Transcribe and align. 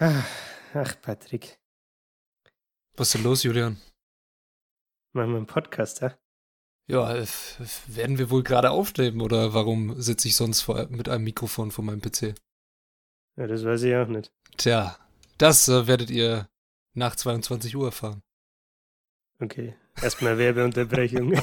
Ach, 0.00 1.00
Patrick. 1.02 1.58
Was 2.96 3.08
ist 3.08 3.14
denn 3.14 3.24
los, 3.24 3.42
Julian? 3.42 3.80
Machen 5.12 5.30
wir 5.30 5.36
einen 5.38 5.46
Podcast, 5.46 6.00
ja? 6.02 6.16
Ja, 6.86 7.16
äh, 7.16 7.26
werden 7.88 8.16
wir 8.18 8.30
wohl 8.30 8.42
gerade 8.42 8.70
aufnehmen 8.70 9.20
oder 9.20 9.54
warum 9.54 10.00
sitze 10.00 10.28
ich 10.28 10.36
sonst 10.36 10.62
vor, 10.62 10.86
mit 10.88 11.08
einem 11.08 11.24
Mikrofon 11.24 11.70
vor 11.70 11.84
meinem 11.84 12.00
PC? 12.00 12.34
Ja, 13.36 13.46
das 13.46 13.64
weiß 13.64 13.82
ich 13.82 13.94
auch 13.96 14.06
nicht. 14.06 14.32
Tja, 14.56 14.96
das 15.36 15.68
äh, 15.68 15.86
werdet 15.86 16.10
ihr 16.10 16.48
nach 16.94 17.16
22 17.16 17.76
Uhr 17.76 17.86
erfahren. 17.86 18.22
Okay, 19.40 19.76
erstmal 20.00 20.38
Werbeunterbrechung. 20.38 21.32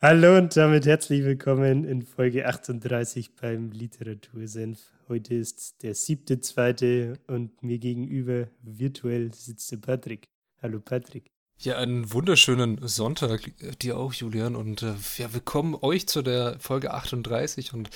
Hallo 0.00 0.36
und 0.36 0.56
damit 0.56 0.86
herzlich 0.86 1.24
willkommen 1.24 1.84
in 1.84 2.02
Folge 2.02 2.46
38 2.46 3.34
beim 3.34 3.72
Literatursenf. 3.72 4.78
Heute 5.08 5.34
ist 5.34 5.82
der 5.82 5.96
siebte, 5.96 6.40
zweite 6.40 7.18
und 7.26 7.64
mir 7.64 7.78
gegenüber 7.78 8.46
virtuell 8.62 9.34
sitzt 9.34 9.72
der 9.72 9.78
Patrick. 9.78 10.28
Hallo 10.62 10.78
Patrick. 10.78 11.32
Ja, 11.58 11.78
einen 11.78 12.12
wunderschönen 12.12 12.78
Sonntag 12.86 13.50
dir 13.80 13.98
auch, 13.98 14.12
Julian. 14.12 14.54
Und 14.54 14.84
äh, 14.84 14.94
ja, 15.16 15.34
willkommen 15.34 15.74
euch 15.74 16.06
zu 16.06 16.22
der 16.22 16.60
Folge 16.60 16.94
38. 16.94 17.74
Und 17.74 17.90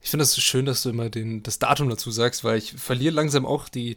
ich 0.00 0.10
finde 0.10 0.22
es 0.22 0.34
so 0.34 0.40
schön, 0.40 0.64
dass 0.64 0.84
du 0.84 0.90
immer 0.90 1.10
den, 1.10 1.42
das 1.42 1.58
Datum 1.58 1.88
dazu 1.88 2.12
sagst, 2.12 2.44
weil 2.44 2.58
ich 2.58 2.74
verliere 2.74 3.14
langsam 3.14 3.44
auch 3.44 3.68
die, 3.68 3.96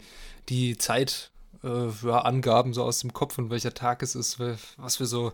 die 0.50 0.80
Zeit, 0.80 1.30
äh, 1.64 1.68
ja, 1.68 2.22
Angaben 2.22 2.74
so 2.74 2.82
aus 2.84 3.02
dem 3.02 3.14
Kopf 3.14 3.38
und 3.38 3.52
welcher 3.52 3.76
Tag 3.76 4.02
es 4.02 4.16
ist, 4.16 4.40
was 4.78 5.00
wir 5.00 5.06
so 5.06 5.34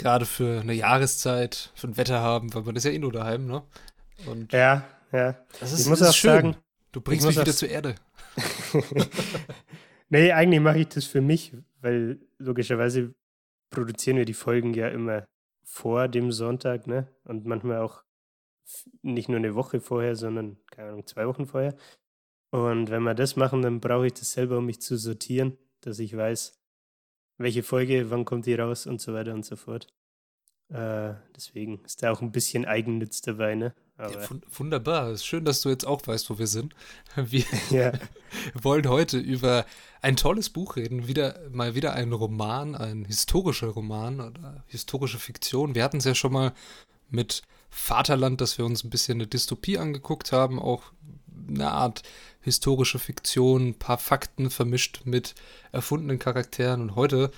gerade 0.00 0.24
für 0.24 0.60
eine 0.60 0.72
Jahreszeit, 0.72 1.70
für 1.74 1.88
ein 1.88 1.96
Wetter 1.96 2.20
haben, 2.20 2.52
weil 2.54 2.62
man 2.62 2.76
ist 2.76 2.84
ja 2.84 2.90
eh 2.90 2.98
nur 2.98 3.12
daheim, 3.12 3.46
ne? 3.46 3.62
Und 4.26 4.52
ja, 4.52 4.84
ja. 5.12 5.36
Das 5.60 5.72
ist, 5.72 5.80
ich 5.80 5.86
muss 5.86 6.00
das 6.00 6.10
auch 6.10 6.14
schön. 6.14 6.30
sagen, 6.30 6.56
du 6.92 7.00
bringst 7.00 7.26
mich 7.26 7.38
wieder 7.38 7.52
zur 7.52 7.68
Erde. 7.68 7.94
nee, 10.08 10.32
eigentlich 10.32 10.60
mache 10.60 10.78
ich 10.78 10.88
das 10.88 11.04
für 11.04 11.20
mich, 11.20 11.52
weil 11.80 12.18
logischerweise 12.38 13.14
produzieren 13.70 14.16
wir 14.16 14.24
die 14.24 14.34
Folgen 14.34 14.74
ja 14.74 14.88
immer 14.88 15.24
vor 15.62 16.08
dem 16.08 16.32
Sonntag, 16.32 16.86
ne? 16.86 17.06
Und 17.24 17.46
manchmal 17.46 17.78
auch 17.78 18.02
nicht 19.02 19.28
nur 19.28 19.38
eine 19.38 19.54
Woche 19.54 19.80
vorher, 19.80 20.16
sondern, 20.16 20.56
keine 20.70 20.90
Ahnung, 20.90 21.06
zwei 21.06 21.26
Wochen 21.26 21.46
vorher. 21.46 21.74
Und 22.50 22.90
wenn 22.90 23.02
wir 23.02 23.14
das 23.14 23.36
machen, 23.36 23.62
dann 23.62 23.80
brauche 23.80 24.06
ich 24.06 24.14
das 24.14 24.32
selber, 24.32 24.58
um 24.58 24.66
mich 24.66 24.80
zu 24.80 24.96
sortieren, 24.96 25.56
dass 25.82 25.98
ich 25.98 26.16
weiß, 26.16 26.59
welche 27.40 27.62
Folge, 27.62 28.10
wann 28.10 28.24
kommt 28.24 28.46
die 28.46 28.54
raus 28.54 28.86
und 28.86 29.00
so 29.00 29.14
weiter 29.14 29.34
und 29.34 29.44
so 29.44 29.56
fort. 29.56 29.88
Äh, 30.68 31.14
deswegen 31.34 31.82
ist 31.84 32.02
da 32.02 32.12
auch 32.12 32.20
ein 32.20 32.30
bisschen 32.30 32.64
Eigennütz 32.64 33.22
dabei, 33.22 33.54
ne? 33.56 33.74
Ja, 33.98 34.08
wunderbar. 34.52 35.08
Es 35.08 35.20
ist 35.20 35.26
schön, 35.26 35.44
dass 35.44 35.60
du 35.60 35.68
jetzt 35.68 35.86
auch 35.86 36.06
weißt, 36.06 36.30
wo 36.30 36.38
wir 36.38 36.46
sind. 36.46 36.74
Wir 37.16 37.44
ja. 37.70 37.92
wollen 38.54 38.88
heute 38.88 39.18
über 39.18 39.66
ein 40.00 40.16
tolles 40.16 40.50
Buch 40.50 40.76
reden. 40.76 41.08
Wieder, 41.08 41.40
mal 41.50 41.74
wieder 41.74 41.94
ein 41.94 42.12
Roman, 42.12 42.74
ein 42.74 43.04
historischer 43.04 43.68
Roman 43.68 44.20
oder 44.20 44.64
historische 44.68 45.18
Fiktion. 45.18 45.74
Wir 45.74 45.82
hatten 45.82 45.98
es 45.98 46.04
ja 46.04 46.14
schon 46.14 46.32
mal 46.32 46.52
mit 47.10 47.42
Vaterland, 47.68 48.40
dass 48.40 48.56
wir 48.58 48.64
uns 48.64 48.84
ein 48.84 48.90
bisschen 48.90 49.18
eine 49.18 49.26
Dystopie 49.26 49.78
angeguckt 49.78 50.32
haben, 50.32 50.58
auch 50.58 50.92
eine 51.48 51.70
Art 51.70 52.02
historische 52.40 52.98
Fiktion, 52.98 53.68
ein 53.68 53.74
paar 53.78 53.98
Fakten 53.98 54.50
vermischt 54.50 55.02
mit 55.04 55.34
erfundenen 55.72 56.18
Charakteren. 56.18 56.80
Und 56.80 56.96
heute 56.96 57.30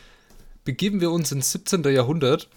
begeben 0.64 1.00
wir 1.00 1.10
uns 1.10 1.32
ins 1.32 1.52
17. 1.52 1.82
Jahrhundert 1.84 2.48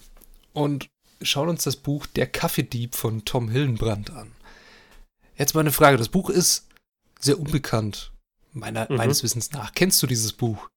und 0.52 0.88
schauen 1.22 1.48
uns 1.48 1.64
das 1.64 1.76
Buch 1.76 2.06
Der 2.06 2.26
Kaffeedieb 2.26 2.94
von 2.94 3.24
Tom 3.24 3.48
Hillenbrand 3.48 4.10
an. 4.10 4.32
Jetzt 5.36 5.54
mal 5.54 5.60
eine 5.60 5.72
Frage. 5.72 5.96
Das 5.96 6.08
Buch 6.08 6.30
ist 6.30 6.66
sehr 7.20 7.38
unbekannt, 7.38 8.12
meiner, 8.52 8.90
mhm. 8.90 8.96
meines 8.96 9.22
Wissens 9.22 9.52
nach. 9.52 9.72
Kennst 9.74 10.02
du 10.02 10.06
dieses 10.06 10.32
Buch? 10.32 10.68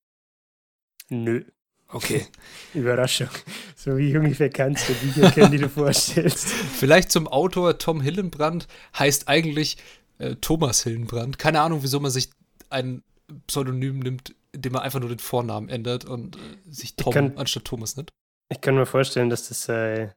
Nö. 1.10 1.44
Okay. 1.92 2.28
Überraschung. 2.74 3.30
So 3.76 3.98
wie 3.98 4.16
ungefähr 4.16 4.50
kannst 4.50 4.88
du 4.90 4.94
Bücher 4.94 5.32
kennen, 5.32 5.52
die 5.52 5.58
du 5.58 5.70
vorstellst. 5.70 6.48
Vielleicht 6.80 7.12
zum 7.12 7.28
Autor 7.28 7.80
Tom 7.80 8.02
Hillenbrand 8.02 8.68
heißt 8.98 9.28
eigentlich 9.28 9.78
äh, 10.20 10.36
Thomas 10.36 10.84
Hillenbrand. 10.84 11.40
Keine 11.40 11.62
Ahnung, 11.62 11.82
wieso 11.82 12.00
man 12.00 12.12
sich 12.12 12.30
ein 12.70 13.04
Pseudonym 13.48 14.00
nimmt, 14.00 14.36
indem 14.52 14.74
man 14.74 14.84
einfach 14.84 15.00
nur 15.00 15.10
den 15.10 15.20
Vornamen 15.20 15.70
ändert 15.70 16.06
und 16.06 16.38
äh, 16.38 16.40
sich 16.70 16.96
Tom 16.96 17.14
kann, 17.14 17.38
anstatt 17.38 17.66
Thomas 17.66 17.98
nennt. 17.98 18.12
Ich 18.50 18.62
kann 18.62 18.76
mir 18.76 18.86
vorstellen, 18.86 19.30
dass 19.30 19.48
das 19.50 19.64
sei, 19.64 20.14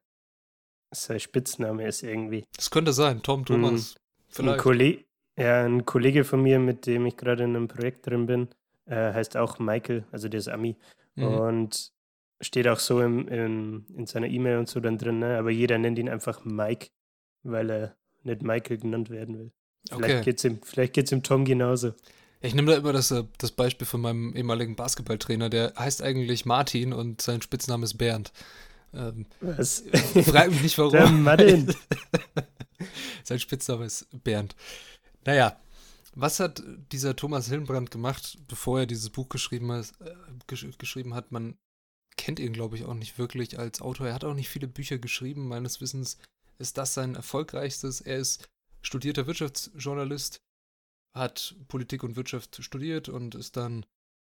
sein 0.93 1.21
Spitzname 1.21 1.87
ist 1.87 2.03
irgendwie. 2.03 2.45
Das 2.57 2.71
könnte 2.71 2.93
sein, 2.93 3.23
Tom 3.23 3.45
Thomas. 3.45 3.97
Ein, 4.39 4.49
ein, 4.49 4.57
Kollege, 4.59 5.05
ja, 5.39 5.65
ein 5.65 5.85
Kollege 5.85 6.25
von 6.25 6.43
mir, 6.43 6.59
mit 6.59 6.87
dem 6.87 7.07
ich 7.07 7.17
gerade 7.17 7.45
in 7.45 7.57
einem 7.57 7.69
Projekt 7.69 8.07
drin 8.07 8.27
bin, 8.27 8.49
äh, 8.87 9.13
heißt 9.13 9.37
auch 9.37 9.59
Michael, 9.59 10.05
also 10.11 10.29
der 10.29 10.39
ist 10.39 10.49
Ami. 10.49 10.77
Mhm. 11.15 11.25
Und 11.25 11.93
steht 12.41 12.67
auch 12.67 12.79
so 12.79 13.01
im, 13.01 13.29
im, 13.29 13.87
in 13.95 14.07
seiner 14.07 14.27
E-Mail 14.27 14.59
und 14.59 14.69
so 14.69 14.81
dann 14.81 14.99
drin, 14.99 15.21
ne? 15.21 15.39
aber 15.39 15.51
jeder 15.51 15.79
nennt 15.79 15.99
ihn 15.99 16.09
einfach 16.09 16.45
Mike, 16.45 16.89
weil 17.43 17.71
er 17.71 17.97
nicht 18.25 18.43
Michael 18.43 18.79
genannt 18.79 19.11
werden 19.11 19.39
will. 19.39 19.53
Vielleicht 19.89 20.05
okay. 20.05 20.25
geht 20.25 20.39
es 20.39 20.45
ihm, 20.45 20.61
vielleicht 20.63 20.93
geht's 20.93 21.13
ihm 21.13 21.23
Tom 21.23 21.45
genauso. 21.45 21.95
Ich 22.41 22.55
nehme 22.55 22.73
da 22.73 22.79
immer 22.79 22.93
das, 22.93 23.11
äh, 23.11 23.25
das 23.39 23.53
Beispiel 23.53 23.87
von 23.87 24.01
meinem 24.01 24.35
ehemaligen 24.35 24.75
Basketballtrainer, 24.75 25.49
der 25.49 25.73
heißt 25.79 26.03
eigentlich 26.03 26.45
Martin 26.45 26.93
und 26.93 27.23
sein 27.23 27.41
Spitzname 27.41 27.85
ist 27.85 27.99
Bernd. 27.99 28.33
Ähm, 28.93 29.27
Was? 29.41 29.85
Frag 30.25 30.51
mich 30.51 30.63
nicht 30.63 30.79
warum. 30.79 30.93
Der 30.93 31.09
Martin. 31.09 31.75
sein 33.25 33.39
Spitzname 33.39 33.85
ist 33.85 34.07
Bernd. 34.25 34.57
Naja, 35.25 35.57
was 36.15 36.41
hat 36.41 36.63
dieser 36.91 37.17
Thomas 37.17 37.49
Hillenbrand 37.49 37.91
gemacht, 37.91 38.39
bevor 38.49 38.81
er 38.81 38.87
dieses 38.87 39.11
Buch 39.11 39.29
geschrieben, 39.29 39.73
hat, 39.73 39.93
äh, 40.01 40.15
gesch 40.47 40.67
geschrieben 40.79 41.15
hat? 41.15 41.33
Man 41.33 41.57
kennt 42.17 42.39
ihn, 42.41 42.53
glaube 42.53 42.77
ich, 42.77 42.85
auch 42.85 42.95
nicht 42.95 43.19
wirklich 43.19 43.59
als 43.59 43.81
Autor. 43.81 44.09
Er 44.09 44.15
hat 44.15 44.25
auch 44.25 44.35
nicht 44.35 44.49
viele 44.49 44.69
Bücher 44.69 44.99
geschrieben. 44.99 45.49
Meines 45.49 45.81
Wissens 45.81 46.19
ist 46.59 46.77
das 46.77 46.93
sein 46.93 47.15
erfolgreichstes. 47.15 48.01
Er 48.01 48.19
ist 48.19 48.49
studierter 48.83 49.27
Wirtschaftsjournalist, 49.27 50.41
hat 51.15 51.57
Politik 51.69 52.03
und 52.03 52.17
Wirtschaft 52.17 52.63
studiert 52.63 53.09
und 53.09 53.35
ist 53.35 53.57
dann 53.57 53.87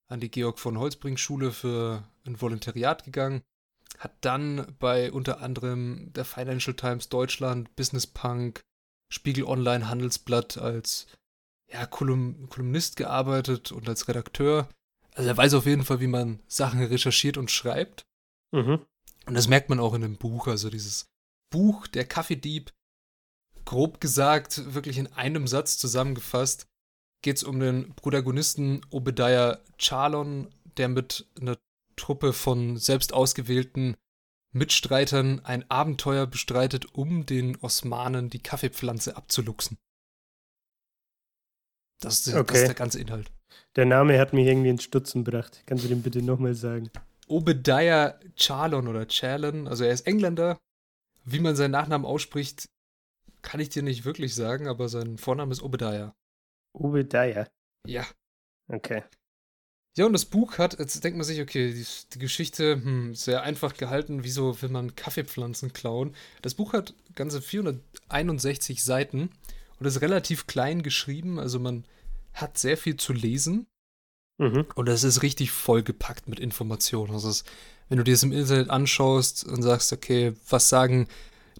an 0.08 0.20
die 0.20 0.30
Georg 0.30 0.58
von 0.58 0.78
Holzbring 0.78 1.16
Schule 1.16 1.52
für 1.52 2.04
ein 2.26 2.40
Volontariat 2.40 3.04
gegangen, 3.04 3.42
hat 3.98 4.12
dann 4.20 4.74
bei 4.78 5.12
unter 5.12 5.40
anderem 5.40 6.12
der 6.12 6.24
Financial 6.24 6.74
Times 6.74 7.08
Deutschland, 7.08 7.74
Business 7.76 8.06
Punk, 8.06 8.60
Spiegel 9.10 9.44
Online, 9.44 9.88
Handelsblatt 9.88 10.58
als 10.58 11.06
ja, 11.70 11.86
Kolumn 11.86 12.48
Kolumnist 12.48 12.96
gearbeitet 12.96 13.72
und 13.72 13.88
als 13.88 14.08
Redakteur. 14.08 14.68
Also 15.14 15.28
er 15.28 15.36
weiß 15.36 15.54
auf 15.54 15.66
jeden 15.66 15.84
Fall, 15.84 16.00
wie 16.00 16.08
man 16.08 16.40
Sachen 16.48 16.82
recherchiert 16.82 17.36
und 17.36 17.50
schreibt. 17.50 18.04
Mhm. 18.52 18.84
Und 19.26 19.34
das 19.34 19.48
merkt 19.48 19.70
man 19.70 19.80
auch 19.80 19.94
in 19.94 20.02
dem 20.02 20.16
Buch. 20.16 20.48
Also 20.48 20.70
dieses 20.70 21.06
Buch, 21.50 21.86
der 21.86 22.04
Kaffeedieb, 22.04 22.72
grob 23.64 24.00
gesagt, 24.00 24.74
wirklich 24.74 24.98
in 24.98 25.12
einem 25.12 25.46
Satz 25.46 25.78
zusammengefasst, 25.78 26.66
geht 27.22 27.36
es 27.36 27.44
um 27.44 27.60
den 27.60 27.94
Protagonisten 27.94 28.82
Obadiah 28.90 29.58
Charlon, 29.78 30.48
der 30.76 30.88
mit 30.88 31.26
einer 31.40 31.56
Truppe 31.96 32.32
von 32.32 32.76
selbst 32.76 33.12
ausgewählten 33.12 33.96
Mitstreitern 34.52 35.40
ein 35.44 35.68
Abenteuer 35.70 36.26
bestreitet, 36.26 36.94
um 36.94 37.26
den 37.26 37.56
Osmanen 37.56 38.30
die 38.30 38.42
Kaffeepflanze 38.42 39.16
abzuluxen. 39.16 39.78
Das 42.00 42.26
ist, 42.26 42.34
okay. 42.34 42.52
das 42.52 42.60
ist 42.62 42.68
der 42.68 42.74
ganze 42.74 43.00
Inhalt. 43.00 43.30
Der 43.76 43.86
Name 43.86 44.18
hat 44.18 44.32
mich 44.32 44.46
irgendwie 44.46 44.68
ins 44.68 44.84
Stutzen 44.84 45.24
gebracht. 45.24 45.62
Kannst 45.66 45.84
du 45.84 45.88
den 45.88 46.02
bitte 46.02 46.22
nochmal 46.22 46.54
sagen? 46.54 46.90
Obadiah 47.26 48.18
Charlon 48.36 48.86
oder 48.86 49.06
Chalon, 49.08 49.66
also 49.66 49.84
er 49.84 49.92
ist 49.92 50.06
Engländer. 50.06 50.58
Wie 51.24 51.40
man 51.40 51.56
seinen 51.56 51.70
Nachnamen 51.70 52.06
ausspricht, 52.06 52.66
kann 53.44 53.60
ich 53.60 53.68
dir 53.68 53.82
nicht 53.82 54.04
wirklich 54.04 54.34
sagen, 54.34 54.66
aber 54.66 54.88
sein 54.88 55.18
Vorname 55.18 55.52
ist 55.52 55.62
Obadiah. 55.62 56.16
Obadiah? 56.72 57.46
Ja. 57.86 58.04
Okay. 58.66 59.04
Ja, 59.96 60.06
und 60.06 60.12
das 60.12 60.24
Buch 60.24 60.58
hat, 60.58 60.78
jetzt 60.80 61.04
denkt 61.04 61.16
man 61.16 61.26
sich, 61.26 61.40
okay, 61.40 61.72
die, 61.72 61.86
die 62.14 62.18
Geschichte, 62.18 62.82
hm, 62.82 63.14
sehr 63.14 63.42
einfach 63.42 63.76
gehalten, 63.76 64.24
wieso 64.24 64.60
will 64.60 64.70
man 64.70 64.96
Kaffeepflanzen 64.96 65.72
klauen? 65.72 66.16
Das 66.42 66.54
Buch 66.54 66.72
hat 66.72 66.94
ganze 67.14 67.40
461 67.40 68.82
Seiten 68.82 69.30
und 69.78 69.86
ist 69.86 70.00
relativ 70.00 70.48
klein 70.48 70.82
geschrieben, 70.82 71.38
also 71.38 71.60
man 71.60 71.84
hat 72.32 72.58
sehr 72.58 72.76
viel 72.76 72.96
zu 72.96 73.12
lesen. 73.12 73.66
Mhm. 74.38 74.66
Und 74.74 74.86
das 74.88 75.04
ist 75.04 75.22
richtig 75.22 75.52
vollgepackt 75.52 76.28
mit 76.28 76.40
Informationen. 76.40 77.12
Also 77.12 77.28
es, 77.28 77.44
wenn 77.88 77.98
du 77.98 78.04
dir 78.04 78.14
das 78.14 78.24
im 78.24 78.32
Internet 78.32 78.70
anschaust 78.70 79.44
und 79.44 79.62
sagst, 79.62 79.92
okay, 79.92 80.32
was 80.48 80.68
sagen 80.68 81.06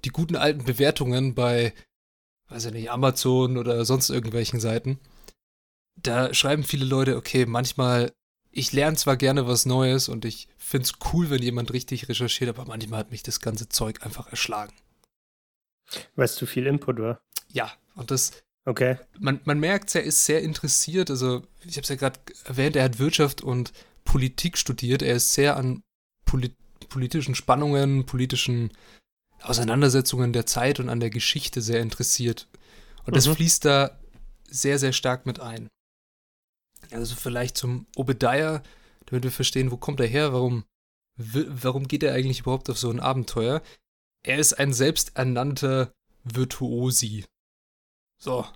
die 0.04 0.10
guten 0.10 0.36
alten 0.36 0.64
Bewertungen 0.64 1.34
bei, 1.34 1.72
weiß 2.48 2.66
ich 2.66 2.72
nicht, 2.72 2.90
Amazon 2.90 3.56
oder 3.56 3.84
sonst 3.84 4.10
irgendwelchen 4.10 4.60
Seiten, 4.60 4.98
da 5.96 6.34
schreiben 6.34 6.64
viele 6.64 6.84
Leute, 6.84 7.16
okay, 7.16 7.46
manchmal, 7.46 8.12
ich 8.50 8.72
lerne 8.72 8.96
zwar 8.96 9.16
gerne 9.16 9.46
was 9.46 9.66
Neues 9.66 10.08
und 10.08 10.24
ich 10.24 10.48
finde 10.58 10.86
es 10.86 10.92
cool, 11.12 11.30
wenn 11.30 11.42
jemand 11.42 11.72
richtig 11.72 12.08
recherchiert, 12.08 12.50
aber 12.50 12.66
manchmal 12.66 13.00
hat 13.00 13.10
mich 13.10 13.22
das 13.22 13.40
ganze 13.40 13.68
Zeug 13.68 14.04
einfach 14.04 14.28
erschlagen. 14.28 14.74
Weil 16.14 16.24
es 16.24 16.34
zu 16.34 16.46
viel 16.46 16.66
Input 16.66 16.98
war. 16.98 17.20
Ja, 17.52 17.72
und 17.94 18.10
das. 18.10 18.32
Okay. 18.64 18.98
Man, 19.18 19.40
man 19.44 19.60
merkt, 19.60 19.94
er 19.94 20.02
ist 20.02 20.24
sehr 20.24 20.42
interessiert. 20.42 21.10
Also, 21.10 21.42
ich 21.60 21.76
habe 21.76 21.82
es 21.82 21.88
ja 21.90 21.96
gerade 21.96 22.18
erwähnt, 22.44 22.76
er 22.76 22.84
hat 22.84 22.98
Wirtschaft 22.98 23.42
und 23.42 23.72
Politik 24.04 24.56
studiert. 24.56 25.02
Er 25.02 25.16
ist 25.16 25.34
sehr 25.34 25.56
an 25.56 25.82
Polit 26.24 26.56
politischen 26.88 27.34
Spannungen, 27.34 28.06
politischen 28.06 28.70
Auseinandersetzungen 29.44 30.32
der 30.32 30.46
Zeit 30.46 30.80
und 30.80 30.88
an 30.88 31.00
der 31.00 31.10
Geschichte 31.10 31.60
sehr 31.60 31.80
interessiert. 31.80 32.48
Und 33.04 33.14
das 33.16 33.28
mhm. 33.28 33.36
fließt 33.36 33.64
da 33.64 33.98
sehr, 34.48 34.78
sehr 34.78 34.92
stark 34.92 35.26
mit 35.26 35.40
ein. 35.40 35.68
Also 36.90 37.14
vielleicht 37.16 37.56
zum 37.56 37.86
Obadiah, 37.96 38.62
damit 39.06 39.24
wir 39.24 39.30
verstehen, 39.30 39.70
wo 39.70 39.76
kommt 39.76 40.00
er 40.00 40.06
her, 40.06 40.32
warum, 40.32 40.64
warum 41.16 41.88
geht 41.88 42.02
er 42.02 42.14
eigentlich 42.14 42.40
überhaupt 42.40 42.70
auf 42.70 42.78
so 42.78 42.90
ein 42.90 43.00
Abenteuer? 43.00 43.62
Er 44.22 44.38
ist 44.38 44.54
ein 44.54 44.72
selbsternannter 44.72 45.92
Virtuosi. 46.24 47.24
So. 48.18 48.46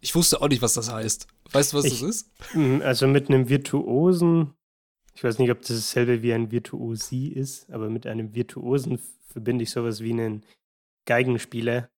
Ich 0.00 0.14
wusste 0.14 0.40
auch 0.40 0.48
nicht, 0.48 0.62
was 0.62 0.74
das 0.74 0.92
heißt. 0.92 1.26
Weißt 1.52 1.72
du, 1.72 1.78
was 1.78 1.84
ich, 1.86 2.00
das 2.00 2.02
ist? 2.02 2.30
Hm, 2.52 2.82
also 2.82 3.08
mit 3.08 3.28
einem 3.28 3.48
Virtuosen, 3.48 4.52
ich 5.14 5.24
weiß 5.24 5.38
nicht, 5.38 5.50
ob 5.50 5.60
das 5.60 5.68
dasselbe 5.68 6.22
wie 6.22 6.32
ein 6.32 6.50
Virtuosi 6.52 7.28
ist, 7.28 7.70
aber 7.70 7.88
mit 7.88 8.06
einem 8.06 8.34
Virtuosen 8.34 9.00
verbinde 9.36 9.64
ich 9.64 9.70
sowas 9.70 10.00
wie 10.00 10.12
einen 10.12 10.46
Geigenspieler. 11.06 11.90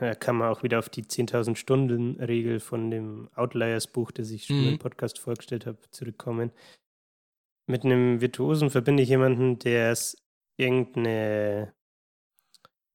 Da 0.00 0.14
kann 0.14 0.36
man 0.36 0.48
auch 0.48 0.62
wieder 0.62 0.78
auf 0.78 0.88
die 0.88 1.02
10.000 1.02 1.54
Stunden 1.56 2.18
Regel 2.18 2.60
von 2.60 2.90
dem 2.90 3.28
Outliers-Buch, 3.34 4.10
das 4.10 4.30
ich 4.30 4.46
schon 4.46 4.62
mhm. 4.62 4.68
im 4.68 4.78
Podcast 4.78 5.18
vorgestellt 5.18 5.66
habe, 5.66 5.78
zurückkommen. 5.90 6.50
Mit 7.66 7.84
einem 7.84 8.22
Virtuosen 8.22 8.70
verbinde 8.70 9.02
ich 9.02 9.10
jemanden, 9.10 9.58
der 9.58 9.90
es 9.90 10.16
irgendeine 10.56 11.74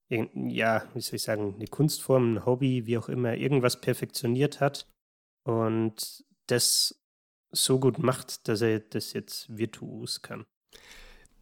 ja, 0.09 0.87
wie 0.93 1.01
soll 1.01 1.15
ich 1.15 1.23
sagen, 1.23 1.55
eine 1.55 1.67
Kunstform, 1.67 2.35
ein 2.35 2.45
Hobby, 2.45 2.87
wie 2.87 2.97
auch 2.97 3.09
immer, 3.09 3.35
irgendwas 3.35 3.81
perfektioniert 3.81 4.59
hat 4.59 4.87
und 5.43 6.25
das 6.47 6.99
so 7.51 7.79
gut 7.79 7.99
macht, 7.99 8.47
dass 8.47 8.61
er 8.61 8.79
das 8.79 9.13
jetzt 9.13 9.55
virtuos 9.55 10.21
kann. 10.21 10.45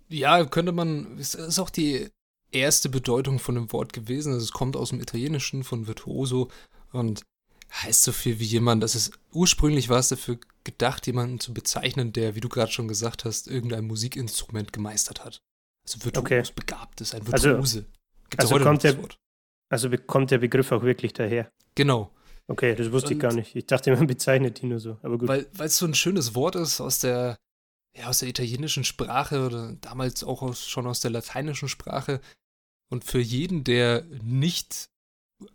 Ja, 0.09 0.43
könnte 0.45 0.71
man, 0.71 1.17
es 1.17 1.33
ist 1.35 1.59
auch 1.59 1.69
die 1.69 2.09
erste 2.51 2.89
Bedeutung 2.89 3.39
von 3.39 3.55
dem 3.55 3.71
Wort 3.71 3.93
gewesen. 3.93 4.33
Also 4.33 4.43
es 4.43 4.51
kommt 4.51 4.75
aus 4.75 4.89
dem 4.89 5.01
Italienischen 5.01 5.63
von 5.63 5.87
virtuoso 5.87 6.49
und 6.91 7.23
heißt 7.81 8.03
so 8.03 8.11
viel 8.11 8.39
wie 8.39 8.45
jemand, 8.45 8.83
das 8.83 8.95
ist 8.95 9.11
ursprünglich 9.31 9.89
war 9.89 9.99
es 9.99 10.09
dafür 10.09 10.37
gedacht, 10.63 11.07
jemanden 11.07 11.39
zu 11.39 11.53
bezeichnen, 11.53 12.13
der, 12.13 12.35
wie 12.35 12.39
du 12.39 12.49
gerade 12.49 12.71
schon 12.71 12.87
gesagt 12.87 13.25
hast, 13.25 13.47
irgendein 13.47 13.85
Musikinstrument 13.85 14.71
gemeistert 14.71 15.25
hat. 15.25 15.41
Also 15.85 16.03
virtuos 16.05 16.23
okay. 16.23 16.43
begabt 16.55 17.01
ist, 17.01 17.15
ein 17.15 17.21
also 17.31 17.49
Virtuose. 17.49 17.85
Also, 18.37 18.55
also, 18.55 18.63
kommt 18.63 18.83
der, 18.83 18.97
also 19.69 19.89
kommt 20.05 20.31
der 20.31 20.37
Begriff 20.37 20.71
auch 20.71 20.83
wirklich 20.83 21.13
daher? 21.13 21.51
Genau. 21.75 22.11
Okay, 22.47 22.75
das 22.75 22.91
wusste 22.91 23.09
Und, 23.09 23.13
ich 23.13 23.19
gar 23.19 23.33
nicht. 23.33 23.55
Ich 23.55 23.65
dachte, 23.65 23.91
man 23.91 24.07
bezeichnet 24.07 24.61
ihn 24.61 24.69
nur 24.69 24.79
so, 24.79 24.97
aber 25.01 25.17
gut. 25.17 25.27
Weil 25.27 25.47
es 25.59 25.77
so 25.77 25.85
ein 25.85 25.95
schönes 25.95 26.35
Wort 26.35 26.55
ist 26.55 26.79
aus 26.79 26.99
der, 26.99 27.37
ja, 27.97 28.07
aus 28.07 28.19
der 28.19 28.29
italienischen 28.29 28.83
Sprache 28.83 29.45
oder 29.45 29.73
damals 29.81 30.23
auch 30.23 30.41
aus, 30.41 30.67
schon 30.67 30.87
aus 30.87 30.99
der 30.99 31.11
lateinischen 31.11 31.69
Sprache. 31.69 32.21
Und 32.89 33.03
für 33.03 33.19
jeden, 33.19 33.63
der 33.63 34.03
nicht 34.21 34.89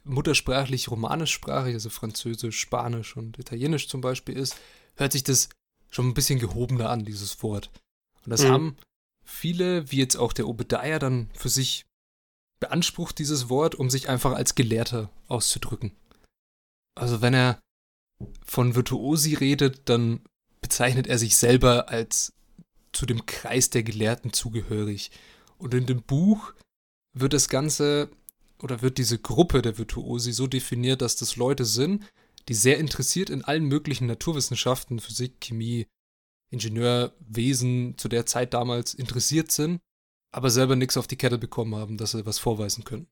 muttersprachlich 0.05 0.91
romanischsprachig, 0.91 1.75
also 1.75 1.91
Französisch, 1.91 2.59
Spanisch 2.59 3.17
und 3.17 3.39
Italienisch 3.39 3.89
zum 3.89 4.01
Beispiel 4.01 4.37
ist, 4.37 4.57
hört 4.97 5.13
sich 5.13 5.25
das 5.25 5.49
schon 5.91 6.09
ein 6.09 6.15
bisschen 6.15 6.39
gehobener 6.39 6.91
an, 6.91 7.05
dieses 7.05 7.43
Wort. 7.43 7.71
Und 8.25 8.31
das 8.31 8.43
mhm. 8.43 8.49
haben 8.49 8.77
viele, 9.25 9.91
wie 9.91 9.99
jetzt 9.99 10.17
auch 10.17 10.33
der 10.33 10.49
Obadiah, 10.49 10.99
dann 10.99 11.31
für 11.35 11.49
sich 11.49 11.87
beansprucht 12.61 13.19
dieses 13.19 13.49
Wort, 13.49 13.75
um 13.75 13.89
sich 13.91 14.09
einfach 14.09 14.33
als 14.33 14.55
Gelehrter 14.55 15.11
auszudrücken. 15.29 15.93
Also 16.95 17.21
wenn 17.21 17.35
er 17.35 17.61
von 18.45 18.75
Virtuosi 18.75 19.35
redet, 19.35 19.89
dann 19.89 20.21
bezeichnet 20.69 21.07
er 21.07 21.19
sich 21.19 21.37
selber 21.37 21.89
als 21.89 22.33
zu 22.93 23.07
dem 23.07 23.27
Kreis 23.27 23.71
der 23.71 23.83
Gelehrten 23.83 24.33
zugehörig. 24.33 25.11
Und 25.59 25.75
in 25.75 25.87
dem 25.87 26.03
Buch 26.03 26.53
wird 27.15 27.33
das 27.33 27.49
Ganze 27.49 28.11
oder 28.61 28.83
wird 28.83 28.99
diese 28.99 29.19
Gruppe 29.19 29.63
der 29.63 29.79
Virtuosi 29.79 30.33
so 30.33 30.47
definiert, 30.47 31.03
dass 31.03 31.17
das 31.17 31.37
Leute 31.37 31.65
sind, 31.65 32.05
die 32.49 32.55
sehr 32.55 32.79
interessiert 32.79 33.31
in 33.31 33.45
allen 33.45 33.65
möglichen 33.65 34.07
Naturwissenschaften, 34.07 35.01
Physik, 35.01 35.41
Chemie, 35.41 35.87
Ingenieurwesen 36.51 37.99
zu 37.99 38.09
der 38.09 38.27
Zeit 38.27 38.55
damals 38.55 38.95
interessiert 38.95 39.53
sind 39.53 39.81
aber 40.31 40.51
selber 40.51 40.77
nichts 40.77 40.97
auf 40.97 41.07
die 41.07 41.17
Kette 41.17 41.39
bekommen 41.39 41.75
haben, 41.75 41.97
dass 41.97 42.13
sie 42.13 42.27
was 42.27 42.39
vorweisen 42.39 42.85
können. 42.85 43.09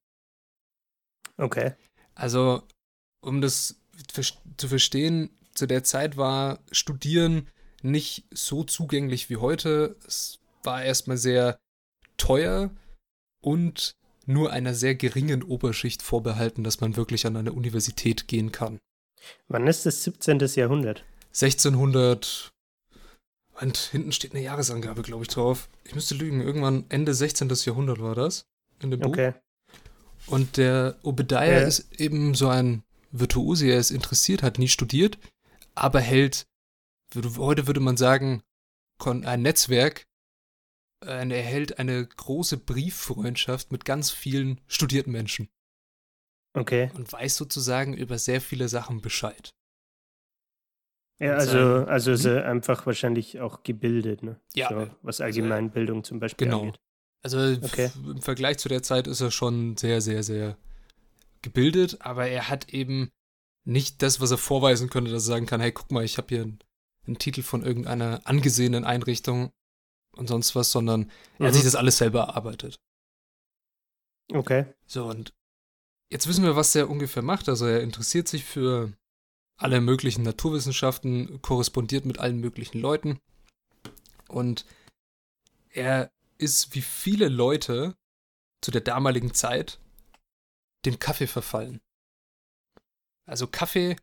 Okay. 1.37 1.75
Also, 2.14 2.62
um 3.20 3.41
das 3.41 3.81
zu 4.56 4.69
verstehen, 4.69 5.31
zu 5.56 5.67
der 5.67 5.85
Zeit 5.85 6.17
war 6.17 6.61
Studieren 6.70 7.49
nicht 7.82 8.25
so 8.32 8.64
zugänglich 8.64 9.31
wie 9.31 9.37
heute. 9.37 9.97
Es 10.06 10.38
war 10.62 10.82
erstmal 10.82 11.17
sehr 11.17 11.58
teuer 12.17 12.70
und 13.41 13.93
nur 14.26 14.53
einer 14.53 14.75
sehr 14.75 14.94
geringen 14.94 15.43
Oberschicht 15.43 16.03
vorbehalten, 16.03 16.64
dass 16.64 16.81
man 16.81 16.97
wirklich 16.97 17.26
an 17.26 17.37
eine 17.37 17.53
Universität 17.53 18.26
gehen 18.26 18.50
kann. 18.50 18.79
Wann 19.49 19.67
ist 19.67 19.87
das 19.87 20.03
17. 20.05 20.41
Jahrhundert? 20.55 21.05
1600 21.29 22.50
und 23.61 23.76
hinten 23.76 24.12
steht 24.12 24.35
eine 24.35 24.43
Jahresangabe, 24.43 25.03
glaube 25.03 25.23
ich, 25.23 25.29
drauf. 25.29 25.69
Ich 25.85 25.94
müsste 25.94 26.14
lügen, 26.14 26.41
irgendwann 26.41 26.85
Ende 26.88 27.14
16. 27.14 27.49
Jahrhundert 27.64 28.00
war 28.00 28.14
das 28.14 28.44
in 28.82 28.91
dem 28.91 29.00
Buch. 29.00 29.11
Okay. 29.11 29.32
Und 30.26 30.56
der 30.56 30.99
Obadiah 31.03 31.61
ja. 31.61 31.67
ist 31.67 32.00
eben 32.00 32.35
so 32.35 32.49
ein 32.49 32.82
Virtuose, 33.12 33.69
er 33.69 33.79
ist 33.79 33.91
interessiert, 33.91 34.43
hat 34.43 34.58
nie 34.58 34.69
studiert, 34.69 35.19
aber 35.76 36.00
hält, 36.00 36.49
heute 37.14 37.67
würde 37.67 37.81
man 37.81 37.96
sagen, 37.96 38.43
ein 38.98 39.43
Netzwerk, 39.43 40.06
er 41.00 41.43
hält 41.43 41.79
eine 41.79 42.05
große 42.05 42.56
Brieffreundschaft 42.56 43.70
mit 43.70 43.84
ganz 43.84 44.10
vielen 44.10 44.60
studierten 44.67 45.12
Menschen. 45.12 45.48
Okay. 46.55 46.91
Und 46.94 47.12
weiß 47.12 47.36
sozusagen 47.36 47.94
über 47.94 48.19
sehr 48.19 48.41
viele 48.41 48.69
Sachen 48.69 49.03
Bescheid. 49.03 49.55
Ja, 51.19 51.34
also, 51.34 51.58
also 51.86 52.12
ist 52.12 52.24
er 52.24 52.46
einfach 52.46 52.86
wahrscheinlich 52.86 53.41
auch 53.41 53.62
gebildet, 53.62 54.22
ne? 54.22 54.41
Ja. 54.55 54.69
So, 54.69 54.91
was 55.03 55.20
Allgemeinbildung 55.20 56.05
zum 56.05 56.19
Beispiel 56.19 56.46
genau. 56.46 56.60
angeht. 56.60 56.81
Also 57.22 57.39
okay. 57.62 57.91
im 58.05 58.22
Vergleich 58.22 58.58
zu 58.58 58.69
der 58.69 58.82
Zeit 58.82 59.06
ist 59.06 59.20
er 59.20 59.31
schon 59.31 59.77
sehr, 59.77 60.00
sehr, 60.00 60.22
sehr 60.22 60.56
gebildet, 61.43 61.98
aber 62.00 62.29
er 62.29 62.48
hat 62.48 62.69
eben 62.72 63.10
nicht 63.67 64.01
das, 64.01 64.20
was 64.20 64.31
er 64.31 64.39
vorweisen 64.39 64.89
könnte, 64.89 65.11
dass 65.11 65.25
er 65.25 65.35
sagen 65.35 65.46
kann, 65.46 65.61
hey, 65.61 65.73
guck 65.73 65.91
mal, 65.91 66.05
ich 66.05 66.19
habe 66.19 66.29
hier 66.29 66.43
einen, 66.43 66.58
einen, 67.06 67.19
Titel 67.19 67.43
von 67.43 67.63
irgendeiner 67.63 68.20
angesehenen 68.25 68.85
Einrichtung 68.85 69.51
und 70.17 70.29
sonst 70.29 70.55
was, 70.55 70.70
sondern 70.70 71.01
mhm. 71.01 71.11
er 71.39 71.46
hat 71.49 71.55
sich 71.55 71.65
das 71.65 71.75
alles 71.75 71.99
selber 71.99 72.20
erarbeitet. 72.20 72.79
Okay. 74.32 74.67
So, 74.87 75.06
und 75.06 75.35
jetzt 76.11 76.27
wissen 76.27 76.44
wir, 76.44 76.56
was 76.56 76.75
er 76.75 76.89
ungefähr 76.89 77.23
macht. 77.23 77.49
Also 77.49 77.67
er 77.67 77.82
interessiert 77.82 78.29
sich 78.29 78.44
für 78.44 78.93
alle 79.58 79.81
möglichen 79.81 80.23
Naturwissenschaften, 80.23 81.41
korrespondiert 81.43 82.05
mit 82.05 82.19
allen 82.19 82.39
möglichen 82.39 82.81
Leuten. 82.81 83.19
Und 84.29 84.65
er 85.70 86.11
ist 86.39 86.75
wie 86.75 86.82
viele 86.82 87.29
Leute 87.29 87.96
zu 88.63 88.70
der 88.70 88.81
damaligen 88.81 89.35
Zeit 89.35 89.79
dem 90.85 90.99
Kaffee 90.99 91.27
verfallen. 91.27 91.81
Also 93.26 93.46
Kaffee 93.46 93.96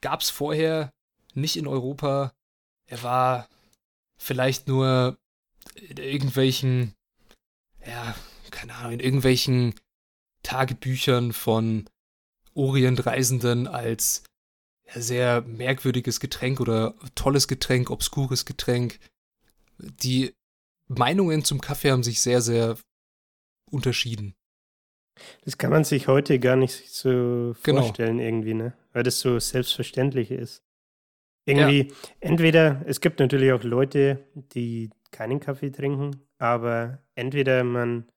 gab 0.00 0.20
es 0.20 0.30
vorher 0.30 0.92
nicht 1.34 1.56
in 1.56 1.66
Europa. 1.66 2.32
Er 2.86 3.02
war 3.02 3.48
vielleicht 4.18 4.68
nur 4.68 5.18
in 5.74 5.96
irgendwelchen, 5.96 6.94
ja, 7.86 8.14
keine 8.50 8.74
Ahnung, 8.74 8.92
in 8.92 9.00
irgendwelchen 9.00 9.74
Tagebüchern 10.42 11.32
von 11.32 11.88
Orientreisenden 12.54 13.66
als 13.68 14.24
sehr 14.92 15.42
merkwürdiges 15.42 16.18
Getränk 16.18 16.60
oder 16.60 16.94
tolles 17.14 17.46
Getränk, 17.46 17.90
obskures 17.90 18.44
Getränk. 18.44 18.98
Die 19.78 20.34
Meinungen 20.88 21.44
zum 21.44 21.60
Kaffee 21.60 21.92
haben 21.92 22.02
sich 22.02 22.20
sehr, 22.20 22.42
sehr 22.42 22.76
unterschieden. 23.70 24.34
Das 25.44 25.58
kann 25.58 25.70
man 25.70 25.84
sich 25.84 26.08
heute 26.08 26.38
gar 26.38 26.56
nicht 26.56 26.90
so 26.90 27.54
genau. 27.62 27.82
vorstellen, 27.82 28.18
irgendwie, 28.18 28.54
ne? 28.54 28.72
Weil 28.92 29.02
das 29.02 29.20
so 29.20 29.38
selbstverständlich 29.38 30.30
ist. 30.30 30.62
Irgendwie, 31.44 31.88
ja. 31.88 31.94
entweder, 32.20 32.82
es 32.86 33.00
gibt 33.00 33.18
natürlich 33.18 33.52
auch 33.52 33.62
Leute, 33.62 34.24
die 34.34 34.90
keinen 35.10 35.40
Kaffee 35.40 35.70
trinken, 35.70 36.22
aber 36.38 36.98
entweder 37.14 37.64
man, 37.64 38.08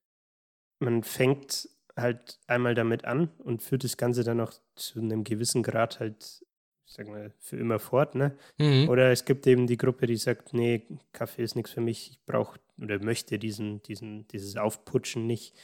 man 0.79 1.03
fängt 1.03 1.69
halt 1.95 2.39
einmal 2.47 2.75
damit 2.75 3.05
an 3.05 3.29
und 3.39 3.61
führt 3.61 3.83
das 3.83 3.97
Ganze 3.97 4.23
dann 4.23 4.39
auch 4.39 4.53
zu 4.75 4.99
einem 4.99 5.23
gewissen 5.23 5.63
Grad 5.63 5.99
halt, 5.99 6.45
sag 6.85 7.07
mal, 7.07 7.31
für 7.39 7.57
immer 7.57 7.79
fort, 7.79 8.15
ne? 8.15 8.35
Mhm. 8.57 8.89
Oder 8.89 9.11
es 9.11 9.25
gibt 9.25 9.47
eben 9.47 9.67
die 9.67 9.77
Gruppe, 9.77 10.05
die 10.05 10.17
sagt, 10.17 10.53
nee, 10.53 10.87
Kaffee 11.11 11.43
ist 11.43 11.55
nichts 11.55 11.71
für 11.71 11.81
mich, 11.81 12.11
ich 12.11 12.25
brauche 12.25 12.59
oder 12.81 13.03
möchte 13.03 13.39
diesen, 13.39 13.81
diesen, 13.83 14.27
dieses 14.27 14.57
Aufputschen 14.57 15.27
nicht. 15.27 15.55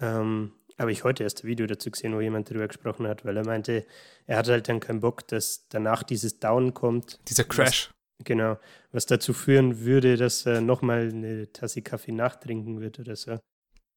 Ähm, 0.00 0.52
habe 0.80 0.92
ich 0.92 1.04
heute 1.04 1.24
erst 1.24 1.44
ein 1.44 1.46
Video 1.46 1.66
dazu 1.66 1.90
gesehen, 1.90 2.14
wo 2.14 2.20
jemand 2.20 2.50
darüber 2.50 2.66
gesprochen 2.66 3.06
hat, 3.06 3.24
weil 3.24 3.36
er 3.36 3.44
meinte, 3.44 3.86
er 4.26 4.38
hat 4.38 4.48
halt 4.48 4.68
dann 4.68 4.80
keinen 4.80 5.00
Bock, 5.00 5.28
dass 5.28 5.66
danach 5.68 6.02
dieses 6.02 6.38
Down 6.40 6.72
kommt. 6.72 7.20
Dieser 7.28 7.44
Crash. 7.44 7.90
Was, 8.18 8.24
genau, 8.24 8.58
was 8.90 9.06
dazu 9.06 9.34
führen 9.34 9.80
würde, 9.80 10.16
dass 10.16 10.46
er 10.46 10.60
nochmal 10.60 11.10
eine 11.10 11.52
Tasse 11.52 11.82
Kaffee 11.82 12.12
nachtrinken 12.12 12.80
wird 12.80 12.98
oder 12.98 13.14
so. 13.14 13.38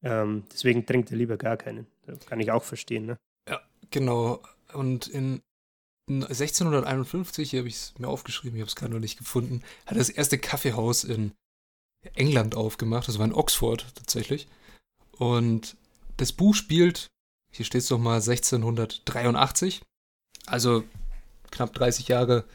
Ähm, 0.04 0.44
deswegen 0.52 0.86
trinkt 0.86 1.10
er 1.12 1.18
lieber 1.18 1.38
gar 1.38 1.56
keinen. 1.56 1.88
Das 2.06 2.25
kann 2.25 2.42
ich 2.42 2.52
auch 2.52 2.63
verstehen, 2.63 3.06
ne? 3.06 3.18
Ja, 3.50 3.62
genau. 3.90 4.44
Und 4.74 5.08
in 5.08 5.42
1651, 6.10 7.50
hier 7.50 7.60
habe 7.60 7.70
ich 7.70 7.75
es 7.75 7.94
mir 7.98 8.10
aufgeschrieben, 8.10 8.58
ich 8.58 8.62
habe 8.62 8.68
es 8.68 8.75
gerade 8.75 8.92
noch 8.92 9.00
nicht 9.00 9.18
gefunden, 9.18 9.62
hat 9.86 9.94
er 9.94 10.00
das 10.00 10.10
erste 10.10 10.38
Kaffeehaus 10.38 11.06
in 11.06 11.32
England 12.16 12.56
aufgemacht, 12.56 13.08
das 13.08 13.20
war 13.20 13.25
in 13.25 13.34
Oxford 13.34 13.86
tatsächlich. 13.96 14.50
Und 15.18 15.78
das 16.17 16.32
Buch 16.32 16.55
spielt, 16.55 17.08
hier 17.51 17.65
steht 17.65 17.82
es 17.82 17.88
doch 17.88 18.00
mal 18.00 18.15
1683, 18.15 19.82
also 20.46 20.84
knapp 21.51 21.74
30 21.74 22.08
Jahre 22.08 22.46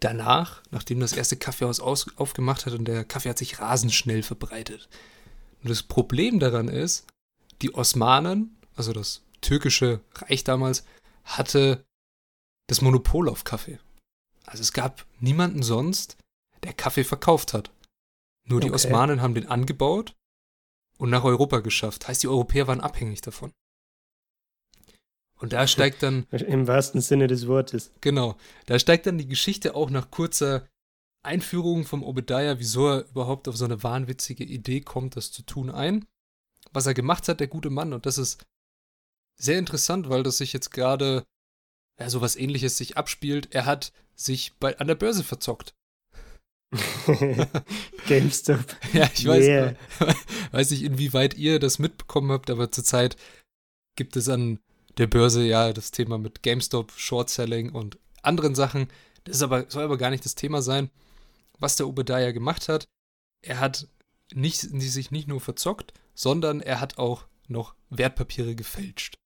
danach, 0.00 0.62
nachdem 0.70 1.00
das 1.00 1.12
erste 1.12 1.36
Kaffeehaus 1.36 1.80
aus, 1.80 2.16
aufgemacht 2.16 2.66
hat 2.66 2.74
und 2.74 2.86
der 2.86 3.04
Kaffee 3.04 3.30
hat 3.30 3.38
sich 3.38 3.60
rasend 3.60 3.92
schnell 3.92 4.22
verbreitet. 4.22 4.88
Und 5.62 5.70
das 5.70 5.82
Problem 5.82 6.40
daran 6.40 6.68
ist, 6.68 7.06
die 7.62 7.74
Osmanen, 7.74 8.56
also 8.74 8.92
das 8.92 9.22
türkische 9.40 10.00
Reich 10.14 10.42
damals, 10.42 10.84
hatte 11.24 11.84
das 12.66 12.80
Monopol 12.80 13.28
auf 13.28 13.44
Kaffee. 13.44 13.78
Also 14.44 14.62
es 14.62 14.72
gab 14.72 15.06
niemanden 15.20 15.62
sonst, 15.62 16.16
der 16.64 16.72
Kaffee 16.72 17.04
verkauft 17.04 17.54
hat. 17.54 17.70
Nur 18.44 18.60
die 18.60 18.68
okay. 18.68 18.74
Osmanen 18.74 19.22
haben 19.22 19.34
den 19.34 19.46
angebaut 19.46 20.14
und 21.02 21.10
nach 21.10 21.24
Europa 21.24 21.58
geschafft. 21.58 22.06
Heißt, 22.06 22.22
die 22.22 22.28
Europäer 22.28 22.68
waren 22.68 22.80
abhängig 22.80 23.22
davon. 23.22 23.52
Und 25.34 25.52
da 25.52 25.66
steigt 25.66 26.04
dann. 26.04 26.28
Im 26.30 26.68
wahrsten 26.68 27.00
Sinne 27.00 27.26
des 27.26 27.48
Wortes. 27.48 27.90
Genau. 28.00 28.36
Da 28.66 28.78
steigt 28.78 29.06
dann 29.06 29.18
die 29.18 29.26
Geschichte 29.26 29.74
auch 29.74 29.90
nach 29.90 30.12
kurzer 30.12 30.68
Einführung 31.24 31.84
vom 31.84 32.04
Obadiah, 32.04 32.60
wieso 32.60 32.86
er 32.86 33.08
überhaupt 33.08 33.48
auf 33.48 33.56
so 33.56 33.64
eine 33.64 33.82
wahnwitzige 33.82 34.44
Idee 34.44 34.80
kommt, 34.80 35.16
das 35.16 35.32
zu 35.32 35.42
tun, 35.42 35.70
ein. 35.70 36.06
Was 36.72 36.86
er 36.86 36.94
gemacht 36.94 37.26
hat, 37.26 37.40
der 37.40 37.48
gute 37.48 37.70
Mann. 37.70 37.92
Und 37.92 38.06
das 38.06 38.16
ist 38.16 38.44
sehr 39.40 39.58
interessant, 39.58 40.08
weil 40.08 40.22
das 40.22 40.38
sich 40.38 40.52
jetzt 40.52 40.70
gerade, 40.70 41.24
ja, 41.98 42.10
so 42.10 42.20
was 42.20 42.36
ähnliches 42.36 42.76
sich 42.76 42.96
abspielt. 42.96 43.52
Er 43.52 43.66
hat 43.66 43.92
sich 44.14 44.54
bei, 44.60 44.78
an 44.78 44.86
der 44.86 44.94
Börse 44.94 45.24
verzockt. 45.24 45.74
GameStop. 48.06 48.64
ja, 48.92 49.10
ich 49.14 49.26
weiß, 49.26 49.44
yeah. 49.44 49.74
weiß 50.52 50.70
nicht, 50.70 50.82
inwieweit 50.82 51.34
ihr 51.34 51.58
das 51.58 51.78
mitbekommen 51.78 52.32
habt, 52.32 52.50
aber 52.50 52.70
zurzeit 52.70 53.16
gibt 53.96 54.16
es 54.16 54.28
an 54.28 54.58
der 54.98 55.06
Börse 55.06 55.44
ja 55.44 55.72
das 55.72 55.90
Thema 55.90 56.18
mit 56.18 56.42
GameStop, 56.42 56.92
Short 56.92 57.30
Selling 57.30 57.70
und 57.72 57.98
anderen 58.22 58.54
Sachen. 58.54 58.88
Das 59.24 59.36
ist 59.36 59.42
aber, 59.42 59.70
soll 59.70 59.84
aber 59.84 59.98
gar 59.98 60.10
nicht 60.10 60.24
das 60.24 60.34
Thema 60.34 60.62
sein. 60.62 60.90
Was 61.58 61.76
der 61.76 61.88
Obadiah 61.88 62.32
gemacht 62.32 62.68
hat, 62.68 62.88
er 63.42 63.60
hat 63.60 63.88
nicht, 64.32 64.60
sich 64.60 65.10
nicht 65.10 65.28
nur 65.28 65.40
verzockt, 65.40 65.92
sondern 66.14 66.60
er 66.60 66.80
hat 66.80 66.98
auch 66.98 67.26
noch 67.48 67.74
Wertpapiere 67.90 68.54
gefälscht. 68.54 69.16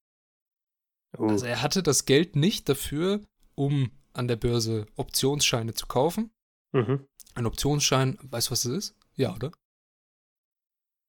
Oh. 1.17 1.29
Also 1.29 1.47
er 1.47 1.63
hatte 1.63 1.83
das 1.83 2.05
Geld 2.05 2.37
nicht 2.37 2.69
dafür, 2.69 3.21
um 3.55 3.91
an 4.13 4.29
der 4.29 4.37
Börse 4.37 4.87
Optionsscheine 4.97 5.75
zu 5.75 5.87
kaufen, 5.87 6.31
mhm. 6.73 7.07
Ein 7.37 7.47
Optionsschein, 7.47 8.19
weißt 8.23 8.49
du, 8.49 8.51
was 8.53 8.63
das 8.63 8.73
ist? 8.73 8.95
Ja, 9.15 9.35
oder? 9.35 9.53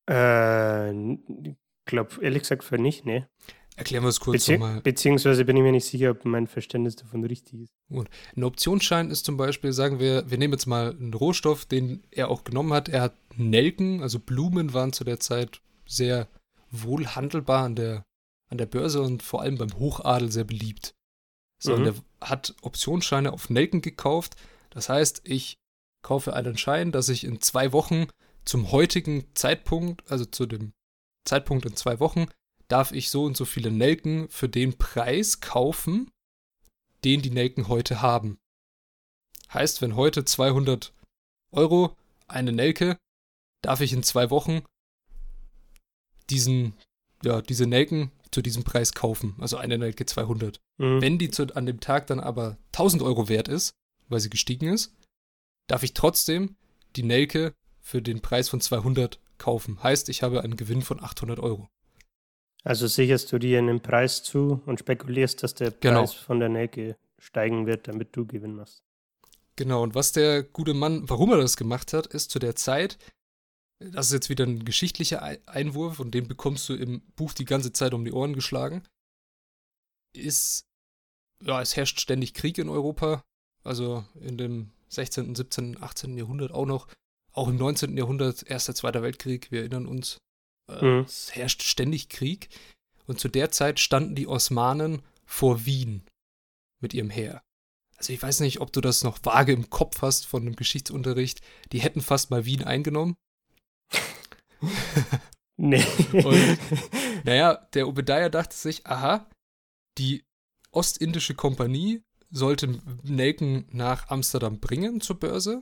Äh, 0.08 1.18
glaube 1.86 2.22
ehrlich 2.22 2.44
gesagt 2.44 2.64
für 2.64 2.78
nicht, 2.78 3.06
ne. 3.06 3.28
Erklären 3.78 4.04
wir 4.04 4.10
es 4.10 4.20
kurz 4.20 4.46
Bezieh 4.46 4.54
nochmal. 4.54 4.82
Beziehungsweise 4.82 5.46
bin 5.46 5.56
ich 5.56 5.64
mir 5.64 5.72
nicht 5.72 5.86
sicher, 5.86 6.12
ob 6.12 6.26
mein 6.26 6.48
Verständnis 6.48 6.96
davon 6.96 7.24
richtig 7.24 7.62
ist. 7.62 7.74
Gut. 7.90 8.10
Ein 8.36 8.44
Optionsschein 8.44 9.10
ist 9.10 9.26
zum 9.26 9.38
Beispiel, 9.38 9.72
sagen 9.72 10.00
wir, 10.00 10.30
wir 10.30 10.38
nehmen 10.38 10.54
jetzt 10.54 10.66
mal 10.66 10.92
einen 10.92 11.14
Rohstoff, 11.14 11.66
den 11.66 12.04
er 12.12 12.30
auch 12.30 12.44
genommen 12.44 12.74
hat. 12.74 12.90
Er 12.90 13.04
hat 13.04 13.16
Nelken, 13.36 14.02
also 14.02 14.20
Blumen 14.20 14.74
waren 14.74 14.94
zu 14.94 15.04
der 15.04 15.20
Zeit 15.20 15.62
sehr 15.86 16.28
wohl 16.72 17.08
handelbar 17.08 17.64
an 17.66 17.76
der, 17.76 18.04
an 18.50 18.58
der 18.58 18.66
Börse 18.66 19.02
und 19.02 19.24
vor 19.24 19.44
allem 19.44 19.58
beim 19.58 19.74
Hochadel 19.78 20.32
sehr 20.32 20.44
beliebt. 20.44 20.96
So, 21.60 21.76
mhm. 21.76 21.78
und 21.78 21.88
er 21.88 22.30
hat 22.30 22.56
Optionsscheine 22.64 23.32
auf 23.32 23.50
Nelken 23.50 23.82
gekauft. 23.82 24.36
Das 24.72 24.90
heißt, 24.90 25.22
ich 25.24 25.60
kaufe 26.02 26.34
einen 26.34 26.58
Schein, 26.58 26.92
dass 26.92 27.10
ich 27.10 27.24
in 27.24 27.42
zwei 27.42 27.74
Wochen 27.74 28.08
zum 28.46 28.72
heutigen 28.72 29.26
Zeitpunkt, 29.36 30.10
also 30.10 30.26
zu 30.26 30.46
dem 30.46 30.74
Zeitpunkt 31.26 31.66
in 31.66 31.76
zwei 31.76 32.00
Wochen, 32.00 32.28
darf 32.68 32.92
ich 32.92 33.10
so 33.10 33.24
und 33.24 33.38
so 33.38 33.46
viele 33.46 33.72
Nelken 33.72 34.30
für 34.30 34.50
den 34.50 34.78
Preis 34.78 35.40
kaufen, 35.40 36.10
den 37.04 37.22
die 37.22 37.30
Nelken 37.30 37.68
heute 37.68 38.02
haben. 38.02 38.38
Heißt, 39.54 39.82
wenn 39.82 39.96
heute 39.96 40.26
200 40.26 40.94
Euro 41.52 41.96
eine 42.28 42.52
Nelke, 42.52 42.98
darf 43.62 43.82
ich 43.82 43.94
in 43.94 44.04
zwei 44.04 44.30
Wochen 44.30 44.62
diesen, 46.30 46.74
ja, 47.24 47.42
diese 47.42 47.66
Nelken 47.66 48.12
zu 48.32 48.42
diesem 48.42 48.64
Preis 48.64 48.94
kaufen. 48.94 49.36
Also 49.40 49.58
eine 49.58 49.78
Nelke 49.78 50.06
200. 50.06 50.60
Mhm. 50.78 51.02
Wenn 51.02 51.18
die 51.18 51.32
zu, 51.32 51.56
an 51.56 51.66
dem 51.66 51.80
Tag 51.80 52.08
dann 52.08 52.20
aber 52.20 52.58
1000 52.74 53.02
Euro 53.02 53.30
wert 53.30 53.48
ist, 53.48 53.72
weil 54.10 54.20
sie 54.20 54.30
gestiegen 54.30 54.68
ist, 54.68 54.94
darf 55.68 55.84
ich 55.84 55.94
trotzdem 55.94 56.56
die 56.96 57.04
Nelke 57.04 57.54
für 57.80 58.02
den 58.02 58.22
Preis 58.22 58.50
von 58.50 58.60
200 58.60 59.20
kaufen. 59.38 59.82
Heißt, 59.84 60.10
ich 60.10 60.24
habe 60.24 60.42
einen 60.42 60.58
Gewinn 60.58 60.82
von 60.82 61.02
800 61.02 61.40
Euro. 61.40 61.70
Also 62.64 62.88
sicherst 62.88 63.32
du 63.32 63.40
dir 63.40 63.60
einen 63.60 63.82
Preis 63.82 64.24
zu 64.24 64.62
und 64.66 64.80
spekulierst, 64.80 65.44
dass 65.44 65.54
der 65.54 65.72
genau. 65.72 66.02
Preis 66.02 66.14
von 66.14 66.40
der 66.40 66.50
Nelke 66.50 66.98
steigen 67.20 67.66
wird, 67.66 67.88
damit 67.88 68.16
du 68.16 68.26
Gewinn 68.26 68.56
machst. 68.56 68.84
Genau, 69.56 69.84
und 69.84 69.96
was 69.96 70.12
der 70.12 70.44
gute 70.44 70.74
Mann, 70.74 71.10
warum 71.10 71.32
er 71.32 71.38
das 71.38 71.58
gemacht 71.58 71.94
hat, 71.94 72.08
ist 72.08 72.30
zu 72.30 72.40
der 72.40 72.56
Zeit, 72.56 72.98
das 73.80 74.08
ist 74.08 74.14
jetzt 74.14 74.30
wieder 74.30 74.46
ein 74.46 74.66
geschichtlicher 74.66 75.22
Einwurf 75.48 76.00
und 76.00 76.14
den 76.14 76.28
bekommst 76.28 76.68
du 76.70 76.74
im 76.74 77.02
Buch 77.16 77.34
die 77.34 77.46
ganze 77.46 77.72
Zeit 77.72 77.94
um 77.94 78.04
die 78.06 78.12
Ohren 78.12 78.34
geschlagen, 78.34 78.84
ist, 80.16 80.66
ja, 81.44 81.62
es 81.62 81.76
herrscht 81.76 82.00
ständig 82.00 82.34
Krieg 82.34 82.58
in 82.58 82.70
Europa, 82.70 83.24
also 83.64 84.06
in 84.20 84.38
dem 84.38 84.72
16., 84.90 85.36
17., 85.36 85.82
18. 85.82 86.18
Jahrhundert 86.18 86.52
auch 86.52 86.66
noch. 86.66 86.88
Auch 87.32 87.48
im 87.48 87.58
19. 87.58 87.98
Jahrhundert, 87.98 88.44
Erster, 88.50 88.74
Zweiter 88.74 89.04
Weltkrieg, 89.04 89.52
wir 89.52 89.62
erinnern 89.62 89.86
uns. 89.86 90.18
Äh, 90.70 90.84
mhm. 90.84 91.00
Es 91.02 91.36
herrscht 91.36 91.64
ständig 91.64 92.10
Krieg. 92.10 92.50
Und 93.06 93.20
zu 93.20 93.30
der 93.30 93.52
Zeit 93.52 93.80
standen 93.80 94.16
die 94.16 94.28
Osmanen 94.28 95.02
vor 95.26 95.66
Wien 95.66 96.04
mit 96.80 96.94
ihrem 96.94 97.10
Heer. 97.10 97.42
Also 97.98 98.14
ich 98.14 98.22
weiß 98.22 98.42
nicht, 98.42 98.62
ob 98.62 98.72
du 98.72 98.82
das 98.82 99.04
noch 99.04 99.18
vage 99.24 99.54
im 99.54 99.70
Kopf 99.70 100.02
hast 100.02 100.26
von 100.28 100.46
dem 100.46 100.56
Geschichtsunterricht. 100.56 101.42
Die 101.72 101.80
hätten 101.80 102.02
fast 102.02 102.30
mal 102.30 102.46
Wien 102.46 102.64
eingenommen. 102.64 103.16
nee. 105.58 105.86
Und 106.12 106.58
naja, 107.24 107.56
der 107.74 107.88
Obadiah 107.88 108.30
dachte 108.30 108.56
sich, 108.56 108.86
aha, 108.86 109.28
die 109.98 110.24
Ostindische 110.72 111.34
Kompanie 111.34 112.04
sollte 112.30 112.82
Nelken 113.04 113.68
nach 113.72 114.10
Amsterdam 114.10 114.60
bringen 114.60 115.02
zur 115.02 115.20
Börse. 115.20 115.62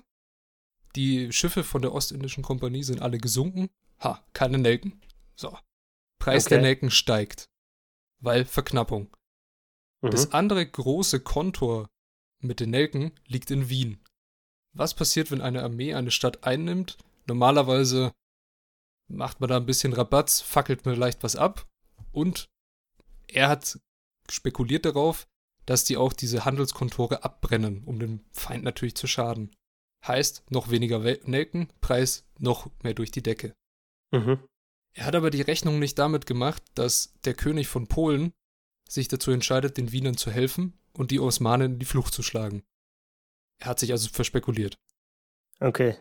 Die 0.96 1.32
Schiffe 1.32 1.64
von 1.64 1.82
der 1.82 1.94
Ostindischen 1.94 2.44
Kompanie 2.44 2.84
sind 2.84 3.02
alle 3.02 3.18
gesunken. 3.18 3.70
Ha, 4.00 4.24
keine 4.34 4.58
Nelken. 4.58 5.02
So. 5.36 5.58
Preis 6.20 6.46
okay. 6.46 6.56
der 6.56 6.62
Nelken 6.62 6.90
steigt. 6.90 7.50
Weil 8.20 8.46
Verknappung. 8.46 9.16
Mhm. 10.02 10.12
Das 10.12 10.32
andere 10.32 10.66
große 10.66 11.20
Kontor 11.20 11.90
mit 12.40 12.60
den 12.60 12.72
Nelken 12.72 13.12
liegt 13.28 13.52
in 13.52 13.70
Wien. 13.70 14.04
Was 14.74 14.94
passiert, 14.94 15.32
wenn 15.32 15.42
eine 15.42 15.64
Armee 15.64 15.94
eine 15.94 16.12
Stadt 16.12 16.44
einnimmt? 16.44 16.98
Normalerweise 17.28 18.14
macht 19.08 19.40
man 19.40 19.50
da 19.50 19.58
ein 19.58 19.66
bisschen 19.66 19.94
Rabatz, 19.94 20.42
fackelt 20.42 20.86
mir 20.86 20.96
leicht 20.96 21.24
was 21.24 21.36
ab. 21.36 21.68
Und 22.12 22.50
er 23.28 23.50
hat 23.50 23.80
spekuliert 24.30 24.86
darauf, 24.86 25.28
dass 25.66 25.84
die 25.84 25.98
auch 25.98 26.14
diese 26.14 26.46
Handelskontore 26.46 27.24
abbrennen, 27.24 27.84
um 27.86 28.00
dem 28.00 28.22
Feind 28.32 28.64
natürlich 28.64 28.96
zu 28.96 29.08
schaden. 29.08 29.56
Heißt, 30.06 30.44
noch 30.52 30.70
weniger 30.70 31.00
Nelken, 31.00 31.70
Preis 31.82 32.26
noch 32.38 32.70
mehr 32.84 32.94
durch 32.94 33.12
die 33.12 33.24
Decke. 33.24 33.56
Mhm. 34.12 34.40
Er 34.94 35.06
hat 35.06 35.16
aber 35.16 35.30
die 35.30 35.42
Rechnung 35.42 35.80
nicht 35.80 35.98
damit 35.98 36.26
gemacht, 36.26 36.64
dass 36.76 37.14
der 37.26 37.34
König 37.34 37.68
von 37.68 37.88
Polen 37.88 38.32
sich 38.88 39.08
dazu 39.08 39.32
entscheidet, 39.32 39.78
den 39.78 39.92
Wienern 39.92 40.16
zu 40.16 40.32
helfen 40.32 40.74
und 40.94 41.12
die 41.12 41.20
Osmanen 41.20 41.74
in 41.74 41.80
die 41.80 41.86
Flucht 41.86 42.14
zu 42.14 42.24
schlagen. 42.24 42.64
Er 43.60 43.68
hat 43.68 43.80
sich 43.80 43.92
also 43.92 44.10
verspekuliert. 44.10 44.78
Okay. 45.60 45.98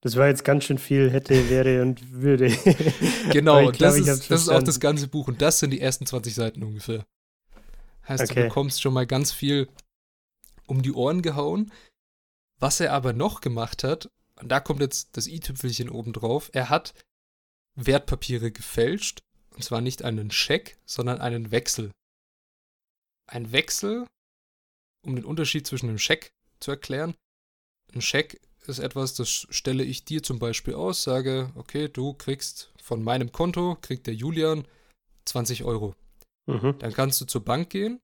Das 0.00 0.16
war 0.16 0.26
jetzt 0.26 0.44
ganz 0.44 0.64
schön 0.64 0.78
viel 0.78 1.10
hätte, 1.10 1.48
wäre 1.48 1.82
und 1.82 2.10
würde. 2.10 2.48
genau, 3.32 3.68
und 3.68 3.80
das, 3.80 3.96
ist, 3.96 4.30
das 4.30 4.42
ist 4.42 4.48
auch 4.48 4.62
das 4.62 4.80
ganze 4.80 5.06
Buch. 5.06 5.28
Und 5.28 5.40
das 5.40 5.60
sind 5.60 5.70
die 5.70 5.80
ersten 5.80 6.06
20 6.06 6.34
Seiten 6.34 6.62
ungefähr. 6.64 7.06
Heißt, 8.08 8.24
okay. 8.24 8.34
du 8.34 8.48
bekommst 8.48 8.82
schon 8.82 8.94
mal 8.94 9.06
ganz 9.06 9.32
viel 9.32 9.68
um 10.66 10.82
die 10.82 10.92
Ohren 10.92 11.22
gehauen. 11.22 11.72
Was 12.58 12.80
er 12.80 12.92
aber 12.92 13.12
noch 13.12 13.40
gemacht 13.40 13.84
hat, 13.84 14.08
und 14.36 14.48
da 14.48 14.60
kommt 14.60 14.80
jetzt 14.80 15.16
das 15.16 15.26
i-Tüpfelchen 15.26 15.90
oben 15.90 16.12
drauf, 16.12 16.50
er 16.52 16.70
hat 16.70 16.94
Wertpapiere 17.74 18.52
gefälscht. 18.52 19.20
Und 19.54 19.62
zwar 19.62 19.80
nicht 19.80 20.02
einen 20.02 20.30
Scheck, 20.30 20.78
sondern 20.86 21.20
einen 21.20 21.50
Wechsel. 21.50 21.90
Ein 23.26 23.52
Wechsel, 23.52 24.06
um 25.04 25.14
den 25.14 25.24
Unterschied 25.24 25.66
zwischen 25.66 25.88
einem 25.88 25.98
Scheck 25.98 26.32
zu 26.60 26.70
erklären. 26.70 27.14
Ein 27.92 28.00
Scheck 28.00 28.40
ist 28.66 28.78
etwas, 28.78 29.14
das 29.14 29.46
stelle 29.50 29.84
ich 29.84 30.04
dir 30.04 30.22
zum 30.22 30.38
Beispiel 30.38 30.74
aus, 30.74 31.02
sage, 31.02 31.52
okay, 31.56 31.88
du 31.88 32.14
kriegst 32.14 32.72
von 32.82 33.02
meinem 33.02 33.32
Konto, 33.32 33.76
kriegt 33.80 34.06
der 34.06 34.14
Julian 34.14 34.66
20 35.24 35.64
Euro. 35.64 35.94
Mhm. 36.46 36.78
Dann 36.78 36.92
kannst 36.92 37.20
du 37.20 37.24
zur 37.24 37.44
Bank 37.44 37.70
gehen, 37.70 38.00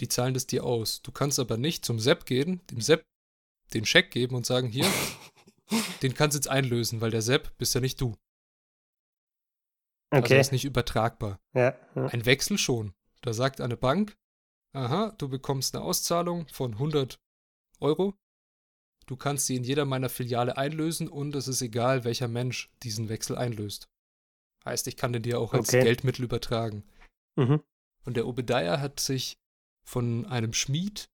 die 0.00 0.08
zahlen 0.08 0.34
das 0.34 0.46
dir 0.46 0.64
aus. 0.64 1.02
Du 1.02 1.12
kannst 1.12 1.38
aber 1.38 1.56
nicht 1.56 1.84
zum 1.84 1.98
Sepp 1.98 2.26
gehen, 2.26 2.60
dem 2.68 2.80
Sepp 2.80 3.04
den 3.74 3.84
Scheck 3.84 4.10
geben 4.10 4.36
und 4.36 4.46
sagen, 4.46 4.68
hier, 4.68 4.86
den 6.02 6.14
kannst 6.14 6.34
du 6.34 6.38
jetzt 6.38 6.48
einlösen, 6.48 7.00
weil 7.00 7.10
der 7.10 7.22
Sepp 7.22 7.56
bist 7.58 7.74
ja 7.74 7.80
nicht 7.80 8.00
du. 8.00 8.16
Also 10.10 10.24
okay. 10.24 10.34
Also 10.34 10.48
ist 10.48 10.52
nicht 10.52 10.64
übertragbar. 10.64 11.40
Ja, 11.52 11.76
ja. 11.94 12.06
Ein 12.06 12.24
Wechsel 12.26 12.58
schon. 12.58 12.94
Da 13.22 13.32
sagt 13.32 13.60
eine 13.60 13.76
Bank, 13.76 14.16
aha, 14.72 15.12
du 15.18 15.28
bekommst 15.28 15.74
eine 15.74 15.84
Auszahlung 15.84 16.46
von 16.48 16.72
100 16.74 17.18
Euro. 17.80 18.14
Du 19.06 19.16
kannst 19.16 19.46
sie 19.46 19.56
in 19.56 19.64
jeder 19.64 19.84
meiner 19.84 20.08
Filiale 20.08 20.56
einlösen 20.56 21.08
und 21.08 21.34
es 21.34 21.48
ist 21.48 21.62
egal, 21.62 22.04
welcher 22.04 22.28
Mensch 22.28 22.70
diesen 22.82 23.08
Wechsel 23.08 23.36
einlöst. 23.36 23.88
Heißt, 24.64 24.88
ich 24.88 24.96
kann 24.96 25.12
den 25.12 25.22
dir 25.22 25.40
auch 25.40 25.54
als 25.54 25.68
okay. 25.68 25.82
Geldmittel 25.82 26.24
übertragen. 26.24 26.84
Mhm. 27.36 27.62
Und 28.04 28.16
der 28.16 28.26
Obadiah 28.26 28.80
hat 28.80 29.00
sich 29.00 29.38
von 29.84 30.26
einem 30.26 30.52
Schmied 30.52 31.08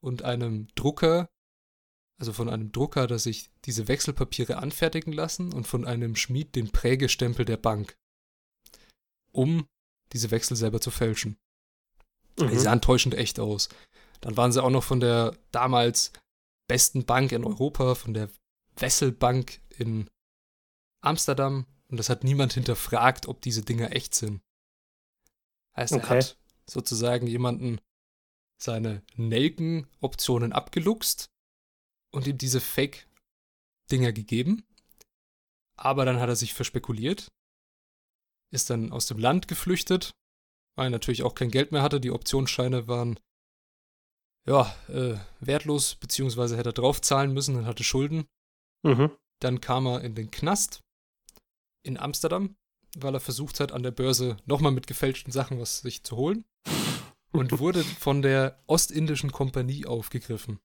und 0.00 0.22
einem 0.22 0.68
Drucker, 0.74 1.28
also 2.18 2.32
von 2.32 2.48
einem 2.48 2.72
Drucker, 2.72 3.06
dass 3.06 3.24
sich 3.24 3.50
diese 3.64 3.88
Wechselpapiere 3.88 4.58
anfertigen 4.58 5.12
lassen 5.12 5.52
und 5.52 5.66
von 5.66 5.84
einem 5.84 6.16
Schmied 6.16 6.54
den 6.54 6.70
Prägestempel 6.70 7.44
der 7.44 7.56
Bank, 7.56 7.96
um 9.32 9.66
diese 10.12 10.30
Wechsel 10.30 10.56
selber 10.56 10.80
zu 10.80 10.90
fälschen. 10.90 11.38
Mhm. 12.38 12.48
Die 12.50 12.58
sahen 12.58 12.80
täuschend 12.80 13.14
echt 13.14 13.40
aus. 13.40 13.68
Dann 14.20 14.36
waren 14.36 14.52
sie 14.52 14.62
auch 14.62 14.70
noch 14.70 14.84
von 14.84 15.00
der 15.00 15.36
damals 15.50 16.12
besten 16.68 17.04
Bank 17.04 17.32
in 17.32 17.44
Europa, 17.44 17.94
von 17.94 18.14
der 18.14 18.30
Wesselbank 18.76 19.60
in 19.76 20.08
Amsterdam. 21.02 21.66
Und 21.88 21.98
das 21.98 22.08
hat 22.08 22.24
niemand 22.24 22.54
hinterfragt, 22.54 23.28
ob 23.28 23.42
diese 23.42 23.62
Dinger 23.62 23.94
echt 23.94 24.14
sind. 24.14 24.40
Heißt, 25.76 25.92
okay. 25.92 26.02
er 26.02 26.16
hat 26.18 26.38
sozusagen 26.66 27.26
jemanden 27.26 27.80
seine 28.60 29.02
Nelken-Optionen 29.16 30.52
abgeluchst 30.52 31.28
und 32.12 32.26
ihm 32.26 32.38
diese 32.38 32.60
Fake-Dinger 32.60 34.12
gegeben. 34.12 34.64
Aber 35.76 36.04
dann 36.04 36.20
hat 36.20 36.28
er 36.28 36.36
sich 36.36 36.54
verspekuliert, 36.54 37.28
ist 38.52 38.70
dann 38.70 38.92
aus 38.92 39.06
dem 39.06 39.18
Land 39.18 39.48
geflüchtet, 39.48 40.12
weil 40.76 40.86
er 40.86 40.90
natürlich 40.90 41.24
auch 41.24 41.34
kein 41.34 41.50
Geld 41.50 41.72
mehr 41.72 41.82
hatte. 41.82 42.00
Die 42.00 42.12
Optionsscheine 42.12 42.86
waren 42.86 43.18
ja, 44.46 44.74
äh, 44.88 45.18
wertlos, 45.40 45.96
beziehungsweise 45.96 46.56
hätte 46.56 46.70
er 46.70 46.74
draufzahlen 46.74 47.32
müssen 47.32 47.56
und 47.56 47.66
hatte 47.66 47.82
Schulden. 47.82 48.26
Mhm. 48.84 49.10
Dann 49.40 49.60
kam 49.60 49.86
er 49.86 50.02
in 50.02 50.14
den 50.14 50.30
Knast 50.30 50.80
in 51.82 51.98
Amsterdam, 51.98 52.56
weil 53.02 53.14
er 53.14 53.20
versucht 53.20 53.60
hat, 53.60 53.72
an 53.72 53.82
der 53.82 53.90
Börse 53.90 54.36
nochmal 54.46 54.72
mit 54.72 54.86
gefälschten 54.86 55.32
Sachen 55.32 55.58
was 55.58 55.80
sich 55.80 56.04
zu 56.04 56.16
holen. 56.16 56.44
Und 57.32 57.58
wurde 57.58 57.82
von 57.82 58.22
der 58.22 58.62
Ostindischen 58.68 59.32
Kompanie 59.32 59.86
aufgegriffen. 59.86 60.60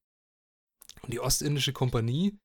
Und 1.01 1.13
die 1.13 1.19
Ostindische 1.19 1.73
Kompanie 1.73 2.37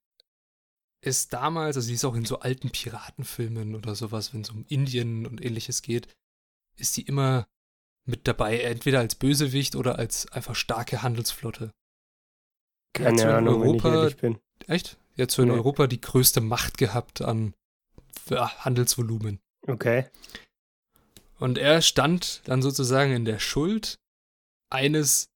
ist 1.01 1.33
damals, 1.33 1.75
also 1.75 1.87
die 1.87 1.93
ist 1.93 2.05
auch 2.05 2.15
in 2.15 2.25
so 2.25 2.39
alten 2.39 2.71
Piratenfilmen 2.71 3.75
oder 3.75 3.93
sowas, 3.93 4.33
wenn 4.33 4.41
es 4.41 4.49
um 4.49 4.65
Indien 4.67 5.27
und 5.27 5.43
ähnliches 5.45 5.83
geht, 5.83 6.07
ist 6.77 6.97
die 6.97 7.03
immer 7.03 7.47
mit 8.05 8.27
dabei, 8.27 8.59
entweder 8.59 8.99
als 8.99 9.15
Bösewicht 9.15 9.75
oder 9.75 9.99
als 9.99 10.31
einfach 10.31 10.55
starke 10.55 11.03
Handelsflotte. 11.03 11.71
Keine 12.93 13.21
ja, 13.21 13.37
Ahnung, 13.37 13.61
Europa, 13.61 13.83
wenn 13.83 13.93
ich 13.93 13.99
ehrlich 13.99 14.17
bin. 14.17 14.39
Echt? 14.67 14.97
Jetzt 15.15 15.35
so 15.35 15.41
in 15.41 15.49
nee. 15.49 15.55
Europa 15.55 15.87
die 15.87 16.01
größte 16.01 16.41
Macht 16.41 16.77
gehabt 16.77 17.21
an 17.21 17.53
ja, 18.29 18.49
Handelsvolumen. 18.59 19.39
Okay. 19.67 20.05
Und 21.39 21.57
er 21.57 21.81
stand 21.81 22.41
dann 22.45 22.61
sozusagen 22.61 23.11
in 23.11 23.25
der 23.25 23.39
Schuld 23.39 23.99
eines 24.69 25.27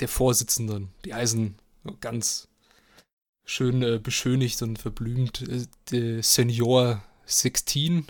der 0.00 0.08
Vorsitzenden. 0.08 0.92
Die 1.04 1.14
heißen 1.14 1.56
ganz 2.00 2.48
schön 3.44 3.82
äh, 3.82 3.98
beschönigt 3.98 4.60
und 4.62 4.78
verblümt 4.78 5.42
äh, 5.90 6.22
Senior 6.22 7.02
16, 7.24 8.06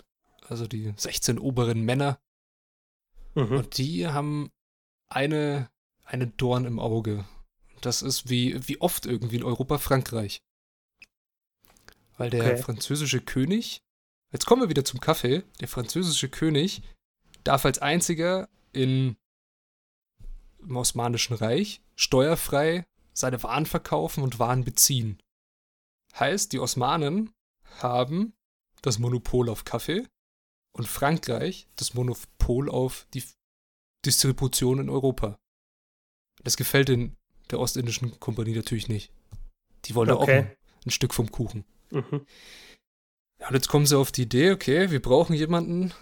also 0.47 0.67
die 0.67 0.93
16 0.97 1.39
oberen 1.39 1.81
Männer. 1.81 2.19
Mhm. 3.35 3.51
Und 3.51 3.77
die 3.77 4.07
haben 4.07 4.51
eine, 5.09 5.69
eine 6.03 6.27
Dorn 6.27 6.65
im 6.65 6.79
Auge. 6.79 7.25
Das 7.81 8.01
ist 8.01 8.29
wie, 8.29 8.67
wie 8.67 8.81
oft 8.81 9.05
irgendwie 9.05 9.37
in 9.37 9.43
Europa 9.43 9.77
Frankreich. 9.77 10.41
Weil 12.17 12.29
der 12.29 12.43
okay. 12.43 12.57
französische 12.57 13.21
König, 13.21 13.81
jetzt 14.31 14.45
kommen 14.45 14.61
wir 14.61 14.69
wieder 14.69 14.85
zum 14.85 14.99
Kaffee, 14.99 15.43
der 15.59 15.67
französische 15.67 16.29
König 16.29 16.81
darf 17.43 17.65
als 17.65 17.79
einziger 17.79 18.49
in, 18.73 19.17
im 20.59 20.77
Osmanischen 20.77 21.35
Reich 21.35 21.81
steuerfrei 21.95 22.85
seine 23.13 23.41
Waren 23.43 23.65
verkaufen 23.65 24.23
und 24.23 24.39
Waren 24.39 24.63
beziehen. 24.63 25.21
Heißt, 26.17 26.53
die 26.53 26.59
Osmanen 26.59 27.33
haben 27.81 28.33
das 28.81 28.99
Monopol 28.99 29.49
auf 29.49 29.65
Kaffee 29.65 30.07
und 30.73 30.87
Frankreich 30.87 31.67
das 31.75 31.93
Monopol 31.93 32.69
auf 32.69 33.07
die 33.13 33.23
Distribution 34.05 34.79
in 34.79 34.89
Europa. 34.89 35.37
Das 36.43 36.55
gefällt 36.55 36.87
den, 36.87 37.17
der 37.51 37.59
Ostindischen 37.59 38.19
Kompanie 38.19 38.55
natürlich 38.55 38.87
nicht. 38.87 39.11
Die 39.85 39.95
wollen 39.95 40.11
okay. 40.11 40.21
auch 40.21 40.27
ein, 40.27 40.55
ein, 40.85 40.91
Stück 40.91 41.13
vom 41.13 41.31
Kuchen. 41.31 41.65
Mhm. 41.91 42.25
Ja, 43.39 43.47
und 43.47 43.53
jetzt 43.53 43.69
kommen 43.69 43.85
sie 43.85 43.97
auf 43.97 44.11
die 44.11 44.23
Idee, 44.23 44.51
okay, 44.51 44.91
wir 44.91 45.01
brauchen 45.01 45.33
jemanden, 45.33 45.93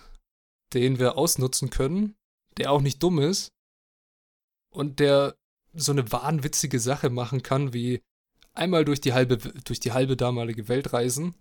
den 0.73 1.00
wir 1.00 1.17
ausnutzen 1.17 1.69
können, 1.69 2.15
der 2.58 2.71
auch 2.71 2.82
nicht 2.82 3.02
dumm 3.02 3.19
ist 3.19 3.52
und 4.73 5.00
der 5.00 5.36
so 5.73 5.91
eine 5.91 6.12
wahnwitzige 6.12 6.80
Sache 6.80 7.10
machen 7.10 7.43
kann, 7.43 7.73
wie 7.73 8.02
einmal 8.54 8.86
durch 8.86 9.00
die 9.00 9.13
halbe, 9.13 9.38
durch 9.38 9.80
die 9.80 9.91
halbe 9.91 10.17
damalige 10.17 10.67
Welt 10.67 10.93
reisen 10.93 11.36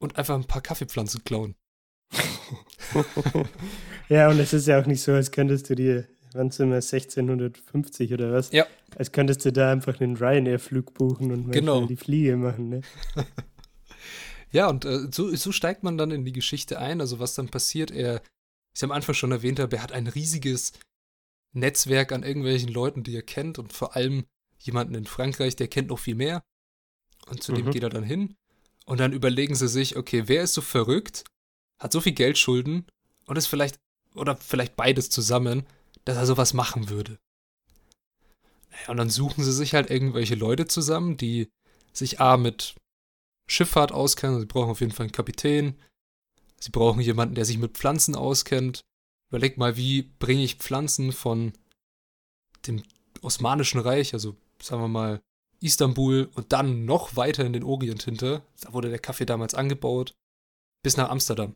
und 0.00 0.16
einfach 0.16 0.36
ein 0.36 0.46
paar 0.46 0.62
Kaffeepflanzen 0.62 1.24
klauen. 1.24 1.56
ja, 4.08 4.28
und 4.30 4.38
es 4.38 4.52
ist 4.52 4.66
ja 4.66 4.80
auch 4.80 4.86
nicht 4.86 5.02
so, 5.02 5.12
als 5.12 5.30
könntest 5.30 5.68
du 5.70 5.74
dir, 5.74 6.06
wann 6.32 6.50
sind 6.50 6.70
wir, 6.70 6.76
1650 6.76 8.12
oder 8.12 8.32
was? 8.32 8.52
Ja. 8.52 8.66
Als 8.96 9.12
könntest 9.12 9.44
du 9.44 9.52
da 9.52 9.72
einfach 9.72 10.00
einen 10.00 10.16
Ryanair-Flug 10.16 10.94
buchen 10.94 11.32
und 11.32 11.50
genau. 11.50 11.86
die 11.86 11.96
Fliege 11.96 12.36
machen, 12.36 12.68
ne? 12.68 12.80
ja, 14.52 14.68
und 14.68 14.84
äh, 14.84 15.08
so, 15.10 15.34
so 15.34 15.52
steigt 15.52 15.82
man 15.82 15.96
dann 15.98 16.10
in 16.10 16.24
die 16.24 16.32
Geschichte 16.32 16.78
ein. 16.78 17.00
Also, 17.00 17.18
was 17.18 17.34
dann 17.34 17.48
passiert, 17.48 17.90
er, 17.90 18.22
ich 18.74 18.82
am 18.82 18.90
Anfang 18.90 19.14
schon 19.14 19.32
erwähnt 19.32 19.60
habe, 19.60 19.76
er 19.76 19.82
hat 19.82 19.92
ein 19.92 20.06
riesiges 20.06 20.72
Netzwerk 21.52 22.12
an 22.12 22.22
irgendwelchen 22.22 22.68
Leuten, 22.68 23.02
die 23.02 23.14
er 23.14 23.22
kennt 23.22 23.58
und 23.58 23.72
vor 23.72 23.96
allem 23.96 24.24
jemanden 24.58 24.94
in 24.94 25.06
Frankreich, 25.06 25.56
der 25.56 25.68
kennt 25.68 25.88
noch 25.88 25.98
viel 25.98 26.14
mehr. 26.14 26.42
Und 27.26 27.42
zu 27.42 27.52
mhm. 27.52 27.56
dem 27.56 27.70
geht 27.70 27.82
er 27.82 27.90
dann 27.90 28.04
hin. 28.04 28.36
Und 28.86 28.98
dann 28.98 29.12
überlegen 29.12 29.54
sie 29.54 29.68
sich, 29.68 29.96
okay, 29.96 30.24
wer 30.26 30.42
ist 30.42 30.54
so 30.54 30.62
verrückt, 30.62 31.24
hat 31.78 31.92
so 31.92 32.00
viel 32.00 32.12
Geldschulden 32.12 32.86
und 33.26 33.36
ist 33.36 33.46
vielleicht, 33.46 33.78
oder 34.14 34.36
vielleicht 34.36 34.76
beides 34.76 35.10
zusammen, 35.10 35.66
dass 36.04 36.16
er 36.16 36.26
sowas 36.26 36.54
machen 36.54 36.88
würde. 36.88 37.18
Naja, 38.70 38.88
und 38.88 38.96
dann 38.96 39.10
suchen 39.10 39.44
sie 39.44 39.52
sich 39.52 39.74
halt 39.74 39.90
irgendwelche 39.90 40.34
Leute 40.34 40.66
zusammen, 40.66 41.16
die 41.16 41.50
sich 41.92 42.20
A 42.20 42.36
mit 42.36 42.74
Schifffahrt 43.50 43.90
auskennen. 43.90 44.38
Sie 44.38 44.46
brauchen 44.46 44.70
auf 44.70 44.80
jeden 44.80 44.92
Fall 44.92 45.04
einen 45.04 45.12
Kapitän. 45.12 45.74
Sie 46.60 46.70
brauchen 46.70 47.00
jemanden, 47.00 47.34
der 47.34 47.44
sich 47.44 47.58
mit 47.58 47.76
Pflanzen 47.76 48.14
auskennt. 48.14 48.82
Überleg 49.30 49.58
mal, 49.58 49.76
wie 49.76 50.02
bringe 50.02 50.44
ich 50.44 50.56
Pflanzen 50.56 51.12
von 51.12 51.52
dem 52.66 52.82
Osmanischen 53.22 53.80
Reich, 53.80 54.14
also 54.14 54.36
sagen 54.62 54.82
wir 54.82 54.88
mal 54.88 55.20
Istanbul 55.60 56.30
und 56.34 56.52
dann 56.52 56.84
noch 56.84 57.16
weiter 57.16 57.44
in 57.44 57.52
den 57.52 57.64
Orient 57.64 58.02
hinter, 58.02 58.42
da 58.60 58.72
wurde 58.72 58.88
der 58.88 58.98
Kaffee 58.98 59.26
damals 59.26 59.54
angebaut, 59.54 60.14
bis 60.82 60.96
nach 60.96 61.10
Amsterdam 61.10 61.54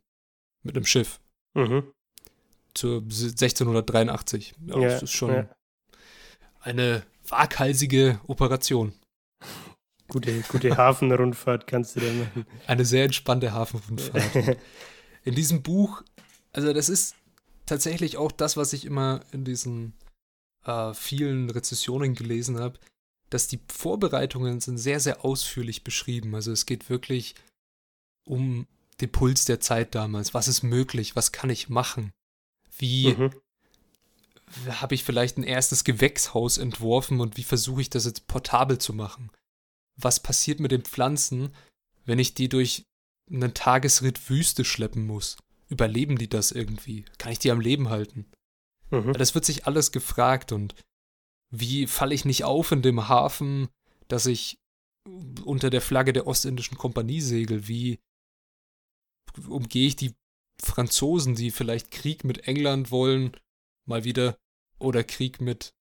mit 0.62 0.76
einem 0.76 0.86
Schiff. 0.86 1.20
Mhm. 1.54 1.92
Zu 2.74 2.96
1683. 2.98 4.54
Ja, 4.66 4.78
ja, 4.78 4.88
das 4.88 5.04
ist 5.04 5.12
schon 5.12 5.32
ja. 5.32 5.48
eine 6.60 7.04
waghalsige 7.28 8.20
Operation. 8.26 8.92
Gute, 10.14 10.42
gute 10.42 10.76
Hafenrundfahrt 10.76 11.66
kannst 11.66 11.96
du 11.96 12.00
da 12.00 12.12
machen. 12.12 12.46
Eine 12.68 12.84
sehr 12.84 13.02
entspannte 13.02 13.52
Hafenrundfahrt. 13.52 14.58
in 15.24 15.34
diesem 15.34 15.64
Buch, 15.64 16.04
also 16.52 16.72
das 16.72 16.88
ist 16.88 17.16
tatsächlich 17.66 18.16
auch 18.16 18.30
das, 18.30 18.56
was 18.56 18.72
ich 18.74 18.84
immer 18.84 19.22
in 19.32 19.44
diesen 19.44 19.92
äh, 20.64 20.94
vielen 20.94 21.50
Rezessionen 21.50 22.14
gelesen 22.14 22.60
habe, 22.60 22.78
dass 23.28 23.48
die 23.48 23.58
Vorbereitungen 23.68 24.60
sind 24.60 24.78
sehr, 24.78 25.00
sehr 25.00 25.24
ausführlich 25.24 25.82
beschrieben. 25.82 26.36
Also 26.36 26.52
es 26.52 26.64
geht 26.64 26.88
wirklich 26.88 27.34
um 28.24 28.68
den 29.00 29.10
Puls 29.10 29.46
der 29.46 29.58
Zeit 29.58 29.96
damals. 29.96 30.32
Was 30.32 30.46
ist 30.46 30.62
möglich? 30.62 31.16
Was 31.16 31.32
kann 31.32 31.50
ich 31.50 31.68
machen? 31.68 32.12
Wie 32.78 33.14
mhm. 33.14 33.30
habe 34.80 34.94
ich 34.94 35.02
vielleicht 35.02 35.38
ein 35.38 35.42
erstes 35.42 35.82
Gewächshaus 35.82 36.56
entworfen 36.56 37.20
und 37.20 37.36
wie 37.36 37.42
versuche 37.42 37.80
ich 37.80 37.90
das 37.90 38.04
jetzt 38.04 38.28
portabel 38.28 38.78
zu 38.78 38.92
machen? 38.92 39.32
Was 39.96 40.20
passiert 40.20 40.60
mit 40.60 40.72
den 40.72 40.82
Pflanzen, 40.82 41.54
wenn 42.04 42.18
ich 42.18 42.34
die 42.34 42.48
durch 42.48 42.84
einen 43.30 43.54
Tagesritt 43.54 44.28
Wüste 44.28 44.64
schleppen 44.64 45.06
muss? 45.06 45.36
Überleben 45.68 46.18
die 46.18 46.28
das 46.28 46.52
irgendwie? 46.52 47.04
Kann 47.18 47.32
ich 47.32 47.38
die 47.38 47.50
am 47.50 47.60
Leben 47.60 47.88
halten? 47.88 48.26
Mhm. 48.90 49.12
Das 49.14 49.34
wird 49.34 49.44
sich 49.44 49.66
alles 49.66 49.92
gefragt 49.92 50.52
und 50.52 50.74
wie 51.50 51.86
falle 51.86 52.14
ich 52.14 52.24
nicht 52.24 52.44
auf 52.44 52.72
in 52.72 52.82
dem 52.82 53.08
Hafen, 53.08 53.68
dass 54.08 54.26
ich 54.26 54.58
unter 55.44 55.70
der 55.70 55.80
Flagge 55.80 56.12
der 56.12 56.26
Ostindischen 56.26 56.76
Kompanie 56.76 57.20
segel? 57.20 57.68
Wie 57.68 58.00
umgehe 59.46 59.86
ich 59.86 59.96
die 59.96 60.14
Franzosen, 60.62 61.34
die 61.34 61.50
vielleicht 61.50 61.90
Krieg 61.90 62.24
mit 62.24 62.46
England 62.48 62.90
wollen, 62.90 63.36
mal 63.86 64.04
wieder, 64.04 64.36
oder 64.78 65.04
Krieg 65.04 65.40
mit 65.40 65.74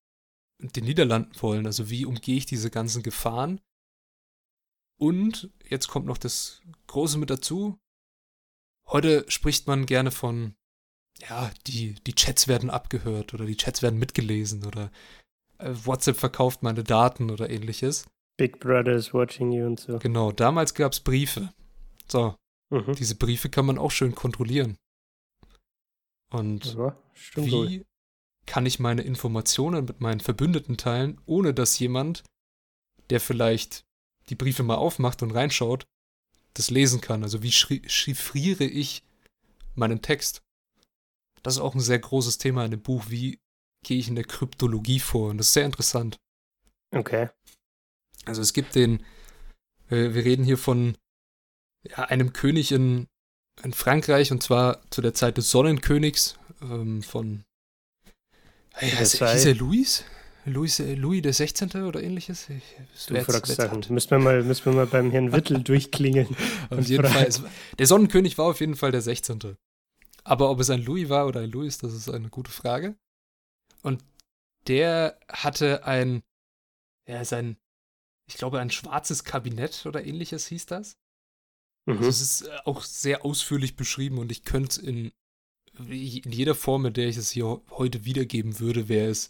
den 0.59 0.85
Niederlanden 0.85 1.41
wollen? 1.41 1.65
Also 1.65 1.89
wie 1.89 2.05
umgehe 2.05 2.37
ich 2.37 2.45
diese 2.45 2.69
ganzen 2.69 3.03
Gefahren? 3.03 3.59
Und 5.03 5.49
jetzt 5.67 5.89
kommt 5.89 6.05
noch 6.05 6.17
das 6.17 6.61
Große 6.87 7.17
mit 7.17 7.29
dazu. 7.29 7.77
Heute 8.87 9.29
spricht 9.29 9.67
man 9.67 9.85
gerne 9.85 10.11
von, 10.11 10.55
ja, 11.19 11.51
die, 11.67 11.95
die 12.07 12.15
Chats 12.15 12.47
werden 12.47 12.69
abgehört 12.69 13.33
oder 13.33 13.45
die 13.45 13.57
Chats 13.57 13.81
werden 13.81 13.99
mitgelesen 13.99 14.65
oder 14.65 14.93
äh, 15.57 15.73
WhatsApp 15.73 16.15
verkauft 16.15 16.63
meine 16.63 16.85
Daten 16.85 17.31
oder 17.31 17.49
ähnliches. 17.49 18.05
Big 18.37 18.61
Brother 18.61 18.93
is 18.93 19.13
watching 19.13 19.51
you 19.51 19.65
und 19.65 19.81
so. 19.81 19.99
Genau, 19.99 20.31
damals 20.31 20.73
gab 20.73 20.93
es 20.93 21.01
Briefe. 21.01 21.53
So, 22.07 22.37
mhm. 22.69 22.95
diese 22.95 23.15
Briefe 23.15 23.49
kann 23.49 23.65
man 23.65 23.77
auch 23.77 23.91
schön 23.91 24.15
kontrollieren. 24.15 24.77
Und 26.31 26.75
ja, 26.75 26.97
wie 27.35 27.51
wohl. 27.51 27.85
kann 28.45 28.65
ich 28.65 28.79
meine 28.79 29.01
Informationen 29.01 29.83
mit 29.83 29.99
meinen 29.99 30.21
Verbündeten 30.21 30.77
teilen, 30.77 31.19
ohne 31.25 31.53
dass 31.53 31.77
jemand, 31.77 32.23
der 33.09 33.19
vielleicht 33.19 33.83
die 34.29 34.35
Briefe 34.35 34.63
mal 34.63 34.75
aufmacht 34.75 35.21
und 35.21 35.31
reinschaut, 35.31 35.85
das 36.53 36.69
lesen 36.69 37.01
kann? 37.01 37.23
Also 37.23 37.43
wie 37.43 37.51
chiffriere 37.51 38.63
ich 38.63 39.03
meinen 39.75 40.01
Text? 40.01 40.41
Das 41.41 41.55
ist 41.55 41.61
auch 41.61 41.75
ein 41.75 41.81
sehr 41.81 41.99
großes 41.99 42.37
Thema 42.37 42.63
in 42.65 42.71
dem 42.71 42.81
Buch. 42.81 43.05
Wie 43.09 43.39
gehe 43.83 43.97
ich 43.97 44.07
in 44.07 44.15
der 44.15 44.23
Kryptologie 44.23 44.99
vor? 44.99 45.29
Und 45.29 45.37
das 45.37 45.47
ist 45.47 45.53
sehr 45.53 45.65
interessant. 45.65 46.17
Okay. 46.91 47.29
Also 48.25 48.41
es 48.41 48.53
gibt 48.53 48.75
den, 48.75 49.03
äh, 49.89 50.13
wir 50.13 50.23
reden 50.23 50.45
hier 50.45 50.57
von 50.57 50.97
ja, 51.83 52.05
einem 52.05 52.31
König 52.31 52.71
in, 52.71 53.07
in 53.61 53.73
Frankreich 53.73 54.31
und 54.31 54.41
zwar 54.41 54.89
zu 54.89 55.01
der 55.01 55.13
Zeit 55.13 55.37
des 55.37 55.51
Sonnenkönigs 55.51 56.37
ähm, 56.61 57.03
von, 57.03 57.43
hey, 58.73 58.91
heißt, 58.91 59.19
hieß 59.19 59.45
er 59.45 59.55
Louis? 59.55 60.05
Louis, 60.45 60.79
äh, 60.79 60.95
Louis 60.95 61.21
der 61.21 61.33
16. 61.33 61.83
oder 61.83 62.03
ähnliches? 62.03 62.49
Ich, 62.49 62.63
du 63.07 63.23
fragst 63.23 63.55
Sachen. 63.55 63.83
Müssen 63.89 64.11
wir, 64.11 64.19
mal, 64.19 64.43
müssen 64.43 64.65
wir 64.65 64.73
mal 64.73 64.87
beim 64.87 65.11
Herrn 65.11 65.31
Wittel 65.31 65.63
durchklingeln. 65.63 66.35
auf 66.69 66.87
jeden 66.87 67.07
Fall. 67.07 67.29
der 67.77 67.87
Sonnenkönig 67.87 68.37
war 68.37 68.45
auf 68.45 68.59
jeden 68.59 68.75
Fall 68.75 68.91
der 68.91 69.01
16. 69.01 69.55
Aber 70.23 70.49
ob 70.49 70.59
es 70.59 70.69
ein 70.69 70.83
Louis 70.83 71.09
war 71.09 71.27
oder 71.27 71.41
ein 71.41 71.51
Louis, 71.51 71.77
das 71.77 71.93
ist 71.93 72.09
eine 72.09 72.29
gute 72.29 72.51
Frage. 72.51 72.95
Und 73.81 74.03
der 74.67 75.19
hatte 75.29 75.85
ein, 75.85 76.23
ja, 77.07 77.23
sein, 77.25 77.57
ich 78.27 78.35
glaube, 78.35 78.59
ein 78.59 78.71
schwarzes 78.71 79.23
Kabinett 79.23 79.85
oder 79.85 80.05
ähnliches 80.05 80.47
hieß 80.47 80.65
das. 80.65 80.97
Mhm. 81.85 81.97
Also 81.97 82.09
es 82.09 82.21
ist 82.21 82.41
äh, 82.43 82.57
auch 82.65 82.81
sehr 82.81 83.25
ausführlich 83.25 83.75
beschrieben 83.75 84.17
und 84.17 84.31
ich 84.31 84.43
könnte 84.43 84.81
in, 84.81 85.11
in 85.77 86.31
jeder 86.31 86.55
Form, 86.55 86.85
in 86.85 86.93
der 86.93 87.07
ich 87.07 87.17
es 87.17 87.31
hier 87.31 87.61
heute 87.71 88.05
wiedergeben 88.05 88.59
würde, 88.59 88.87
wäre 88.87 89.09
es 89.09 89.29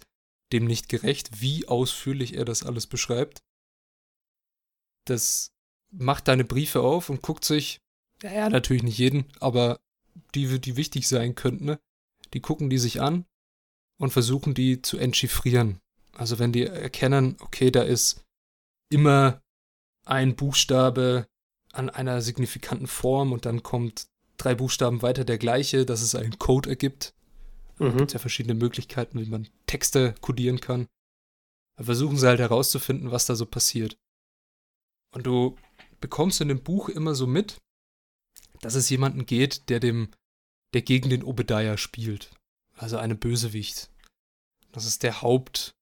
dem 0.54 0.66
nicht 0.66 0.88
gerecht, 0.89 1.42
wie 1.42 1.68
ausführlich 1.68 2.36
er 2.36 2.46
das 2.46 2.63
alles 2.63 2.88
beschreibt. 2.88 3.44
Das 5.06 5.52
macht 5.92 6.28
deine 6.28 6.46
Briefe 6.46 6.82
auf 6.82 7.10
und 7.10 7.22
guckt 7.22 7.44
sich, 7.44 7.80
ja, 8.22 8.50
natürlich 8.50 8.84
nicht 8.84 8.98
jeden, 8.98 9.26
aber 9.39 9.80
die, 10.34 10.60
die 10.60 10.78
wichtig 10.78 11.08
sein 11.08 11.36
könnten, 11.36 11.66
ne? 11.66 11.80
die 12.34 12.39
gucken 12.39 12.70
die 12.70 12.78
sich 12.78 13.02
an 13.02 13.26
und 14.00 14.12
versuchen 14.12 14.54
die 14.54 14.82
zu 14.82 14.98
entchiffrieren. 14.98 15.80
Also 16.13 16.39
wenn 16.39 16.52
die 16.52 16.63
erkennen, 16.63 17.36
okay, 17.42 17.72
da 17.72 17.82
ist 17.82 18.24
immer 18.89 19.42
ein 20.06 20.36
Buchstabe 20.36 21.28
an 21.72 21.89
einer 21.89 22.22
signifikanten 22.22 22.88
Form 22.88 23.34
und 23.34 23.46
dann 23.46 23.63
kommt 23.63 24.08
drei 24.38 24.56
Buchstaben 24.56 25.02
weiter 25.02 25.26
der 25.26 25.38
gleiche, 25.38 25.86
dass 25.86 26.02
es 26.02 26.16
einen 26.16 26.38
Code 26.38 26.70
ergibt. 26.70 27.13
Mhm. 27.84 27.89
Es 27.89 27.98
gibt 27.98 28.13
ja 28.13 28.19
verschiedene 28.19 28.56
Möglichkeiten, 28.56 29.19
wie 29.19 29.30
man 29.30 29.48
Texte 29.65 30.15
codieren 30.22 30.60
kann. 30.60 30.88
Da 31.78 31.84
versuchen 31.84 32.17
sie 32.17 32.28
halt 32.28 32.39
herauszufinden, 32.39 33.12
was 33.12 33.26
da 33.26 33.36
so 33.36 33.46
passiert. 33.46 33.98
Und 35.13 35.26
du 35.26 35.58
bekommst 36.00 36.41
in 36.41 36.48
dem 36.48 36.63
Buch 36.63 36.89
immer 36.89 37.15
so 37.15 37.28
mit, 37.28 37.58
dass 38.62 38.76
es 38.76 38.89
jemanden 38.89 39.26
geht, 39.26 39.69
der 39.69 39.80
dem, 39.80 40.10
der 40.74 40.82
gegen 40.82 41.10
den 41.10 41.24
Obadiah 41.24 41.78
spielt. 41.78 42.32
Also 42.76 42.98
eine 42.98 43.15
Bösewicht. 43.15 43.89
Das 44.72 44.86
ist 44.86 45.04
der 45.04 45.22
Haupt, 45.22 45.76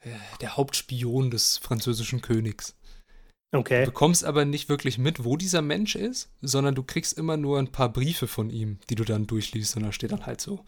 äh, 0.00 0.18
der 0.40 0.56
Hauptspion 0.56 1.30
des 1.30 1.58
französischen 1.58 2.20
Königs. 2.20 2.76
Okay. 3.54 3.84
Du 3.84 3.90
bekommst 3.92 4.24
aber 4.24 4.44
nicht 4.44 4.68
wirklich 4.68 4.98
mit, 4.98 5.24
wo 5.24 5.36
dieser 5.36 5.62
Mensch 5.62 5.94
ist, 5.94 6.28
sondern 6.42 6.74
du 6.74 6.82
kriegst 6.82 7.16
immer 7.16 7.36
nur 7.36 7.58
ein 7.60 7.70
paar 7.70 7.88
Briefe 7.88 8.26
von 8.26 8.50
ihm, 8.50 8.78
die 8.90 8.96
du 8.96 9.04
dann 9.04 9.28
durchliest 9.28 9.76
und 9.76 9.84
da 9.84 9.92
steht 9.92 10.10
dann 10.10 10.26
halt 10.26 10.40
so, 10.40 10.64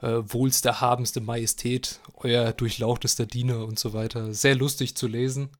äh, 0.00 0.22
wohlste, 0.24 0.80
habenste 0.80 1.20
Majestät, 1.20 2.00
euer 2.14 2.52
durchlauchtester 2.52 3.26
Diener 3.26 3.66
und 3.66 3.78
so 3.78 3.92
weiter. 3.92 4.32
Sehr 4.34 4.54
lustig 4.54 4.96
zu 4.96 5.08
lesen. 5.08 5.50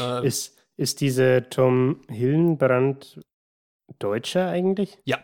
Äh, 0.00 0.26
ist, 0.26 0.56
ist 0.78 1.02
diese 1.02 1.46
Tom 1.50 2.00
Hillenbrand 2.08 3.20
Deutscher 3.98 4.48
eigentlich? 4.48 4.98
Ja. 5.04 5.18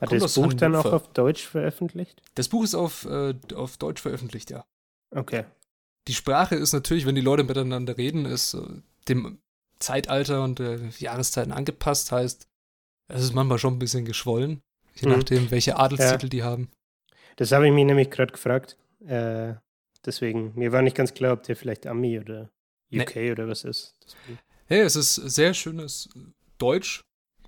Hat 0.00 0.10
Kommt 0.10 0.22
das 0.22 0.34
Buch 0.34 0.52
dann 0.52 0.76
auch 0.76 0.84
auf 0.84 1.12
Deutsch 1.14 1.46
veröffentlicht? 1.46 2.22
Das 2.34 2.48
Buch 2.48 2.64
ist 2.64 2.74
auf, 2.74 3.06
äh, 3.06 3.34
auf 3.54 3.78
Deutsch 3.78 4.02
veröffentlicht, 4.02 4.50
ja. 4.50 4.64
Okay. 5.14 5.44
Die 6.08 6.14
Sprache 6.14 6.56
ist 6.56 6.72
natürlich, 6.72 7.06
wenn 7.06 7.14
die 7.14 7.20
Leute 7.20 7.44
miteinander 7.44 7.96
reden, 7.96 8.24
ist 8.24 8.54
äh, 8.54 8.82
dem 9.08 9.40
Zeitalter 9.78 10.44
und 10.44 10.60
äh, 10.60 10.88
Jahreszeiten 10.98 11.52
angepasst. 11.52 12.12
Heißt, 12.12 12.46
es 13.08 13.22
ist 13.22 13.34
manchmal 13.34 13.58
schon 13.58 13.74
ein 13.74 13.78
bisschen 13.78 14.04
geschwollen, 14.04 14.62
je 14.94 15.08
mhm. 15.08 15.16
nachdem, 15.16 15.50
welche 15.50 15.76
Adelstitel 15.76 16.26
ja. 16.26 16.30
die 16.30 16.42
haben. 16.42 16.70
Das 17.36 17.52
habe 17.52 17.66
ich 17.66 17.72
mich 17.72 17.84
nämlich 17.84 18.10
gerade 18.10 18.32
gefragt. 18.32 18.76
Äh, 19.06 19.54
deswegen, 20.04 20.52
mir 20.54 20.72
war 20.72 20.82
nicht 20.82 20.96
ganz 20.96 21.14
klar, 21.14 21.32
ob 21.32 21.42
der 21.42 21.56
vielleicht 21.56 21.86
Ami 21.86 22.20
oder 22.20 22.50
UK 22.92 23.16
nee. 23.16 23.32
oder 23.32 23.48
was 23.48 23.64
ist. 23.64 23.94
Hey, 24.66 24.80
es 24.80 24.96
ist 24.96 25.14
sehr 25.14 25.54
schönes 25.54 26.08
Deutsch, 26.58 27.02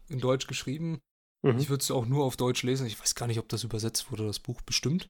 in 0.09 0.19
Deutsch 0.19 0.47
geschrieben. 0.47 1.01
Mhm. 1.43 1.59
Ich 1.59 1.69
würde 1.69 1.83
es 1.83 1.91
auch 1.91 2.07
nur 2.07 2.25
auf 2.25 2.37
Deutsch 2.37 2.63
lesen. 2.63 2.87
Ich 2.87 2.99
weiß 2.99 3.15
gar 3.15 3.27
nicht, 3.27 3.39
ob 3.39 3.49
das 3.49 3.65
übersetzt 3.65 4.11
wurde, 4.11 4.27
das 4.27 4.39
Buch 4.39 4.63
bestimmt. 4.63 5.09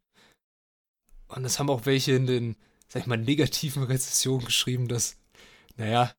Und 1.28 1.44
es 1.44 1.58
haben 1.58 1.70
auch 1.70 1.86
welche 1.86 2.12
in 2.12 2.26
den, 2.26 2.56
sag 2.88 3.02
ich 3.02 3.06
mal, 3.06 3.16
negativen 3.16 3.84
Rezessionen 3.84 4.44
geschrieben, 4.44 4.88
dass, 4.88 5.16
naja, 5.76 6.12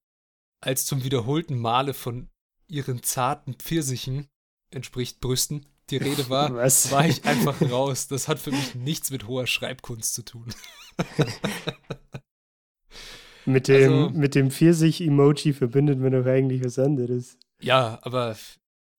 als 0.66 0.86
zum 0.86 1.04
wiederholten 1.04 1.58
Male 1.60 1.94
von 1.94 2.30
ihren 2.68 3.04
zarten 3.04 3.56
Pfirsichen, 3.56 4.28
entspricht 4.72 5.20
Brüsten, 5.20 5.66
die 5.90 5.98
Rede 5.98 6.30
war, 6.30 6.54
Was? 6.56 6.92
war 6.92 7.06
ich 7.06 7.26
einfach 7.26 7.62
raus. 7.62 8.08
Das 8.08 8.28
hat 8.28 8.40
für 8.40 8.52
mich 8.52 8.76
nichts 8.76 9.12
mit 9.12 9.28
hoher 9.28 9.48
Schreibkunst 9.48 10.14
zu 10.14 10.24
tun. 10.24 10.54
mit 13.46 13.68
dem, 13.68 13.94
also, 13.94 14.18
mit 14.18 14.36
dem 14.36 14.52
Pfirsich-Emoji 14.52 15.54
verbindet 15.54 16.00
man 16.00 16.14
doch 16.14 16.26
eigentlich 16.26 16.64
was 16.64 16.80
anderes. 16.80 17.38
Ja, 17.62 18.00
aber 18.02 18.38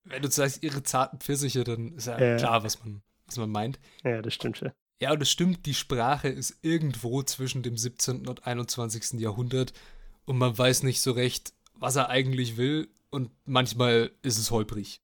wenn 0.04 0.22
du 0.22 0.30
sagst, 0.30 0.62
ihre 0.62 0.82
zarten 0.82 1.18
Pfirsiche, 1.18 1.64
dann 1.64 1.92
ist 1.92 2.06
ja, 2.06 2.20
ja, 2.20 2.36
klar, 2.36 2.62
was 2.62 2.84
man, 2.84 3.02
was 3.26 3.38
man 3.38 3.50
meint. 3.50 3.78
Ja, 4.04 4.20
das 4.20 4.34
stimmt 4.34 4.58
schon. 4.58 4.72
Ja, 5.00 5.12
und 5.12 5.22
es 5.22 5.30
stimmt, 5.30 5.66
die 5.66 5.74
Sprache 5.74 6.28
ist 6.28 6.58
irgendwo 6.62 7.22
zwischen 7.22 7.62
dem 7.62 7.76
17. 7.76 8.28
und 8.28 8.46
21. 8.46 9.20
Jahrhundert 9.20 9.72
und 10.26 10.38
man 10.38 10.56
weiß 10.56 10.82
nicht 10.82 11.00
so 11.00 11.12
recht, 11.12 11.52
was 11.74 11.96
er 11.96 12.08
eigentlich 12.08 12.56
will 12.56 12.88
und 13.10 13.30
manchmal 13.44 14.10
ist 14.22 14.38
es 14.38 14.50
holprig. 14.50 15.00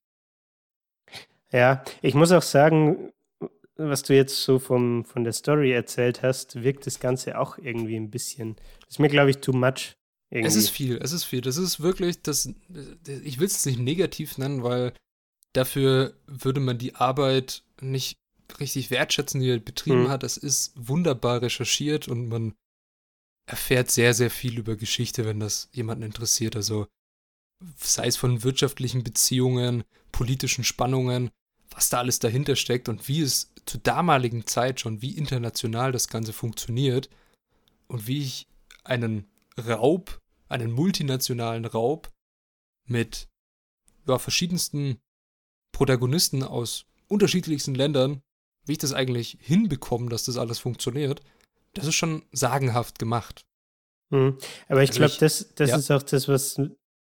Ja, 1.53 1.83
ich 2.03 2.15
muss 2.15 2.33
auch 2.33 2.43
sagen, 2.43 3.13
was 3.77 4.03
du 4.03 4.15
jetzt 4.15 4.43
so 4.43 4.59
vom, 4.59 5.05
von 5.05 5.25
der 5.25 5.33
Story 5.33 5.73
erzählt 5.73 6.23
hast, 6.23 6.63
wirkt 6.63 6.87
das 6.87 7.01
Ganze 7.01 7.39
auch 7.39 7.59
irgendwie 7.59 7.97
ein 7.97 8.11
bisschen. 8.11 8.57
Das 8.81 8.91
ist 8.91 8.99
mir, 8.99 9.09
glaube 9.09 9.31
ich, 9.31 9.39
too 9.39 9.53
much. 9.53 9.97
Irgendwie. 10.31 10.47
Es 10.47 10.55
ist 10.55 10.69
viel, 10.71 10.99
es 11.03 11.13
ist 11.13 11.25
viel. 11.25 11.41
Das 11.41 11.57
ist 11.57 11.81
wirklich, 11.81 12.23
das, 12.23 12.49
ich 13.25 13.41
will 13.41 13.47
es 13.47 13.67
nicht 13.67 13.81
negativ 13.81 14.39
nennen, 14.39 14.63
weil 14.63 14.93
dafür 15.55 16.15
würde 16.27 16.61
man 16.61 16.79
die 16.79 16.95
Arbeit 16.95 17.65
nicht 17.81 18.17
richtig 18.61 18.91
wertschätzen, 18.93 19.41
die 19.41 19.51
er 19.51 19.59
betrieben 19.59 20.05
Mhm. 20.05 20.09
hat. 20.09 20.23
Es 20.23 20.37
ist 20.37 20.73
wunderbar 20.77 21.43
recherchiert 21.43 22.07
und 22.07 22.29
man 22.29 22.55
erfährt 23.51 23.91
sehr, 23.91 24.15
sehr 24.15 24.31
viel 24.31 24.59
über 24.59 24.77
Geschichte, 24.77 25.25
wenn 25.25 25.41
das 25.41 25.69
jemanden 25.73 26.05
interessiert. 26.05 26.55
Also 26.55 26.87
sei 27.77 28.07
es 28.07 28.17
von 28.17 28.45
wirtschaftlichen 28.45 29.03
Beziehungen, 29.03 29.83
politischen 30.13 30.65
Spannungen, 30.65 31.31
was 31.71 31.89
da 31.89 31.99
alles 31.99 32.21
dahinter 32.21 32.57
steckt 32.57 32.89
und 32.89 33.09
wie 33.09 33.21
es 33.21 33.53
zur 33.67 33.81
damaligen 33.81 34.47
Zeit 34.47 34.81
schon, 34.81 35.03
wie 35.03 35.17
international 35.17 35.93
das 35.93 36.09
Ganze 36.09 36.33
funktioniert 36.33 37.11
und 37.89 38.07
wie 38.07 38.23
ich 38.23 38.47
einen 38.85 39.29
Raub, 39.59 40.21
einen 40.49 40.71
multinationalen 40.71 41.65
Raub 41.65 42.11
mit 42.87 43.29
ja, 44.07 44.19
verschiedensten 44.19 44.99
Protagonisten 45.73 46.43
aus 46.43 46.87
unterschiedlichsten 47.09 47.75
Ländern, 47.75 48.23
wie 48.65 48.73
ich 48.73 48.79
das 48.79 48.93
eigentlich 48.93 49.39
hinbekomme, 49.41 50.09
dass 50.09 50.25
das 50.25 50.37
alles 50.37 50.59
funktioniert, 50.59 51.21
das 51.75 51.87
ist 51.87 51.95
schon 51.95 52.23
sagenhaft 52.33 52.99
gemacht. 52.99 53.43
Mhm. 54.11 54.39
Aber 54.69 54.83
ich 54.83 54.91
Also 54.91 55.01
glaube, 55.01 55.15
das, 55.21 55.55
das 55.55 55.71
ja. 55.71 55.77
ist 55.77 55.91
auch 55.91 56.03
das, 56.03 56.29
was 56.29 56.61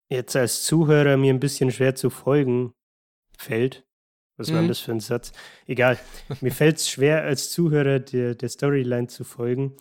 jetzt 0.09 0.35
als 0.35 0.63
Zuhörer 0.63 1.17
mir 1.17 1.33
ein 1.33 1.39
bisschen 1.39 1.71
schwer 1.71 1.95
zu 1.95 2.09
folgen 2.09 2.73
fällt. 3.37 3.85
Was 4.37 4.49
war 4.49 4.55
denn 4.57 4.65
Mhm. 4.65 4.69
das 4.69 4.79
für 4.79 4.91
ein 4.91 4.99
Satz? 4.99 5.31
Egal. 5.67 5.99
Mir 6.41 6.51
fällt 6.51 6.77
es 6.77 6.89
schwer, 6.89 7.23
als 7.23 7.51
Zuhörer 7.51 7.99
der, 7.99 8.35
der 8.35 8.49
Storyline 8.49 9.07
zu 9.07 9.23
folgen, 9.23 9.77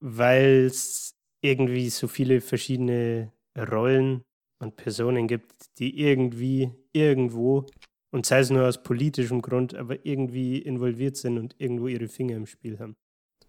weil 0.00 0.66
es 0.66 1.14
irgendwie 1.42 1.90
so 1.90 2.06
viele 2.08 2.40
verschiedene 2.40 3.32
Rollen 3.58 4.22
und 4.60 4.76
Personen 4.76 5.26
gibt, 5.26 5.52
die 5.78 6.00
irgendwie 6.00 6.70
irgendwo, 6.92 7.66
und 8.12 8.24
sei 8.26 8.40
es 8.40 8.50
nur 8.50 8.66
aus 8.66 8.82
politischem 8.82 9.42
Grund, 9.42 9.74
aber 9.74 10.04
irgendwie 10.06 10.58
involviert 10.58 11.16
sind 11.16 11.38
und 11.38 11.54
irgendwo 11.58 11.88
ihre 11.88 12.08
Finger 12.08 12.36
im 12.36 12.46
Spiel 12.46 12.78
haben. 12.78 12.96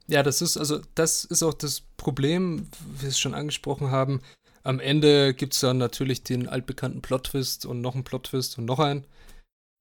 Ja, 0.10 0.24
das 0.24 0.42
ist 0.42 0.58
also, 0.58 0.82
das 0.96 1.24
ist 1.24 1.44
auch 1.44 1.54
das 1.54 1.82
Problem, 1.98 2.68
wie 2.96 3.04
wir 3.04 3.10
es 3.10 3.20
schon 3.20 3.34
angesprochen 3.36 3.92
haben. 3.92 4.22
Am 4.64 4.80
Ende 4.80 5.34
gibt 5.34 5.54
es 5.54 5.60
dann 5.60 5.78
natürlich 5.78 6.24
den 6.24 6.48
altbekannten 6.50 7.02
Plot-Twist 7.02 7.66
und 7.66 7.82
noch 7.82 7.94
einen 7.96 8.04
Plot-Twist 8.04 8.58
und 8.58 8.66
noch 8.66 8.80
einen. 8.80 9.06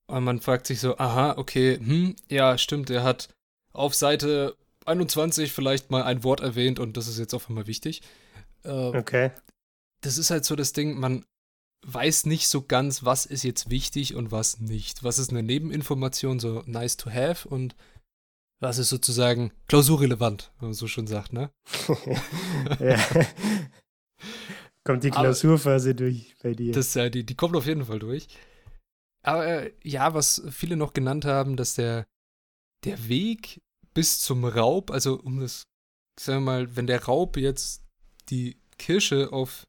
Und 0.06 0.24
man 0.24 0.40
fragt 0.40 0.66
sich 0.66 0.80
so, 0.80 0.96
aha, 0.98 1.34
okay, 1.36 1.76
hm, 1.78 2.16
ja, 2.28 2.56
stimmt, 2.58 2.90
er 2.90 3.02
hat 3.02 3.28
auf 3.72 3.94
Seite 3.94 4.56
21 4.86 5.52
vielleicht 5.52 5.90
mal 5.90 6.02
ein 6.02 6.24
Wort 6.24 6.40
erwähnt 6.40 6.78
und 6.78 6.96
das 6.96 7.08
ist 7.08 7.18
jetzt 7.18 7.34
auf 7.34 7.48
einmal 7.48 7.66
wichtig. 7.66 8.02
Äh, 8.64 8.70
Okay. 8.70 9.30
das 10.00 10.16
ist 10.18 10.30
halt 10.30 10.44
so 10.44 10.56
das 10.56 10.72
Ding, 10.72 10.98
man 10.98 11.24
weiß 11.86 12.26
nicht 12.26 12.48
so 12.48 12.62
ganz, 12.62 13.04
was 13.04 13.26
ist 13.26 13.44
jetzt 13.44 13.70
wichtig 13.70 14.14
und 14.14 14.30
was 14.32 14.60
nicht. 14.60 15.04
Was 15.04 15.18
ist 15.18 15.30
eine 15.30 15.42
Nebeninformation, 15.42 16.40
so 16.40 16.62
nice 16.66 16.96
to 16.96 17.10
have 17.10 17.48
und 17.48 17.76
was 18.60 18.78
ist 18.78 18.88
sozusagen 18.88 19.52
klausurrelevant, 19.68 20.52
wenn 20.58 20.68
man 20.68 20.74
so 20.74 20.86
schon 20.88 21.06
sagt, 21.06 21.32
ne? 21.32 21.50
ja. 22.80 22.98
Kommt 24.84 25.04
die 25.04 25.12
Aber- 25.12 25.20
Klausurphase 25.22 25.94
durch 25.94 26.34
bei 26.42 26.54
dir? 26.54 26.72
Das, 26.72 26.96
äh, 26.96 27.10
die, 27.10 27.24
die 27.24 27.34
kommt 27.34 27.54
auf 27.56 27.66
jeden 27.66 27.84
Fall 27.84 27.98
durch. 27.98 28.26
Aber 29.22 29.46
äh, 29.46 29.74
ja, 29.82 30.14
was 30.14 30.42
viele 30.50 30.76
noch 30.76 30.94
genannt 30.94 31.24
haben, 31.24 31.56
dass 31.56 31.74
der, 31.74 32.06
der 32.84 33.08
Weg 33.08 33.60
bis 33.92 34.20
zum 34.20 34.44
Raub, 34.44 34.90
also 34.90 35.20
um 35.20 35.40
das, 35.40 35.64
sagen 36.18 36.38
wir 36.44 36.52
mal, 36.52 36.76
wenn 36.76 36.86
der 36.86 37.04
Raub 37.04 37.36
jetzt 37.36 37.84
die 38.30 38.60
Kirsche 38.78 39.32
auf 39.32 39.66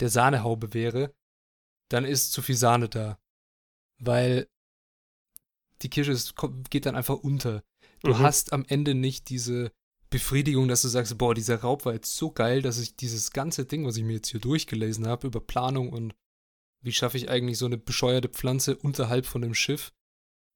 der 0.00 0.08
Sahnehaube 0.10 0.72
wäre, 0.74 1.12
dann 1.90 2.04
ist 2.04 2.32
zu 2.32 2.42
viel 2.42 2.56
Sahne 2.56 2.88
da. 2.88 3.18
Weil 3.98 4.46
die 5.82 5.88
Kirsche 5.90 6.12
ist, 6.12 6.34
geht 6.70 6.86
dann 6.86 6.96
einfach 6.96 7.16
unter. 7.16 7.62
Du 8.04 8.12
Mhm. 8.12 8.18
hast 8.18 8.52
am 8.52 8.64
Ende 8.68 8.94
nicht 8.94 9.28
diese 9.30 9.72
Befriedigung, 10.10 10.68
dass 10.68 10.82
du 10.82 10.88
sagst, 10.88 11.16
boah, 11.18 11.34
dieser 11.34 11.60
Raub 11.60 11.84
war 11.84 11.94
jetzt 11.94 12.14
so 12.16 12.30
geil, 12.30 12.62
dass 12.62 12.78
ich 12.78 12.96
dieses 12.96 13.32
ganze 13.32 13.64
Ding, 13.64 13.84
was 13.86 13.96
ich 13.96 14.04
mir 14.04 14.12
jetzt 14.14 14.28
hier 14.28 14.40
durchgelesen 14.40 15.06
habe, 15.08 15.26
über 15.26 15.40
Planung 15.40 15.88
und 15.90 16.14
wie 16.82 16.92
schaffe 16.92 17.16
ich 17.16 17.30
eigentlich 17.30 17.58
so 17.58 17.66
eine 17.66 17.78
bescheuerte 17.78 18.28
Pflanze 18.28 18.76
unterhalb 18.76 19.26
von 19.26 19.42
einem 19.42 19.54
Schiff 19.54 19.92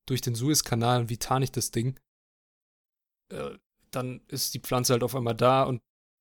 durch 0.06 0.20
den 0.20 0.34
Suezkanal 0.34 1.00
und 1.00 1.08
wie 1.10 1.16
tarn 1.16 1.42
ich 1.42 1.50
das 1.50 1.70
Ding, 1.70 1.98
äh, 3.32 3.58
dann 3.90 4.20
ist 4.28 4.54
die 4.54 4.60
Pflanze 4.60 4.92
halt 4.92 5.02
auf 5.02 5.14
einmal 5.16 5.34
da 5.34 5.62
und 5.64 5.80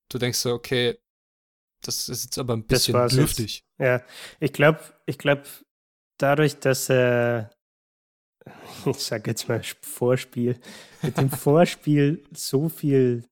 du 0.09 0.17
denkst 0.17 0.39
so, 0.39 0.53
okay, 0.53 0.97
das 1.83 2.09
ist 2.09 2.23
jetzt 2.23 2.37
aber 2.37 2.53
ein 2.55 2.65
bisschen 2.65 2.95
jetzt. 2.95 3.17
dürftig. 3.17 3.65
Ja, 3.77 4.01
ich 4.39 4.53
glaube, 4.53 4.79
ich 5.05 5.17
glaube, 5.17 5.43
dadurch, 6.17 6.59
dass 6.59 6.89
er, 6.89 7.51
ich 8.85 8.97
sag 8.97 9.27
jetzt 9.27 9.47
mal 9.47 9.61
Vorspiel, 9.81 10.59
mit 11.01 11.17
dem 11.17 11.29
Vorspiel 11.29 12.23
so 12.33 12.69
viel 12.69 13.25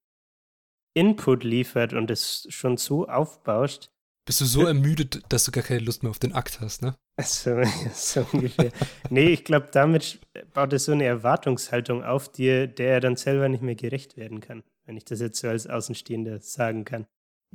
Input 0.94 1.44
liefert 1.44 1.94
und 1.94 2.10
es 2.10 2.48
schon 2.50 2.78
so 2.78 3.08
aufbauscht, 3.08 3.90
Bist 4.26 4.42
du 4.42 4.46
so 4.46 4.66
ermüdet, 4.66 5.22
dass 5.30 5.46
du 5.46 5.52
gar 5.52 5.64
keine 5.64 5.82
Lust 5.82 6.02
mehr 6.02 6.10
auf 6.10 6.18
den 6.18 6.34
Akt 6.34 6.60
hast, 6.60 6.82
ne? 6.82 6.96
so, 7.22 7.62
so 7.94 8.26
ungefähr. 8.32 8.72
nee, 9.12 9.30
ich 9.30 9.44
glaube, 9.44 9.70
damit 9.72 10.20
baut 10.54 10.74
er 10.74 10.80
so 10.80 10.94
eine 10.94 11.06
Erwartungshaltung 11.06 12.04
auf, 12.04 12.32
die, 12.32 12.68
der 12.68 12.94
er 12.94 13.00
dann 13.02 13.18
selber 13.18 13.48
nicht 13.50 13.62
mehr 13.62 13.76
gerecht 13.76 14.18
werden 14.18 14.42
kann, 14.42 14.64
wenn 14.86 14.98
ich 14.98 15.06
das 15.06 15.20
jetzt 15.20 15.40
so 15.40 15.48
als 15.48 15.68
Außenstehender 15.68 16.40
sagen 16.40 16.86
kann. 16.86 17.06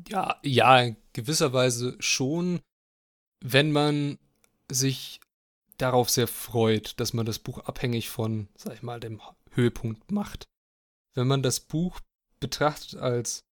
Ja, 0.09 0.39
ja, 0.45 0.81
in 0.81 0.97
gewisser 1.13 1.53
Weise 1.53 1.97
schon, 1.99 2.61
wenn 3.43 3.73
man 3.73 4.19
sich 4.71 5.21
darauf 5.83 6.11
sehr 6.11 6.29
freut, 6.29 6.99
dass 7.01 7.13
man 7.13 7.27
das 7.27 7.39
Buch 7.39 7.59
abhängig 7.61 8.09
von, 8.09 8.49
sag 8.57 8.75
ich 8.75 8.83
mal, 8.83 9.01
dem 9.01 9.21
Höhepunkt 9.53 10.11
macht. 10.11 10.45
Wenn 11.15 11.27
man 11.27 11.43
das 11.43 11.61
Buch 11.61 12.01
betrachtet 12.41 12.97
als 12.97 13.45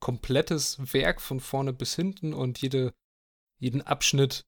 komplettes 0.00 0.92
Werk 0.94 1.20
von 1.20 1.40
vorne 1.40 1.72
bis 1.72 1.94
hinten 1.94 2.32
und 2.32 2.60
jede, 2.60 2.92
jeden 3.58 3.82
Abschnitt 3.82 4.44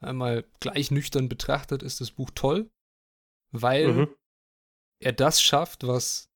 einmal 0.00 0.44
gleich 0.60 0.90
nüchtern 0.90 1.28
betrachtet, 1.28 1.82
ist 1.82 2.00
das 2.00 2.10
Buch 2.10 2.30
toll, 2.34 2.70
weil 3.50 3.92
Mhm. 3.92 4.16
er 5.00 5.12
das 5.12 5.40
schafft, 5.40 5.86
was 5.86 6.28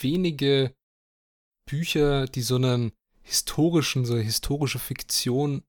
wenige 0.00 0.74
Bücher, 1.66 2.26
die 2.26 2.42
so 2.42 2.56
einen 2.56 2.92
historischen, 3.22 4.04
so 4.04 4.14
eine 4.14 4.22
historische 4.22 4.78
Fiktion 4.78 5.64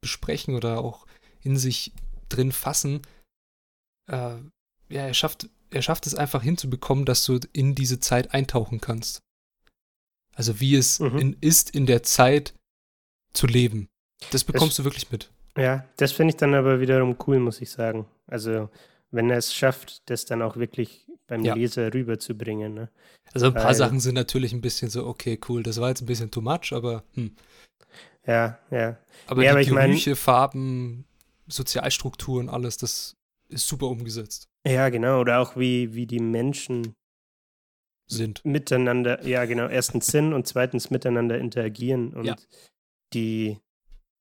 besprechen 0.00 0.54
oder 0.54 0.78
auch 0.80 1.06
in 1.42 1.56
sich 1.56 1.92
drin 2.28 2.52
fassen, 2.52 3.02
äh, 4.08 4.36
ja, 4.90 5.02
er 5.06 5.14
schafft, 5.14 5.48
er 5.70 5.82
schafft 5.82 6.06
es 6.06 6.14
einfach 6.14 6.42
hinzubekommen, 6.42 7.04
dass 7.04 7.24
du 7.24 7.38
in 7.52 7.74
diese 7.74 8.00
Zeit 8.00 8.32
eintauchen 8.34 8.80
kannst. 8.80 9.20
Also 10.34 10.60
wie 10.60 10.74
es 10.76 11.00
Mhm. 11.00 11.18
in, 11.18 11.36
ist, 11.40 11.70
in 11.74 11.86
der 11.86 12.02
Zeit 12.02 12.54
zu 13.32 13.46
leben. 13.46 13.88
Das 14.30 14.44
bekommst 14.44 14.78
du 14.78 14.84
wirklich 14.84 15.10
mit. 15.10 15.30
Ja, 15.56 15.84
das 15.96 16.12
finde 16.12 16.32
ich 16.32 16.36
dann 16.36 16.54
aber 16.54 16.80
wiederum 16.80 17.16
cool, 17.26 17.38
muss 17.40 17.60
ich 17.60 17.70
sagen. 17.70 18.06
Also, 18.26 18.68
wenn 19.10 19.30
er 19.30 19.38
es 19.38 19.52
schafft, 19.54 20.08
das 20.10 20.24
dann 20.24 20.42
auch 20.42 20.56
wirklich 20.56 21.06
beim 21.26 21.44
Ja. 21.44 21.54
Leser 21.54 21.92
rüberzubringen. 21.92 22.74
Ne? 22.74 22.90
Also 23.32 23.46
ein 23.46 23.54
paar 23.54 23.64
Weil- 23.66 23.74
Sachen 23.74 24.00
sind 24.00 24.14
natürlich 24.14 24.52
ein 24.52 24.60
bisschen 24.60 24.90
so, 24.90 25.06
okay, 25.06 25.38
cool, 25.48 25.62
das 25.62 25.80
war 25.80 25.88
jetzt 25.88 26.00
ein 26.02 26.06
bisschen 26.06 26.30
too 26.30 26.40
much, 26.40 26.72
aber 26.72 27.02
hm. 27.14 27.34
Ja, 28.26 28.58
ja. 28.70 28.96
Aber 29.26 29.42
Ja, 29.42 29.50
die 29.50 29.52
aber 29.52 29.60
ich 29.60 29.70
mein- 29.70 29.90
Gerüche, 29.90 30.16
Farben, 30.16 31.04
Sozialstrukturen, 31.48 32.48
alles, 32.48 32.76
das 32.76 33.16
ist 33.48 33.66
super 33.66 33.86
umgesetzt. 33.88 34.48
Ja, 34.66 34.88
genau. 34.88 35.20
Oder 35.20 35.40
auch 35.40 35.56
wie, 35.56 35.94
wie 35.94 36.06
die 36.06 36.20
Menschen 36.20 36.94
Sind. 38.06 38.44
miteinander, 38.44 39.24
ja, 39.26 39.44
genau, 39.44 39.68
erstens 39.68 40.06
sind 40.12 40.32
und 40.32 40.46
zweitens 40.46 40.90
miteinander 40.90 41.38
interagieren 41.38 42.14
und 42.14 42.24
Ja. 42.26 42.36
die 43.14 43.58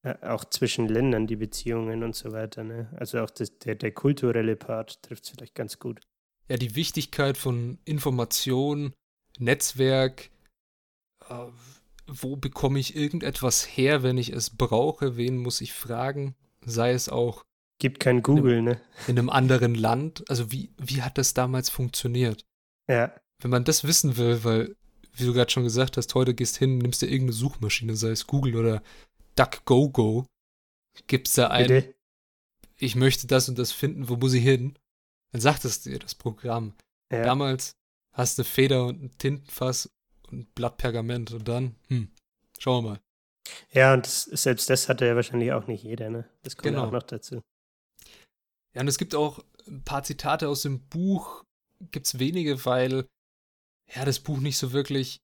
äh, 0.04 0.16
auch 0.26 0.46
zwischen 0.46 0.88
Ländern 0.88 1.28
die 1.28 1.36
Beziehungen 1.36 2.04
und 2.04 2.16
so 2.16 2.32
weiter. 2.32 2.64
Ne? 2.64 2.90
Also 2.98 3.20
auch 3.20 3.30
das, 3.30 3.58
der, 3.60 3.76
der 3.76 3.92
kulturelle 3.92 4.56
Part 4.56 5.02
trifft 5.04 5.26
es 5.26 5.30
vielleicht 5.32 5.56
ganz 5.56 5.80
gut. 5.80 6.02
Ja, 6.50 6.56
die 6.58 6.76
Wichtigkeit 6.76 7.38
von 7.38 7.78
Information, 7.84 8.94
Netzwerk, 9.40 10.30
äh, 11.30 11.46
wo 12.08 12.38
bekomme 12.38 12.80
ich 12.80 12.96
irgendetwas 12.96 13.66
her, 13.66 14.02
wenn 14.02 14.18
ich 14.18 14.30
es 14.32 14.50
brauche, 14.56 15.18
wen 15.18 15.38
muss 15.38 15.60
ich 15.60 15.74
fragen, 15.74 16.36
sei 16.64 16.92
es 16.92 17.10
auch 17.10 17.44
Gibt 17.80 18.00
kein 18.00 18.24
Google, 18.24 18.62
ne? 18.62 18.82
in 19.08 19.20
einem 19.20 19.30
anderen 19.30 19.76
Land. 19.76 20.28
Also 20.30 20.52
wie, 20.52 20.72
wie 20.78 21.04
hat 21.04 21.18
das 21.18 21.34
damals 21.34 21.70
funktioniert? 21.70 22.46
Ja, 22.90 23.14
Wenn 23.40 23.52
man 23.52 23.66
das 23.66 23.84
wissen 23.84 24.18
will, 24.18 24.44
weil, 24.44 24.76
wie 25.14 25.26
du 25.26 25.34
gerade 25.34 25.52
schon 25.52 25.64
gesagt 25.64 25.98
hast, 25.98 26.16
heute 26.16 26.34
gehst 26.34 26.58
hin, 26.58 26.80
nimmst 26.80 27.02
dir 27.02 27.08
irgendeine 27.08 27.34
Suchmaschine, 27.34 27.96
sei 27.96 28.10
es 28.10 28.26
Google 28.26 28.56
oder 28.56 28.82
DuckGoGo, 29.36 30.26
gibst 31.06 31.38
da 31.38 31.50
ein, 31.50 31.68
bitte. 31.68 31.94
ich 32.78 32.96
möchte 32.96 33.28
das 33.28 33.50
und 33.50 33.60
das 33.60 33.72
finden, 33.72 34.10
wo 34.10 34.16
muss 34.16 34.34
ich 34.34 34.44
hin? 34.44 34.78
Dann 35.32 35.42
sagt 35.42 35.66
es 35.66 35.82
dir 35.82 36.00
das 36.00 36.16
Programm. 36.16 36.74
Ja. 37.12 37.24
Damals 37.24 37.74
hast 38.14 38.40
du 38.40 38.44
Feder 38.44 38.88
und 38.88 39.04
ein 39.04 39.18
Tintenfass 39.18 39.90
und 40.30 40.40
ein 40.40 40.48
Blatt 40.56 40.78
Pergament 40.78 41.32
und 41.32 41.48
dann, 41.48 41.76
hm, 41.90 42.10
schauen 42.58 42.84
wir 42.84 42.90
mal. 42.90 43.00
Ja, 43.72 43.94
und 43.94 44.06
das, 44.06 44.24
selbst 44.24 44.70
das 44.70 44.90
hatte 44.90 45.06
ja 45.06 45.16
wahrscheinlich 45.16 45.52
auch 45.52 45.68
nicht 45.68 45.84
jeder, 45.84 46.10
ne? 46.10 46.28
Das 46.44 46.58
kommt 46.58 46.74
genau. 46.74 46.88
auch 46.88 46.92
noch 46.92 47.04
dazu. 47.04 47.42
Ja, 48.78 48.82
und 48.82 48.90
es 48.90 49.00
gibt 49.00 49.16
auch 49.16 49.44
ein 49.66 49.82
paar 49.82 50.04
Zitate 50.04 50.48
aus 50.48 50.62
dem 50.62 50.80
Buch, 50.82 51.44
gibt 51.90 52.06
es 52.06 52.20
wenige, 52.20 52.64
weil 52.64 53.08
ja, 53.92 54.06
das 54.06 54.20
Buch 54.20 54.38
nicht 54.38 54.60
so 54.60 54.72
wirklich 54.72 55.18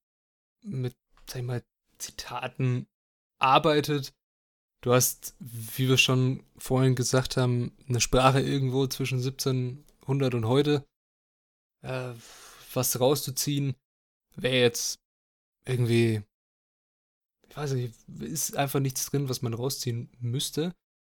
mit, 0.63 0.95
sag 1.27 1.41
ich 1.41 1.45
mal, 1.45 1.63
Zitaten 1.99 2.87
arbeitet. 3.37 4.11
Du 4.81 4.91
hast, 4.91 5.35
wie 5.37 5.87
wir 5.87 5.99
schon 5.99 6.43
vorhin 6.57 6.95
gesagt 6.95 7.37
haben, 7.37 7.77
eine 7.87 8.01
Sprache 8.01 8.41
irgendwo 8.41 8.87
zwischen 8.87 9.19
1700 9.19 10.33
und 10.33 10.45
heute. 10.47 10.83
Äh, 11.83 12.15
was 12.73 12.99
rauszuziehen, 12.99 13.75
wäre 14.35 14.61
jetzt 14.61 14.97
irgendwie, 15.67 16.23
ich 17.47 17.55
weiß 17.55 17.73
nicht, 17.73 17.93
ist 18.19 18.57
einfach 18.57 18.79
nichts 18.79 19.11
drin, 19.11 19.29
was 19.29 19.43
man 19.43 19.53
rausziehen 19.53 20.09
müsste. 20.19 20.73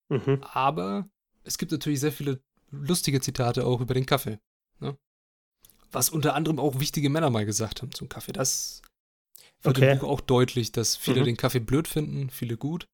Mhm. 0.08 0.40
Aber 0.44 1.10
es 1.48 1.56
gibt 1.58 1.72
natürlich 1.72 2.00
sehr 2.00 2.12
viele 2.12 2.40
lustige 2.70 3.20
Zitate 3.20 3.66
auch 3.66 3.80
über 3.80 3.94
den 3.94 4.06
Kaffee. 4.06 4.38
Ne? 4.80 4.96
Was 5.90 6.10
unter 6.10 6.34
anderem 6.34 6.58
auch 6.60 6.78
wichtige 6.78 7.08
Männer 7.08 7.30
mal 7.30 7.46
gesagt 7.46 7.80
haben 7.80 7.92
zum 7.92 8.08
Kaffee. 8.08 8.32
Das 8.32 8.82
wird 9.62 9.78
okay. 9.78 9.92
im 9.92 9.98
Buch 9.98 10.08
auch 10.08 10.20
deutlich, 10.20 10.70
dass 10.70 10.94
viele 10.94 11.22
mhm. 11.22 11.24
den 11.24 11.36
Kaffee 11.38 11.60
blöd 11.60 11.88
finden, 11.88 12.30
viele 12.30 12.56
gut. 12.56 12.86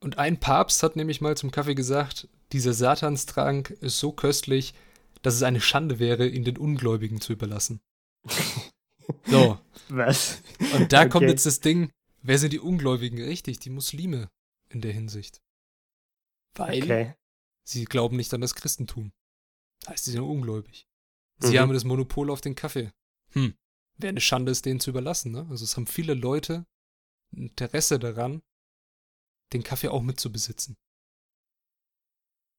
Und 0.00 0.18
ein 0.18 0.38
Papst 0.38 0.82
hat 0.82 0.96
nämlich 0.96 1.20
mal 1.20 1.36
zum 1.36 1.50
Kaffee 1.50 1.74
gesagt, 1.74 2.28
dieser 2.52 2.74
Satanstrank 2.74 3.70
ist 3.80 3.98
so 3.98 4.12
köstlich, 4.12 4.74
dass 5.22 5.34
es 5.34 5.42
eine 5.42 5.60
Schande 5.60 5.98
wäre, 5.98 6.28
ihn 6.28 6.44
den 6.44 6.58
Ungläubigen 6.58 7.20
zu 7.20 7.32
überlassen. 7.32 7.80
so. 9.24 9.58
Was? 9.88 10.42
Und 10.74 10.92
da 10.92 11.00
okay. 11.00 11.08
kommt 11.08 11.28
jetzt 11.28 11.46
das 11.46 11.60
Ding, 11.60 11.90
wer 12.20 12.38
sind 12.38 12.52
die 12.52 12.60
Ungläubigen? 12.60 13.22
Richtig, 13.22 13.60
die 13.60 13.70
Muslime 13.70 14.28
in 14.68 14.82
der 14.82 14.92
Hinsicht. 14.92 15.40
Weil 16.54 16.82
okay. 16.82 17.14
Sie 17.64 17.84
glauben 17.84 18.16
nicht 18.16 18.32
an 18.34 18.40
das 18.40 18.54
Christentum. 18.54 19.12
Heißt, 19.86 20.04
sie 20.04 20.12
sind 20.12 20.22
ungläubig. 20.22 20.86
Sie 21.38 21.54
mhm. 21.54 21.58
haben 21.60 21.72
das 21.72 21.84
Monopol 21.84 22.30
auf 22.30 22.40
den 22.40 22.54
Kaffee. 22.54 22.92
Hm. 23.32 23.54
Wäre 23.96 24.10
eine 24.10 24.20
Schande, 24.20 24.52
es 24.52 24.62
denen 24.62 24.80
zu 24.80 24.90
überlassen, 24.90 25.32
ne? 25.32 25.46
Also 25.50 25.64
es 25.64 25.76
haben 25.76 25.86
viele 25.86 26.14
Leute 26.14 26.66
Interesse 27.34 27.98
daran, 27.98 28.42
den 29.52 29.62
Kaffee 29.62 29.88
auch 29.88 30.02
mitzubesitzen. 30.02 30.76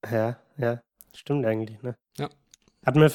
Ja, 0.10 0.42
ja, 0.58 0.82
stimmt 1.14 1.46
eigentlich, 1.46 1.82
ne? 1.82 1.96
Ja. 2.18 2.30
Hat 2.86 2.96
man, 2.96 3.10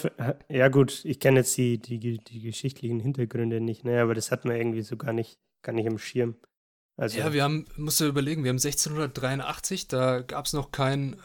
ja 0.48 0.68
gut, 0.68 1.04
ich 1.04 1.20
kenne 1.20 1.40
jetzt 1.40 1.56
die, 1.58 1.78
die, 1.78 2.18
die 2.18 2.40
geschichtlichen 2.40 3.00
Hintergründe 3.00 3.60
nicht, 3.60 3.84
ne, 3.84 4.00
aber 4.00 4.14
das 4.14 4.30
hat 4.30 4.46
man 4.46 4.56
irgendwie 4.56 4.80
so 4.80 4.96
gar 4.96 5.12
nicht, 5.12 5.38
gar 5.62 5.74
nicht 5.74 5.84
im 5.84 5.98
Schirm. 5.98 6.36
Also, 6.98 7.16
ja, 7.16 7.32
wir 7.32 7.44
haben, 7.44 7.64
musst 7.76 8.00
du 8.00 8.06
überlegen, 8.06 8.42
wir 8.42 8.48
haben 8.48 8.56
1683, 8.56 9.86
da 9.86 10.20
gab 10.20 10.46
es 10.46 10.52
noch 10.52 10.72
kein, 10.72 11.16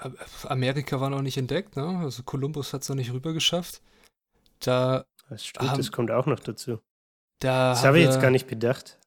Amerika 0.44 1.02
war 1.02 1.10
noch 1.10 1.24
nicht 1.24 1.38
entdeckt, 1.38 1.76
ne? 1.76 1.98
Also 1.98 2.22
Kolumbus 2.22 2.74
hat 2.74 2.84
es 2.84 2.90
noch 2.90 2.96
nicht 2.96 3.12
rüber 3.12 3.34
geschafft. 3.34 3.82
Da. 4.60 5.08
Das 5.30 5.44
stimmt, 5.44 5.72
haben, 5.72 5.78
das 5.78 5.92
kommt 5.92 6.12
auch 6.12 6.28
noch 6.28 6.40
dazu. 6.40 6.80
Da 7.40 7.72
das 7.72 7.84
habe 7.84 7.98
ich 7.98 8.06
jetzt 8.06 8.22
gar 8.22 8.30
nicht 8.30 8.46
bedacht. 8.46 9.00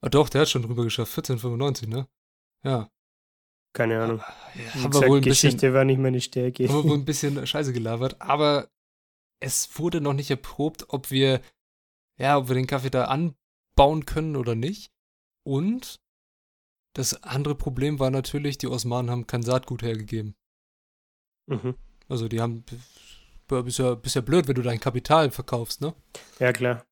Ah, 0.00 0.08
doch, 0.08 0.28
der 0.28 0.40
hat 0.40 0.48
schon 0.48 0.64
rüber 0.64 0.82
geschafft, 0.82 1.12
1495, 1.12 1.88
ne? 1.88 2.08
Ja. 2.64 2.90
Keine 3.72 4.02
Ahnung. 4.02 4.18
Ja, 4.18 4.82
haben 4.82 4.92
wir 4.92 5.08
wohl 5.08 5.18
ein 5.18 5.22
Geschichte 5.22 5.56
bisschen, 5.56 5.74
war 5.74 5.84
nicht 5.84 6.00
meine 6.00 6.20
Stärke. 6.20 6.66
Haben 6.66 6.82
wir 6.82 6.90
wohl 6.90 6.98
ein 6.98 7.04
bisschen 7.06 7.46
Scheiße 7.46 7.72
gelabert, 7.72 8.20
aber 8.20 8.70
es 9.38 9.78
wurde 9.78 10.00
noch 10.00 10.14
nicht 10.14 10.30
erprobt, 10.30 10.86
ob 10.88 11.12
wir, 11.12 11.40
ja, 12.18 12.38
ob 12.38 12.48
wir 12.48 12.56
den 12.56 12.66
Kaffee 12.66 12.90
da 12.90 13.04
anbauen 13.04 14.04
können 14.04 14.34
oder 14.34 14.56
nicht. 14.56 14.93
Und 15.44 16.00
das 16.94 17.22
andere 17.22 17.54
Problem 17.54 17.98
war 17.98 18.10
natürlich, 18.10 18.58
die 18.58 18.68
Osmanen 18.68 19.10
haben 19.10 19.26
kein 19.26 19.42
Saatgut 19.42 19.82
hergegeben. 19.82 20.34
Mhm. 21.46 21.74
Also 22.08 22.28
die 22.28 22.40
haben, 22.40 22.64
bist 23.48 23.78
ja, 23.78 23.94
bist 23.94 24.14
ja 24.14 24.20
blöd, 24.20 24.48
wenn 24.48 24.54
du 24.54 24.62
dein 24.62 24.80
Kapital 24.80 25.30
verkaufst, 25.30 25.80
ne? 25.80 25.94
Ja, 26.38 26.52
klar. 26.52 26.84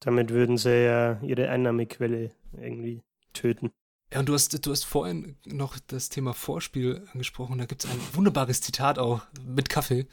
Damit 0.00 0.30
würden 0.30 0.58
sie 0.58 0.84
ja 0.84 1.20
ihre 1.22 1.48
Einnahmequelle 1.48 2.32
irgendwie 2.52 3.02
töten. 3.32 3.72
Ja, 4.12 4.20
und 4.20 4.28
du 4.28 4.34
hast, 4.34 4.64
du 4.64 4.70
hast 4.70 4.84
vorhin 4.84 5.36
noch 5.44 5.78
das 5.86 6.08
Thema 6.08 6.32
Vorspiel 6.32 7.06
angesprochen. 7.12 7.58
Da 7.58 7.66
gibt 7.66 7.84
es 7.84 7.90
ein 7.90 7.98
wunderbares 8.12 8.60
Zitat 8.60 8.98
auch 8.98 9.22
mit 9.44 9.68
Kaffee. 9.68 10.06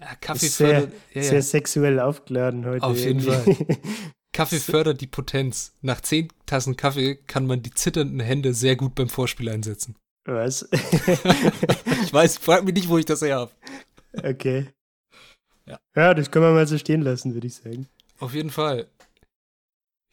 Ja, 0.00 0.14
Kaffee 0.14 0.46
sehr, 0.46 0.80
fördert. 0.80 0.92
Ja, 1.12 1.22
sehr 1.22 1.34
ja. 1.34 1.42
sexuell 1.42 2.00
aufgeladen 2.00 2.64
heute. 2.64 2.84
Auf 2.84 2.98
jeden 2.98 3.20
Fall. 3.20 3.44
Kaffee 4.40 4.58
fördert 4.58 5.02
die 5.02 5.06
Potenz. 5.06 5.76
Nach 5.82 6.00
zehn 6.00 6.28
Tassen 6.46 6.74
Kaffee 6.74 7.16
kann 7.16 7.46
man 7.46 7.62
die 7.62 7.74
zitternden 7.74 8.20
Hände 8.20 8.54
sehr 8.54 8.74
gut 8.74 8.94
beim 8.94 9.10
Vorspiel 9.10 9.50
einsetzen. 9.50 9.96
Was? 10.24 10.62
ich 10.72 12.10
weiß, 12.10 12.38
frag 12.38 12.64
mich 12.64 12.72
nicht, 12.72 12.88
wo 12.88 12.96
ich 12.96 13.04
das 13.04 13.20
her 13.20 13.36
habe. 13.36 13.52
Okay. 14.14 14.72
Ja. 15.66 15.78
ja, 15.94 16.14
das 16.14 16.30
können 16.30 16.46
wir 16.46 16.52
mal 16.52 16.66
so 16.66 16.78
stehen 16.78 17.02
lassen, 17.02 17.34
würde 17.34 17.48
ich 17.48 17.56
sagen. 17.56 17.86
Auf 18.18 18.32
jeden 18.32 18.48
Fall. 18.48 18.88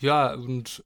Ja, 0.01 0.33
und 0.33 0.83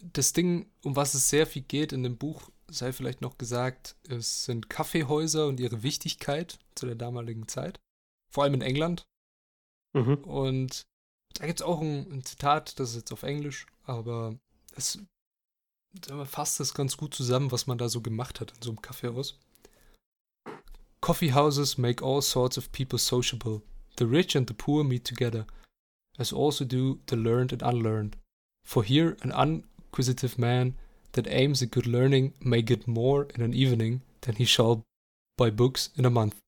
das 0.00 0.32
Ding, 0.32 0.70
um 0.84 0.94
was 0.94 1.14
es 1.14 1.28
sehr 1.28 1.48
viel 1.48 1.62
geht 1.62 1.92
in 1.92 2.04
dem 2.04 2.16
Buch, 2.16 2.48
sei 2.70 2.92
vielleicht 2.92 3.22
noch 3.22 3.38
gesagt, 3.38 3.96
es 4.08 4.44
sind 4.44 4.70
Kaffeehäuser 4.70 5.48
und 5.48 5.58
ihre 5.58 5.82
Wichtigkeit 5.82 6.60
zu 6.76 6.86
der 6.86 6.94
damaligen 6.94 7.48
Zeit. 7.48 7.80
Vor 8.30 8.44
allem 8.44 8.54
in 8.54 8.62
England. 8.62 9.04
Mhm. 9.94 10.14
Und 10.18 10.86
da 11.34 11.46
gibt 11.46 11.60
es 11.60 11.66
auch 11.66 11.80
ein, 11.80 12.10
ein, 12.10 12.24
Zitat, 12.24 12.78
das 12.78 12.90
ist 12.90 12.96
jetzt 12.96 13.12
auf 13.12 13.22
Englisch, 13.22 13.66
aber 13.84 14.36
es 14.74 14.98
fasst 16.24 16.60
das 16.60 16.74
ganz 16.74 16.96
gut 16.96 17.14
zusammen, 17.14 17.52
was 17.52 17.66
man 17.66 17.78
da 17.78 17.88
so 17.88 18.00
gemacht 18.00 18.40
hat 18.40 18.52
in 18.52 18.62
so 18.62 18.70
einem 18.70 18.82
Kaffeehaus. 18.82 19.38
Coffee 21.00 21.32
houses 21.32 21.76
make 21.76 22.02
all 22.02 22.22
sorts 22.22 22.56
of 22.56 22.72
people 22.72 22.98
sociable. 22.98 23.62
The 23.96 24.06
rich 24.06 24.34
and 24.34 24.48
the 24.48 24.54
poor 24.54 24.82
meet 24.82 25.04
together, 25.04 25.46
as 26.18 26.32
also 26.32 26.64
do 26.64 26.98
the 27.06 27.16
learned 27.16 27.52
and 27.52 27.62
unlearned. 27.62 28.16
For 28.66 28.82
here 28.82 29.16
an 29.20 29.30
inquisitive 29.30 30.38
man 30.38 30.74
that 31.12 31.28
aims 31.28 31.62
at 31.62 31.70
good 31.70 31.86
learning 31.86 32.32
may 32.40 32.62
get 32.62 32.88
more 32.88 33.28
in 33.34 33.42
an 33.42 33.52
evening 33.52 34.00
than 34.22 34.36
he 34.36 34.44
shall 34.44 34.82
by 35.36 35.50
books 35.50 35.90
in 35.96 36.04
a 36.04 36.10
month. 36.10 36.40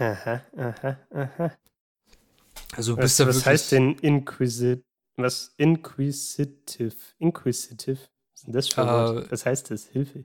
Aha, 0.00 0.42
aha, 0.58 0.96
aha. 1.14 1.50
Also 2.72 2.96
bist 2.96 3.18
was, 3.20 3.28
was 3.28 3.46
heißt 3.46 3.72
denn 3.72 3.94
inquisit? 3.98 4.82
Was 5.16 5.54
inquisitive? 5.56 6.96
Inquisitive? 7.18 7.98
Was 7.98 8.40
ist 8.40 8.46
denn 8.46 8.52
das 8.52 8.68
für 8.68 8.82
ein 8.82 8.88
uh, 8.88 9.16
Wort? 9.16 9.32
Was 9.32 9.46
heißt 9.46 9.70
das? 9.70 9.86
Hilfe. 9.86 10.24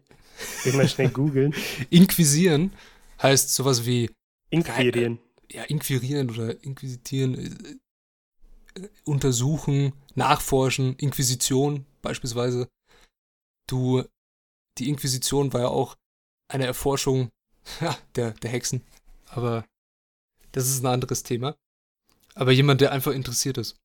Ich 0.66 0.74
mal 0.74 0.88
schnell 0.88 1.10
googeln. 1.14 1.54
Inquisieren 1.90 2.74
heißt 3.22 3.54
sowas 3.54 3.86
wie 3.86 4.10
Inquirieren. 4.52 5.20
Ja, 5.50 5.64
inquirieren 5.64 6.30
oder 6.30 6.64
inquisitieren, 6.64 7.80
äh, 8.76 8.90
untersuchen, 9.06 9.94
nachforschen, 10.16 10.96
Inquisition 10.96 11.86
beispielsweise. 12.02 12.68
Du, 13.68 14.04
die 14.78 14.90
Inquisition 14.90 15.52
war 15.54 15.62
ja 15.62 15.68
auch 15.68 15.98
eine 16.50 16.66
Erforschung 16.66 17.30
der, 18.16 18.32
der 18.32 18.52
Hexen. 18.52 18.82
Aber 19.26 19.66
das 20.52 20.68
ist 20.68 20.84
ein 20.84 20.88
anderes 20.88 21.24
Thema. 21.24 21.56
Aber 22.36 22.52
jemand, 22.52 22.82
der 22.82 22.92
einfach 22.92 23.12
interessiert 23.12 23.58
ist. 23.58 23.82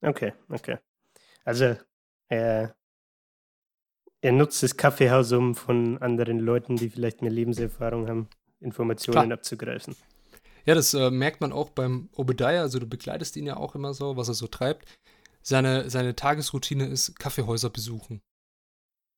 Okay, 0.00 0.32
okay. 0.48 0.78
Also, 1.44 1.76
er, 2.28 2.76
er 4.20 4.32
nutzt 4.32 4.62
das 4.62 4.76
Kaffeehaus, 4.76 5.32
um 5.32 5.54
von 5.54 5.98
anderen 5.98 6.38
Leuten, 6.38 6.76
die 6.76 6.90
vielleicht 6.90 7.22
mehr 7.22 7.30
Lebenserfahrung 7.30 8.08
haben, 8.08 8.28
Informationen 8.60 9.28
Klar. 9.28 9.38
abzugreifen. 9.38 9.96
Ja, 10.66 10.74
das 10.74 10.92
äh, 10.92 11.10
merkt 11.10 11.40
man 11.40 11.52
auch 11.52 11.70
beim 11.70 12.10
Obadiah. 12.12 12.60
Also, 12.60 12.78
du 12.78 12.86
begleitest 12.86 13.36
ihn 13.36 13.46
ja 13.46 13.56
auch 13.56 13.74
immer 13.74 13.94
so, 13.94 14.16
was 14.16 14.28
er 14.28 14.34
so 14.34 14.46
treibt. 14.46 14.86
Seine, 15.42 15.88
seine 15.88 16.14
Tagesroutine 16.14 16.86
ist 16.86 17.18
Kaffeehäuser 17.18 17.70
besuchen. 17.70 18.20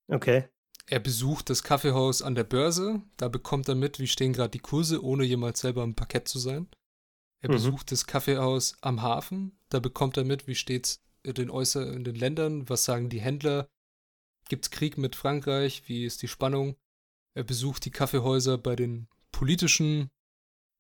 Okay. 0.09 0.49
Er 0.87 1.01
besucht 1.01 1.51
das 1.51 1.63
Kaffeehaus 1.63 2.23
an 2.23 2.35
der 2.35 2.45
Börse. 2.45 3.03
Da 3.17 3.29
bekommt 3.29 3.69
er 3.69 3.75
mit, 3.75 3.99
wie 3.99 4.07
stehen 4.07 4.33
gerade 4.33 4.51
die 4.51 4.59
Kurse, 4.59 5.05
ohne 5.05 5.25
jemals 5.25 5.61
selber 5.61 5.83
im 5.83 5.95
Parkett 5.95 6.29
zu 6.29 6.39
sein. 6.39 6.69
Er 7.41 7.49
mhm. 7.49 7.55
besucht 7.55 7.93
das 7.93 8.07
Kaffeehaus 8.07 8.77
am 8.81 9.03
Hafen. 9.03 9.59
Da 9.69 9.81
bekommt 9.81 10.17
er 10.17 10.25
mit, 10.25 10.47
wie 10.47 10.55
steht's 10.55 11.03
in 11.23 11.35
den, 11.35 11.51
Äußer 11.51 11.93
in 11.93 12.05
den 12.05 12.15
Ländern, 12.15 12.69
was 12.69 12.85
sagen 12.85 13.09
die 13.09 13.21
Händler. 13.21 13.69
Gibt 14.49 14.67
es 14.67 14.71
Krieg 14.71 14.99
mit 14.99 15.17
Frankreich? 15.17 15.85
Wie 15.87 16.05
ist 16.05 16.23
die 16.23 16.29
Spannung? 16.29 16.77
Er 17.35 17.45
besucht 17.45 17.85
die 17.85 17.91
Kaffeehäuser 17.91 18.59
bei 18.59 18.77
den 18.77 19.09
politischen 19.33 20.11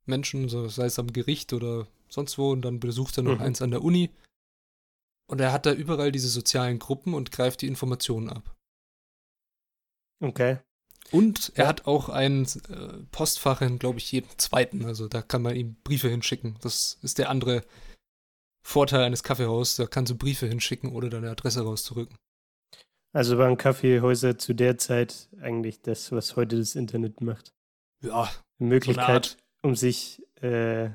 Menschen, 0.07 0.49
sei 0.49 0.87
es 0.87 0.99
am 0.99 1.13
Gericht 1.13 1.53
oder 1.53 1.87
sonst 2.09 2.39
wo, 2.39 2.51
und 2.51 2.63
dann 2.63 2.81
besucht 2.81 3.17
er 3.19 3.23
noch 3.23 3.37
mhm. 3.37 3.43
eins 3.43 3.63
an 3.63 3.71
der 3.71 3.83
Uni. 3.83 4.11
Und 5.27 5.41
er 5.41 5.53
hat 5.53 5.67
da 5.67 5.73
überall 5.73 6.11
diese 6.11 6.29
sozialen 6.29 6.81
Gruppen 6.81 7.15
und 7.15 7.31
greift 7.31 7.63
die 7.63 7.69
Informationen 7.69 8.29
ab. 8.29 8.57
Okay. 10.21 10.59
Und 11.13 11.53
er 11.55 11.65
ja. 11.65 11.69
hat 11.69 11.87
auch 11.87 12.09
ein 12.09 12.45
äh, 12.69 13.05
Postfach 13.11 13.63
in, 13.63 13.79
glaube 13.79 13.99
ich, 13.99 14.13
jedem 14.13 14.31
zweiten. 14.39 14.85
Also 14.85 15.09
da 15.09 15.23
kann 15.23 15.43
man 15.43 15.57
ihm 15.57 15.77
Briefe 15.83 16.09
hinschicken. 16.09 16.57
Das 16.63 16.99
ist 17.03 17.19
der 17.19 17.31
andere 17.31 17.63
Vorteil 18.63 19.03
eines 19.03 19.23
Kaffeehauses, 19.23 19.77
da 19.77 19.87
kannst 19.87 20.11
du 20.13 20.17
Briefe 20.17 20.47
hinschicken 20.47 20.93
oder 20.93 21.09
deine 21.09 21.31
Adresse 21.31 21.63
rauszurücken. 21.63 22.17
Also 23.13 23.39
waren 23.39 23.57
Kaffeehäuser 23.57 24.39
zu 24.39 24.55
der 24.55 24.79
Zeit 24.79 25.29
eigentlich 25.41 25.83
das, 25.83 26.13
was 26.13 26.37
heute 26.37 26.59
das 26.59 26.77
Internet 26.77 27.21
macht. 27.21 27.53
Ja. 28.03 28.31
Eine 28.59 28.69
Möglichkeit, 28.69 29.27
so 29.27 29.69
um 29.69 29.75
sich 29.75 30.23
äh, 30.43 30.91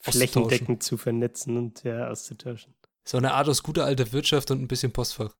flächendeckend 0.00 0.82
zu 0.82 0.96
vernetzen 0.96 1.56
und 1.56 1.82
ja, 1.84 2.08
auszutauschen. 2.08 2.74
So 3.06 3.18
eine 3.18 3.34
Art 3.34 3.48
aus 3.48 3.62
guter 3.62 3.84
alter 3.84 4.12
Wirtschaft 4.12 4.50
und 4.50 4.62
ein 4.62 4.68
bisschen 4.68 4.92
Postfach. 4.92 5.34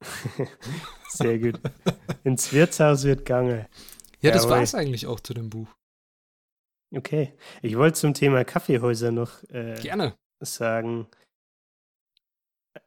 Sehr 1.08 1.38
gut. 1.38 1.60
Ins 2.24 2.52
Wirtshaus 2.52 3.04
wird 3.04 3.24
gange. 3.24 3.68
Ja, 4.20 4.32
das 4.32 4.48
war 4.48 4.60
es 4.60 4.74
eigentlich 4.74 5.06
auch 5.06 5.20
zu 5.20 5.34
dem 5.34 5.50
Buch. 5.50 5.68
Okay. 6.94 7.34
Ich 7.62 7.76
wollte 7.76 7.98
zum 7.98 8.14
Thema 8.14 8.44
Kaffeehäuser 8.44 9.12
noch 9.12 9.42
äh, 9.50 9.74
Gerne. 9.80 10.16
sagen. 10.40 11.06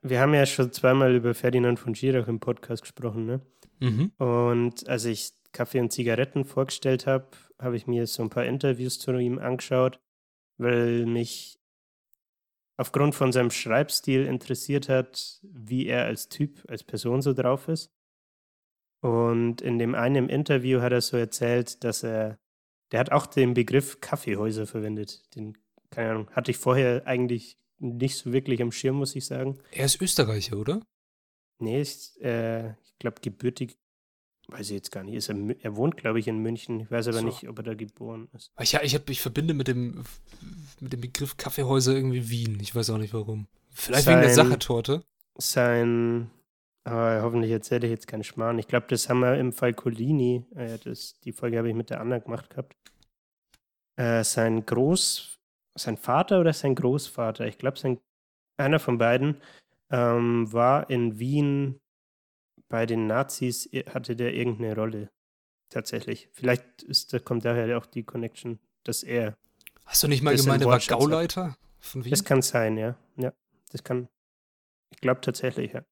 Wir 0.02 0.20
haben 0.20 0.34
ja 0.34 0.46
schon 0.46 0.72
zweimal 0.72 1.16
über 1.16 1.34
Ferdinand 1.34 1.80
von 1.80 1.94
Schirach 1.94 2.28
im 2.28 2.40
Podcast 2.40 2.82
gesprochen, 2.82 3.26
ne? 3.26 3.42
Mhm. 3.80 4.12
Und 4.18 4.88
als 4.88 5.06
ich 5.06 5.32
Kaffee 5.52 5.80
und 5.80 5.92
Zigaretten 5.92 6.46
vorgestellt 6.46 7.08
habe, 7.08 7.28
habe 7.60 7.76
ich 7.76 7.88
mir 7.88 8.08
so 8.08 8.24
ein 8.24 8.30
paar 8.30 8.46
Interviews 8.46 9.00
zu 9.00 9.12
ihm 9.18 9.38
angeschaut, 9.38 10.00
weil 10.58 11.06
mich 11.06 11.61
aufgrund 12.82 13.14
von 13.14 13.32
seinem 13.32 13.52
Schreibstil 13.52 14.26
interessiert 14.26 14.90
hat, 14.90 15.40
wie 15.44 15.86
er 15.86 16.06
als 16.06 16.30
Typ, 16.30 16.66
als 16.68 16.84
Person 16.84 17.22
so 17.22 17.32
drauf 17.32 17.68
ist. 17.68 17.92
Und 19.02 19.62
in 19.62 19.78
dem 19.78 19.94
einen 19.94 20.30
Interview 20.30 20.82
hat 20.82 20.92
er 20.92 21.02
so 21.02 21.16
erzählt, 21.16 21.84
dass 21.84 22.02
er, 22.02 22.40
der 22.92 23.00
hat 23.00 23.12
auch 23.12 23.28
den 23.28 23.54
Begriff 23.54 24.02
Kaffeehäuser 24.02 24.66
verwendet. 24.66 25.24
Den, 25.36 25.60
keine 25.92 26.10
Ahnung, 26.10 26.32
hatte 26.32 26.50
ich 26.50 26.58
vorher 26.58 27.06
eigentlich 27.06 27.60
nicht 27.78 28.18
so 28.18 28.34
wirklich 28.34 28.64
am 28.64 28.72
Schirm, 28.72 28.96
muss 28.96 29.16
ich 29.16 29.28
sagen. 29.28 29.60
Er 29.72 29.86
ist 29.86 30.02
Österreicher, 30.02 30.58
oder? 30.58 30.82
Nee, 31.60 31.80
ist, 31.80 32.20
äh, 32.22 32.72
ich 32.72 32.98
glaube, 32.98 33.22
gebürtig 33.22 33.78
Weiß 34.52 34.70
ich 34.70 34.76
jetzt 34.76 34.92
gar 34.92 35.04
nicht. 35.04 35.30
Er, 35.30 35.36
er 35.62 35.76
wohnt, 35.78 35.96
glaube 35.96 36.20
ich, 36.20 36.28
in 36.28 36.40
München. 36.40 36.82
Ich 36.82 36.92
weiß 36.92 37.08
aber 37.08 37.20
so. 37.20 37.26
nicht, 37.26 37.48
ob 37.48 37.58
er 37.60 37.64
da 37.64 37.74
geboren 37.74 38.28
ist. 38.36 38.52
Ich, 38.60 38.74
ich, 38.74 38.96
hab, 38.96 39.10
ich 39.10 39.22
verbinde 39.22 39.54
mit 39.54 39.68
dem, 39.70 40.04
mit 40.82 40.92
dem 40.92 41.00
Begriff 41.00 41.38
Kaffeehäuser 41.38 41.94
irgendwie 41.94 42.30
Wien. 42.30 42.60
Ich 42.62 42.76
weiß 42.76 42.90
auch 42.90 42.98
nicht 42.98 43.14
warum. 43.14 43.48
Vielleicht 43.70 44.04
sein, 44.04 44.16
wegen 44.16 44.28
der 44.28 44.34
Sachertorte. 44.34 45.04
Sein, 45.38 46.30
aber 46.84 47.22
hoffentlich 47.22 47.52
erzähle 47.52 47.88
ich 47.88 47.92
jetzt 47.92 48.08
keinen 48.08 48.26
Schmarrn. 48.26 48.60
Ich 48.60 48.68
glaube, 48.68 48.88
das 48.90 49.08
haben 49.08 49.20
wir 49.20 49.38
im 49.38 49.54
Fall 49.54 49.74
Colini, 49.74 50.46
äh, 50.56 50.78
das, 50.84 51.20
die 51.22 51.32
Folge 51.32 51.58
habe 51.58 51.70
ich 51.70 51.76
mit 51.76 51.90
der 51.90 52.02
Anna 52.02 52.20
gemacht 52.20 52.50
gehabt. 52.50 52.76
Äh, 53.96 54.24
sein 54.24 54.66
Groß, 54.66 55.40
sein 55.78 55.96
Vater 55.96 56.42
oder 56.42 56.54
sein 56.54 56.76
Großvater, 56.76 57.48
ich 57.48 57.58
glaube, 57.58 57.80
sein, 57.80 58.00
einer 58.58 58.80
von 58.80 58.98
beiden, 58.98 59.38
ähm, 59.92 60.52
war 60.52 60.90
in 60.90 61.20
Wien 61.20 61.80
bei 62.72 62.86
den 62.86 63.06
Nazis 63.06 63.70
hatte 63.94 64.16
der 64.16 64.34
irgendeine 64.34 64.76
Rolle. 64.76 65.12
Tatsächlich. 65.70 66.30
Vielleicht 66.32 66.82
ist, 66.84 67.14
da 67.14 67.20
kommt 67.20 67.46
daher 67.46 67.78
auch 67.78 67.86
die 67.86 68.04
Connection, 68.04 68.60
dass 68.84 69.04
er. 69.04 69.38
Hast 69.86 70.02
du 70.04 70.08
nicht 70.08 70.24
mal 70.24 70.36
gemeint, 70.36 70.64
er 70.64 70.70
war 70.70 70.80
Gauleiter 70.80 71.56
von 71.80 72.04
Wien? 72.04 72.12
Das 72.12 72.24
kann 72.24 72.42
sein, 72.42 72.78
ja. 72.78 72.96
Ja, 73.18 73.34
das 73.72 73.84
kann. 73.84 74.08
Ich 74.90 75.02
glaube 75.02 75.22
tatsächlich, 75.22 75.74
ja. 75.74 75.84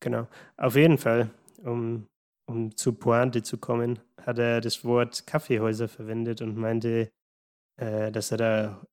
Genau. 0.00 0.28
Auf 0.56 0.74
jeden 0.74 0.98
Fall, 0.98 1.30
um, 1.62 2.08
um 2.46 2.76
zu 2.76 2.92
Pointe 2.92 3.42
zu 3.42 3.56
kommen, 3.56 4.00
hat 4.20 4.38
er 4.38 4.60
das 4.60 4.84
Wort 4.84 5.26
Kaffeehäuser 5.26 5.88
verwendet 5.88 6.42
und 6.42 6.56
meinte, 6.56 7.10
äh, 7.76 8.10
dass 8.10 8.32
er 8.32 8.36
da 8.36 8.86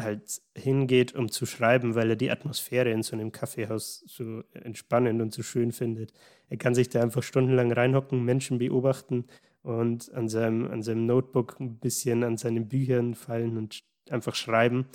halt 0.00 0.42
hingeht, 0.56 1.14
um 1.14 1.30
zu 1.30 1.46
schreiben, 1.46 1.94
weil 1.94 2.10
er 2.10 2.16
die 2.16 2.30
Atmosphäre 2.30 2.90
in 2.90 3.02
so 3.02 3.16
einem 3.16 3.32
Kaffeehaus 3.32 4.04
so 4.06 4.42
entspannend 4.52 5.22
und 5.22 5.32
so 5.32 5.42
schön 5.42 5.72
findet. 5.72 6.12
Er 6.48 6.58
kann 6.58 6.74
sich 6.74 6.88
da 6.88 7.02
einfach 7.02 7.22
stundenlang 7.22 7.72
reinhocken, 7.72 8.24
Menschen 8.24 8.58
beobachten 8.58 9.26
und 9.62 10.12
an 10.12 10.28
seinem, 10.28 10.70
an 10.70 10.82
seinem 10.82 11.06
Notebook 11.06 11.58
ein 11.60 11.78
bisschen 11.78 12.24
an 12.24 12.36
seinen 12.36 12.68
Büchern 12.68 13.14
fallen 13.14 13.56
und 13.56 13.80
einfach 14.10 14.34
schreiben 14.34 14.86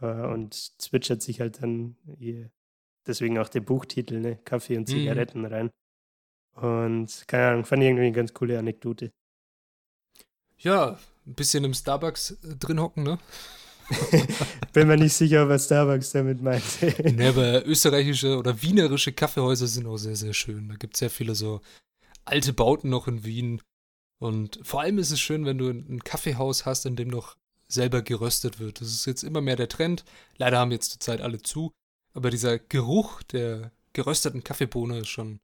äh, 0.00 0.06
und 0.06 0.54
zwitschert 0.54 1.22
sich 1.22 1.40
halt 1.40 1.62
dann 1.62 1.96
hier, 2.18 2.50
deswegen 3.06 3.38
auch 3.38 3.48
der 3.48 3.60
Buchtitel, 3.60 4.20
ne? 4.20 4.38
Kaffee 4.44 4.76
und 4.76 4.88
mhm. 4.88 4.92
Zigaretten 4.92 5.40
mhm. 5.40 5.46
rein. 5.46 5.70
Und 6.54 7.24
keine 7.28 7.48
Ahnung, 7.48 7.64
fand 7.64 7.82
ich 7.82 7.88
irgendwie 7.88 8.06
eine 8.06 8.16
ganz 8.16 8.34
coole 8.34 8.58
Anekdote. 8.58 9.10
Ja, 10.58 10.98
ein 11.26 11.34
bisschen 11.34 11.64
im 11.64 11.74
Starbucks 11.74 12.32
äh, 12.44 12.56
drin 12.56 12.80
hocken, 12.80 13.04
ne? 13.04 13.18
Bin 14.72 14.88
mir 14.88 14.96
nicht 14.96 15.14
sicher, 15.14 15.48
was 15.48 15.66
Starbucks 15.66 16.12
damit 16.12 16.42
meint. 16.42 16.62
nee, 17.04 17.28
aber 17.28 17.66
österreichische 17.66 18.38
oder 18.38 18.60
wienerische 18.62 19.12
Kaffeehäuser 19.12 19.66
sind 19.66 19.86
auch 19.86 19.96
sehr, 19.96 20.16
sehr 20.16 20.32
schön. 20.32 20.68
Da 20.68 20.76
gibt 20.76 20.94
es 20.94 21.00
sehr 21.00 21.10
viele 21.10 21.34
so 21.34 21.60
alte 22.24 22.52
Bauten 22.52 22.88
noch 22.88 23.08
in 23.08 23.24
Wien. 23.24 23.60
Und 24.18 24.60
vor 24.62 24.80
allem 24.80 24.98
ist 24.98 25.10
es 25.10 25.20
schön, 25.20 25.44
wenn 25.44 25.58
du 25.58 25.68
ein 25.68 26.04
Kaffeehaus 26.04 26.64
hast, 26.64 26.86
in 26.86 26.96
dem 26.96 27.08
noch 27.08 27.36
selber 27.68 28.02
geröstet 28.02 28.60
wird. 28.60 28.80
Das 28.80 28.88
ist 28.88 29.06
jetzt 29.06 29.24
immer 29.24 29.40
mehr 29.40 29.56
der 29.56 29.68
Trend. 29.68 30.04
Leider 30.36 30.58
haben 30.58 30.70
jetzt 30.70 30.92
zurzeit 30.92 31.20
alle 31.20 31.42
zu. 31.42 31.72
Aber 32.14 32.30
dieser 32.30 32.58
Geruch 32.58 33.22
der 33.22 33.72
gerösteten 33.92 34.44
Kaffeebohne 34.44 34.98
ist 34.98 35.08
schon, 35.08 35.40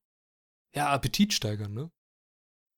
ja, 0.74 0.88
appetitsteigernd, 0.90 1.74
ne? 1.74 1.90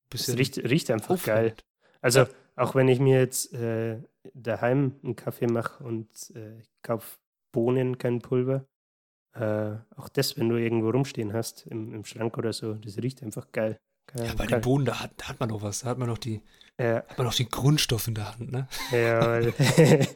Bisschen 0.09 0.33
es 0.33 0.39
riecht, 0.39 0.57
riecht 0.57 0.91
einfach 0.91 1.11
aufregend. 1.11 1.25
geil. 1.25 1.55
Also, 2.01 2.25
auch 2.55 2.75
wenn 2.75 2.87
ich 2.87 2.99
mir 2.99 3.19
jetzt 3.19 3.53
äh, 3.53 4.01
daheim 4.33 4.95
einen 5.03 5.15
Kaffee 5.15 5.47
mache 5.47 5.83
und 5.83 6.07
äh, 6.35 6.59
ich 6.59 6.69
kaufe 6.81 7.17
Bohnen, 7.51 7.97
kein 7.97 8.19
Pulver. 8.19 8.65
Äh, 9.33 9.75
auch 9.95 10.09
das, 10.09 10.37
wenn 10.37 10.49
du 10.49 10.57
irgendwo 10.57 10.89
rumstehen 10.89 11.33
hast, 11.33 11.65
im, 11.67 11.93
im 11.93 12.05
Schrank 12.05 12.37
oder 12.37 12.53
so, 12.53 12.73
das 12.73 12.97
riecht 12.97 13.23
einfach 13.23 13.51
geil. 13.51 13.79
geil 14.07 14.25
ja, 14.27 14.33
bei 14.33 14.45
geil. 14.45 14.59
den 14.59 14.61
Bohnen, 14.61 14.85
da 14.85 14.99
hat, 14.99 15.11
da 15.17 15.29
hat 15.29 15.39
man 15.39 15.49
noch 15.49 15.61
was, 15.61 15.79
da 15.79 15.89
hat 15.89 15.97
man 15.97 16.09
noch 16.09 16.17
die, 16.17 16.41
ja. 16.77 16.95
hat 16.97 17.17
man 17.17 17.27
noch 17.27 17.33
den 17.33 17.49
Grundstoff 17.49 18.07
in 18.07 18.15
der 18.15 18.33
Hand, 18.33 18.51
ne? 18.51 18.67
Ja, 18.91 19.25
weil 19.25 19.53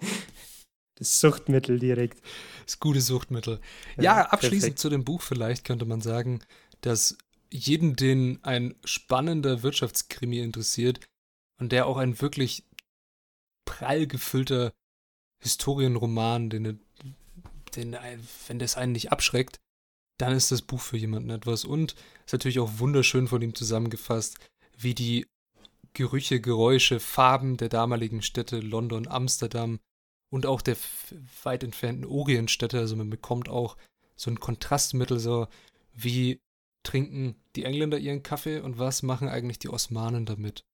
das 0.95 1.19
Suchtmittel 1.19 1.79
direkt. 1.79 2.21
Das 2.65 2.79
gute 2.79 2.99
Suchtmittel. 2.99 3.59
Ja, 3.95 4.03
ja 4.03 4.25
abschließend 4.25 4.61
perfekt. 4.61 4.79
zu 4.79 4.89
dem 4.89 5.05
Buch 5.05 5.21
vielleicht 5.21 5.63
könnte 5.63 5.85
man 5.85 6.01
sagen, 6.01 6.41
dass 6.81 7.17
jeden, 7.51 7.95
den 7.95 8.39
ein 8.43 8.75
spannender 8.83 9.63
Wirtschaftskrimi 9.63 10.39
interessiert 10.39 10.99
und 11.59 11.71
der 11.71 11.87
auch 11.87 11.97
ein 11.97 12.21
wirklich 12.21 12.63
prall 13.65 14.07
gefüllter 14.07 14.73
Historienroman, 15.41 16.49
den, 16.49 16.79
den, 17.75 17.97
wenn 18.47 18.59
das 18.59 18.77
einen 18.77 18.93
nicht 18.93 19.11
abschreckt, 19.11 19.59
dann 20.17 20.33
ist 20.33 20.51
das 20.51 20.61
Buch 20.61 20.79
für 20.79 20.97
jemanden 20.97 21.29
etwas. 21.29 21.65
Und 21.65 21.95
ist 22.25 22.33
natürlich 22.33 22.59
auch 22.59 22.79
wunderschön 22.79 23.27
von 23.27 23.41
ihm 23.41 23.53
zusammengefasst, 23.53 24.39
wie 24.77 24.95
die 24.95 25.27
Gerüche, 25.93 26.41
Geräusche, 26.41 26.99
Farben 26.99 27.57
der 27.57 27.69
damaligen 27.69 28.21
Städte 28.21 28.59
London, 28.59 29.07
Amsterdam 29.07 29.79
und 30.29 30.45
auch 30.45 30.61
der 30.61 30.75
weit 31.43 31.63
entfernten 31.63 32.05
Orientstädte, 32.05 32.79
also 32.79 32.95
man 32.95 33.09
bekommt 33.09 33.47
auch 33.47 33.77
so 34.17 34.29
ein 34.29 34.39
Kontrastmittel, 34.39 35.19
so 35.19 35.47
wie 35.93 36.39
trinken 36.83 37.35
die 37.55 37.63
Engländer 37.63 37.97
ihren 37.97 38.23
Kaffee 38.23 38.59
und 38.59 38.77
was 38.77 39.03
machen 39.03 39.29
eigentlich 39.29 39.59
die 39.59 39.69
Osmanen 39.69 40.25
damit? 40.25 40.65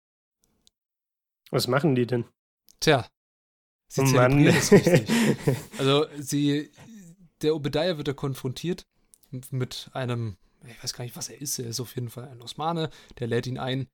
Was 1.52 1.68
machen 1.68 1.96
die 1.96 2.08
denn? 2.08 2.26
Tja, 2.80 3.08
sie 3.88 4.02
oh 4.02 4.06
zelebrieren 4.06 4.56
es 4.56 4.72
richtig. 4.72 5.08
Also 5.78 6.06
sie, 6.18 6.72
der 7.42 7.56
Obadiah 7.56 7.98
wird 7.98 8.08
da 8.08 8.14
konfrontiert 8.14 8.88
mit 9.52 9.90
einem, 9.94 10.38
ich 10.66 10.84
weiß 10.84 10.94
gar 10.94 11.04
nicht, 11.04 11.16
was 11.16 11.30
er 11.30 11.40
ist, 11.40 11.60
er 11.60 11.68
ist 11.68 11.80
auf 11.80 11.96
jeden 11.96 12.10
Fall 12.10 12.28
ein 12.28 12.42
Osmane, 12.42 12.90
der 13.20 13.28
lädt 13.28 13.48
ihn 13.48 13.60
ein 13.60 13.88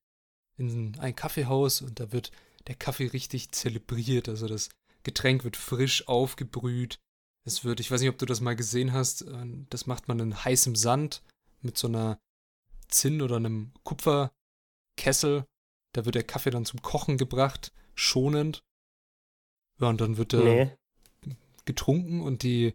in 0.58 0.98
ein 1.00 1.16
Kaffeehaus 1.16 1.82
und 1.82 2.00
da 2.00 2.12
wird 2.12 2.32
der 2.68 2.76
Kaffee 2.76 3.08
richtig 3.08 3.52
zelebriert, 3.52 4.30
also 4.30 4.48
das 4.48 4.70
Getränk 5.04 5.44
wird 5.44 5.56
frisch 5.56 6.08
aufgebrüht. 6.08 7.00
Es 7.46 7.64
wird, 7.64 7.80
ich 7.80 7.90
weiß 7.90 8.02
nicht, 8.02 8.10
ob 8.10 8.18
du 8.18 8.26
das 8.26 8.42
mal 8.42 8.56
gesehen 8.56 8.92
hast, 8.92 9.22
äh, 9.22 9.46
das 9.70 9.88
macht 9.88 10.08
man 10.08 10.20
in 10.20 10.44
heißem 10.44 10.76
Sand 10.76 11.24
mit 11.62 11.78
so 11.78 11.88
einer 11.88 12.20
Zinn 12.90 13.22
oder 13.22 13.38
einem 13.38 13.72
Kupferkessel. 13.84 15.46
Da 15.94 16.06
wird 16.06 16.16
der 16.16 16.24
Kaffee 16.24 16.50
dann 16.50 16.66
zum 16.66 16.82
Kochen 16.82 17.18
gebracht, 17.18 17.72
schonend. 17.96 18.64
Ja, 19.80 19.90
und 19.90 20.02
dann 20.02 20.18
wird 20.18 20.34
er 20.34 20.44
nee. 20.44 20.72
getrunken 21.66 22.22
und 22.22 22.44
die 22.44 22.74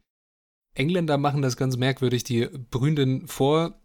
Engländer 0.75 1.19
machen 1.19 1.43
das 1.43 1.57
ganz 1.57 1.77
merkwürdig. 1.77 2.25
Die 2.25 2.47
brühen 2.47 2.97
den 2.97 3.27
vor, 3.27 3.81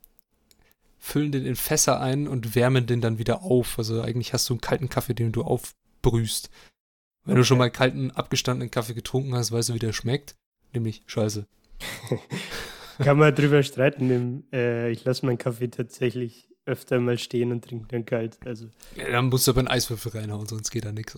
füllen 0.97 1.31
den 1.31 1.45
in 1.45 1.55
Fässer 1.55 1.99
ein 1.99 2.27
und 2.27 2.55
wärmen 2.55 2.85
den 2.85 3.01
dann 3.01 3.17
wieder 3.17 3.41
auf. 3.43 3.77
Also 3.77 4.01
eigentlich 4.01 4.33
hast 4.33 4.49
du 4.49 4.53
einen 4.53 4.61
kalten 4.61 4.89
Kaffee, 4.89 5.13
den 5.13 5.31
du 5.31 5.43
aufbrühst. 5.43 6.49
Wenn 7.23 7.33
okay. 7.33 7.41
du 7.41 7.45
schon 7.45 7.57
mal 7.57 7.71
kalten, 7.71 8.11
abgestandenen 8.11 8.71
Kaffee 8.71 8.93
getrunken 8.93 9.35
hast, 9.35 9.51
weißt 9.51 9.69
du, 9.69 9.73
wie 9.73 9.79
der 9.79 9.93
schmeckt. 9.93 10.35
Nämlich 10.73 11.03
scheiße. 11.07 11.45
Kann 12.99 13.17
man 13.17 13.35
drüber 13.35 13.61
streiten. 13.63 14.47
Äh, 14.51 14.89
ich 14.91 15.03
lasse 15.03 15.25
meinen 15.25 15.37
Kaffee 15.37 15.67
tatsächlich 15.67 16.49
öfter 16.67 16.99
mal 16.99 17.17
stehen 17.17 17.51
und 17.51 17.63
trinke 17.63 17.87
dann 17.89 18.05
kalt. 18.05 18.37
Also. 18.45 18.69
Ja, 18.95 19.09
dann 19.09 19.29
musst 19.29 19.47
du 19.47 19.51
aber 19.51 19.59
einen 19.59 19.69
Eiswürfel 19.69 20.11
reinhauen, 20.11 20.47
sonst 20.47 20.69
geht 20.69 20.85
da 20.85 20.91
nichts. 20.91 21.17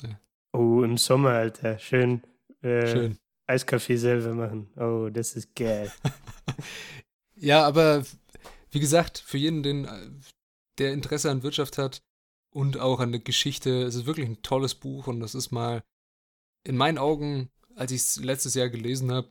Oh, 0.53 0.83
im 0.83 0.97
Sommer, 0.97 1.31
Alter. 1.31 1.77
Schön. 1.79 2.21
Äh, 2.61 2.87
Schön. 2.87 3.17
Eiskaffee 3.47 3.97
selber 3.97 4.33
machen. 4.33 4.69
Oh, 4.77 5.09
das 5.09 5.33
ist 5.33 5.55
geil. 5.55 5.91
ja, 7.35 7.65
aber 7.65 8.03
wie 8.71 8.79
gesagt, 8.79 9.17
für 9.17 9.37
jeden, 9.37 9.63
den, 9.63 9.87
der 10.77 10.93
Interesse 10.93 11.31
an 11.31 11.43
Wirtschaft 11.43 11.77
hat 11.77 12.01
und 12.51 12.79
auch 12.79 12.99
an 12.99 13.11
der 13.11 13.21
Geschichte, 13.21 13.83
es 13.83 13.95
ist 13.95 14.05
wirklich 14.05 14.27
ein 14.27 14.41
tolles 14.43 14.75
Buch 14.75 15.07
und 15.07 15.19
das 15.19 15.35
ist 15.35 15.51
mal 15.51 15.83
in 16.63 16.77
meinen 16.77 16.97
Augen, 16.97 17.49
als 17.75 17.91
ich 17.91 18.01
es 18.01 18.17
letztes 18.17 18.53
Jahr 18.53 18.69
gelesen 18.69 19.11
habe, 19.11 19.29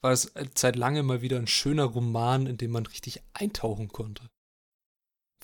war 0.00 0.12
es 0.12 0.32
seit 0.54 0.76
langem 0.76 1.06
mal 1.06 1.22
wieder 1.22 1.38
ein 1.38 1.46
schöner 1.46 1.84
Roman, 1.84 2.46
in 2.46 2.56
dem 2.56 2.72
man 2.72 2.86
richtig 2.86 3.22
eintauchen 3.32 3.88
konnte. 3.88 4.28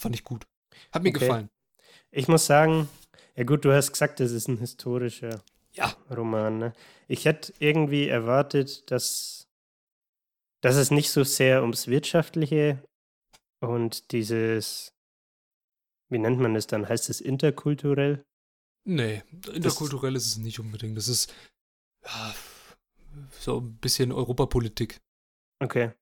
Fand 0.01 0.14
ich 0.14 0.24
gut. 0.24 0.46
Hat 0.92 1.03
mir 1.03 1.11
okay. 1.11 1.20
gefallen. 1.20 1.51
Ich 2.11 2.26
muss 2.26 2.46
sagen, 2.46 2.88
ja 3.36 3.44
gut, 3.44 3.64
du 3.64 3.72
hast 3.72 3.92
gesagt, 3.92 4.20
das 4.20 4.32
ist 4.32 4.48
ein 4.48 4.59
historischer 4.59 5.42
ja. 5.72 5.94
Roman. 6.11 6.59
Ne? 6.59 6.72
Ich 7.07 7.24
hätte 7.24 7.53
irgendwie 7.59 8.09
erwartet, 8.09 8.90
dass, 8.90 9.48
dass 10.62 10.76
es 10.76 10.90
nicht 10.90 11.11
so 11.11 11.24
sehr 11.24 11.62
ums 11.62 11.86
Wirtschaftliche 11.86 12.82
und 13.61 14.12
dieses, 14.12 14.94
wie 16.09 16.18
nennt 16.18 16.40
man 16.40 16.55
das 16.55 16.66
dann? 16.66 16.88
Heißt 16.88 17.11
es 17.11 17.20
interkulturell? 17.20 18.24
Nee, 18.84 19.22
interkulturell 19.53 20.14
das, 20.14 20.24
ist 20.24 20.32
es 20.32 20.38
nicht 20.38 20.59
unbedingt. 20.59 20.96
Das 20.96 21.09
ist 21.09 21.32
ja, 22.05 22.34
so 23.38 23.61
ein 23.61 23.76
bisschen 23.76 24.12
Europapolitik. 24.12 25.01
Okay. 25.62 25.92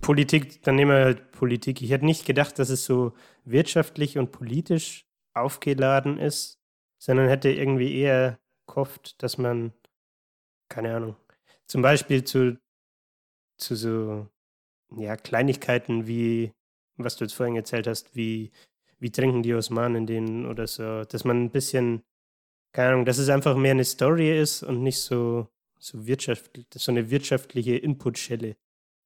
Politik, 0.00 0.62
dann 0.62 0.76
nehmen 0.76 0.92
wir 0.92 1.04
halt 1.04 1.32
Politik. 1.32 1.82
Ich 1.82 1.90
hätte 1.90 2.04
nicht 2.04 2.26
gedacht, 2.26 2.58
dass 2.58 2.70
es 2.70 2.84
so 2.84 3.12
wirtschaftlich 3.44 4.18
und 4.18 4.32
politisch 4.32 5.06
aufgeladen 5.34 6.18
ist, 6.18 6.60
sondern 6.98 7.28
hätte 7.28 7.50
irgendwie 7.50 7.96
eher 7.98 8.38
gehofft, 8.66 9.22
dass 9.22 9.36
man, 9.36 9.72
keine 10.68 10.94
Ahnung, 10.94 11.16
zum 11.66 11.82
Beispiel 11.82 12.24
zu, 12.24 12.58
zu 13.58 13.74
so 13.74 14.28
ja, 14.96 15.16
Kleinigkeiten 15.16 16.06
wie, 16.06 16.52
was 16.96 17.16
du 17.16 17.24
jetzt 17.24 17.34
vorhin 17.34 17.56
erzählt 17.56 17.86
hast, 17.86 18.14
wie, 18.14 18.52
wie 18.98 19.10
trinken 19.10 19.42
die 19.42 19.54
Osmanen 19.54 20.06
den 20.06 20.46
oder 20.46 20.66
so, 20.66 21.04
dass 21.04 21.24
man 21.24 21.44
ein 21.44 21.50
bisschen, 21.50 22.04
keine 22.72 22.92
Ahnung, 22.92 23.04
dass 23.04 23.18
es 23.18 23.28
einfach 23.28 23.56
mehr 23.56 23.72
eine 23.72 23.84
Story 23.84 24.38
ist 24.38 24.62
und 24.62 24.82
nicht 24.82 24.98
so, 24.98 25.48
so 25.78 26.06
wirtschaftlich, 26.06 26.66
so 26.74 26.92
eine 26.92 27.10
wirtschaftliche 27.10 27.76
Inputschelle. 27.76 28.56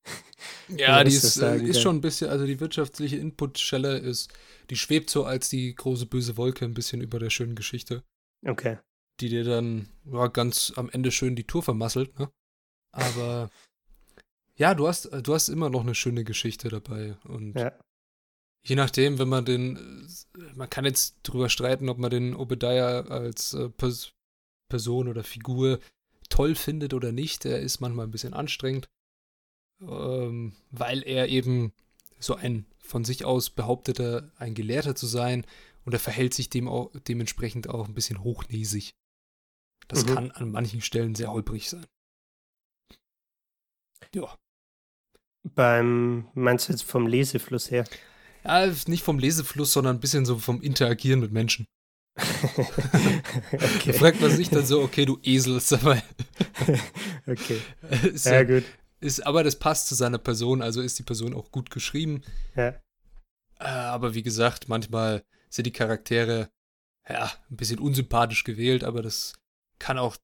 Ja, 0.68 1.02
die 1.02 1.14
ist, 1.14 1.38
äh, 1.38 1.62
ist 1.62 1.80
schon 1.80 1.96
ein 1.96 2.00
bisschen, 2.00 2.30
also 2.30 2.46
die 2.46 2.61
wirtschaftliche 2.61 3.16
Inputschelle 3.16 3.98
ist, 3.98 4.32
die 4.70 4.76
schwebt 4.76 5.09
so 5.11 5.24
als 5.24 5.48
die 5.48 5.74
große 5.74 6.06
böse 6.06 6.36
Wolke 6.36 6.64
ein 6.64 6.74
bisschen 6.74 7.00
über 7.00 7.18
der 7.18 7.30
schönen 7.30 7.54
Geschichte. 7.54 8.04
Okay. 8.46 8.78
Die 9.20 9.28
dir 9.28 9.44
dann 9.44 9.88
ja, 10.04 10.26
ganz 10.28 10.72
am 10.76 10.90
Ende 10.90 11.11
schön 11.11 11.36
die 11.36 11.44
Tour 11.44 11.62
vermasselt, 11.62 12.18
ne? 12.18 12.30
Aber 12.92 13.50
ja, 14.56 14.74
du 14.74 14.86
hast, 14.86 15.09
du 15.11 15.34
hast 15.34 15.48
immer 15.48 15.70
noch 15.70 15.80
eine 15.80 15.94
schöne 15.94 16.24
Geschichte 16.24 16.68
dabei. 16.68 17.16
Und 17.24 17.54
ja. 17.59 17.72
je 18.64 18.76
nachdem, 18.76 19.18
wenn 19.18 19.28
man 19.28 19.44
den, 19.44 20.06
man 20.54 20.70
kann 20.70 20.84
jetzt 20.84 21.16
drüber 21.22 21.48
streiten, 21.48 21.88
ob 21.88 21.98
man 21.98 22.11
den 22.11 22.34
Obadiah 22.34 23.06
als 23.06 23.54
äh, 23.54 23.70
Pers 23.70 24.12
Person 24.68 25.09
oder 25.09 25.24
Figur 25.24 25.80
toll 26.28 26.54
findet 26.54 26.92
oder 26.92 27.11
nicht. 27.11 27.46
Er 27.46 27.61
ist 27.61 27.80
manchmal 27.80 28.06
ein 28.06 28.11
bisschen 28.11 28.34
anstrengend 28.34 28.86
ähm, 29.81 30.53
weil 30.70 31.03
er 31.03 31.29
eben 31.29 31.72
so 32.18 32.35
ein 32.35 32.66
von 32.81 33.05
sich 33.05 33.24
aus 33.24 33.51
behaupteter, 33.51 34.33
ein 34.39 34.55
Gelehrter 34.55 34.95
zu 34.95 35.07
sein 35.07 35.45
und 35.85 35.93
er 35.93 36.01
verhält 36.01 36.35
sich 36.35 36.49
dem 36.49 36.68
auch, 36.68 36.91
dementsprechend 37.07 37.68
auch 37.68 37.87
ein 37.87 37.95
bisschen 37.95 38.22
hochnäsig. 38.22 38.95
Das 39.89 40.05
mhm. 40.05 40.14
kann 40.14 40.31
an 40.33 40.51
manchen 40.51 40.81
Stellen 40.81 41.14
sehr 41.14 41.31
holprig 41.31 41.68
sein. 41.68 41.87
Ja. 44.14 44.37
Beim, 45.55 46.29
meinst 46.35 46.68
du 46.68 46.72
jetzt 46.72 46.83
vom 46.83 47.07
Lesefluss 47.07 47.70
her? 47.70 47.85
Ja, 48.45 48.66
nicht 48.87 49.03
vom 49.03 49.18
Lesefluss, 49.18 49.72
sondern 49.72 49.97
ein 49.97 50.01
bisschen 50.01 50.24
so 50.24 50.39
vom 50.39 50.61
Interagieren 50.62 51.20
mit 51.20 51.33
Menschen. 51.33 51.66
okay. 53.53 53.93
Da 53.93 53.93
fragt 53.93 54.20
man 54.20 54.31
sich 54.31 54.51
dann 54.51 54.66
so, 54.66 54.83
okay, 54.83 55.05
du 55.05 55.18
Esel 55.22 55.57
ist 55.57 55.70
dabei. 55.70 56.03
okay. 57.26 57.61
Ist 58.12 58.26
ja, 58.26 58.35
ja, 58.35 58.43
gut. 58.43 58.64
Ist, 59.01 59.26
aber 59.26 59.44
das 59.44 59.59
passt 59.59 59.86
zu 59.86 59.94
seiner 59.94 60.18
Person, 60.18 60.61
also 60.61 60.80
ist 60.80 60.99
die 60.99 61.05
Person 61.05 61.34
auch 61.34 61.53
gut 61.53 61.70
geschrieben. 61.70 62.22
Ja. 62.57 62.68
Äh, 63.61 63.64
aber 63.64 64.14
wie 64.14 64.22
gesagt, 64.22 64.68
manchmal 64.68 65.24
sind 65.51 65.66
die 65.66 65.72
Charaktere 65.72 66.51
ja 67.09 67.30
ein 67.51 67.57
bisschen 67.57 67.78
unsympathisch 67.78 68.44
gewählt, 68.44 68.84
aber 68.84 69.03
das 69.03 69.34
kann 69.78 69.99
auch 69.99 70.16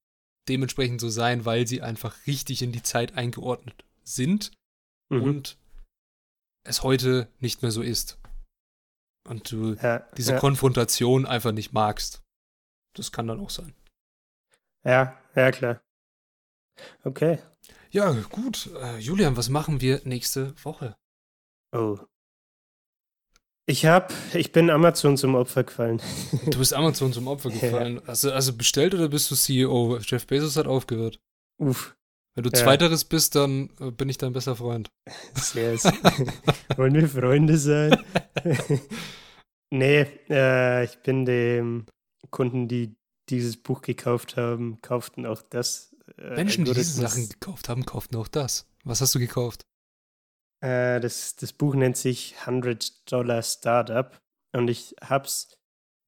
dementsprechend 0.48 1.00
so 1.00 1.08
sein, 1.08 1.44
weil 1.44 1.66
sie 1.66 1.82
einfach 1.82 2.26
richtig 2.26 2.62
in 2.62 2.72
die 2.72 2.82
Zeit 2.82 3.14
eingeordnet 3.14 3.84
sind 4.02 4.52
mhm. 5.08 5.22
und 5.22 5.58
es 6.64 6.82
heute 6.82 7.28
nicht 7.40 7.62
mehr 7.62 7.70
so 7.70 7.82
ist. 7.82 8.18
Und 9.26 9.50
du 9.50 9.74
ja, 9.74 10.00
diese 10.16 10.32
ja. 10.32 10.38
Konfrontation 10.38 11.26
einfach 11.26 11.52
nicht 11.52 11.72
magst. 11.72 12.22
Das 12.94 13.10
kann 13.10 13.26
dann 13.26 13.40
auch 13.40 13.50
sein. 13.50 13.74
Ja, 14.84 15.18
ja, 15.34 15.50
klar. 15.50 15.80
Okay, 17.04 17.38
ja, 17.94 18.12
gut. 18.30 18.70
Äh, 18.82 18.98
Julian, 18.98 19.36
was 19.36 19.48
machen 19.48 19.80
wir 19.80 20.00
nächste 20.04 20.52
Woche? 20.64 20.96
Oh. 21.72 21.98
Ich 23.66 23.86
hab, 23.86 24.12
ich 24.34 24.52
bin 24.52 24.68
Amazon 24.68 25.16
zum 25.16 25.36
Opfer 25.36 25.64
gefallen. 25.64 26.02
Du 26.50 26.58
bist 26.58 26.74
Amazon 26.74 27.12
zum 27.12 27.28
Opfer 27.28 27.50
gefallen. 27.50 28.02
Ja. 28.06 28.14
Du, 28.14 28.34
also 28.34 28.52
bestellt 28.52 28.94
oder 28.94 29.08
bist 29.08 29.30
du 29.30 29.36
CEO? 29.36 29.98
Jeff 29.98 30.26
Bezos 30.26 30.56
hat 30.56 30.66
aufgehört. 30.66 31.20
Uff. 31.58 31.96
Wenn 32.34 32.42
du 32.42 32.50
ja. 32.50 32.58
Zweiteres 32.58 33.04
bist, 33.04 33.36
dann 33.36 33.70
äh, 33.80 33.92
bin 33.92 34.08
ich 34.08 34.18
dein 34.18 34.32
bester 34.32 34.56
Freund. 34.56 34.90
Sehr. 35.34 35.74
Wollen 36.76 36.94
wir 36.94 37.08
Freunde 37.08 37.56
sein? 37.56 37.96
nee, 39.70 40.00
äh, 40.28 40.84
ich 40.84 40.98
bin 40.98 41.24
dem 41.24 41.86
Kunden, 42.30 42.66
die 42.66 42.96
dieses 43.30 43.56
Buch 43.56 43.82
gekauft 43.82 44.36
haben, 44.36 44.80
kauften 44.82 45.26
auch 45.26 45.42
das 45.42 45.93
äh, 46.18 46.34
Menschen, 46.34 46.64
die 46.64 46.74
diese 46.74 47.00
Sachen 47.00 47.28
gekauft 47.28 47.68
haben, 47.68 47.84
kauften 47.84 48.16
auch 48.16 48.28
das. 48.28 48.66
Was 48.84 49.00
hast 49.00 49.14
du 49.14 49.18
gekauft? 49.18 49.66
Äh, 50.60 51.00
das, 51.00 51.36
das 51.36 51.52
Buch 51.52 51.74
nennt 51.74 51.96
sich 51.96 52.36
100 52.40 53.10
Dollar 53.10 53.42
Startup 53.42 54.18
und 54.52 54.68
ich 54.68 54.94
hab's, 55.00 55.58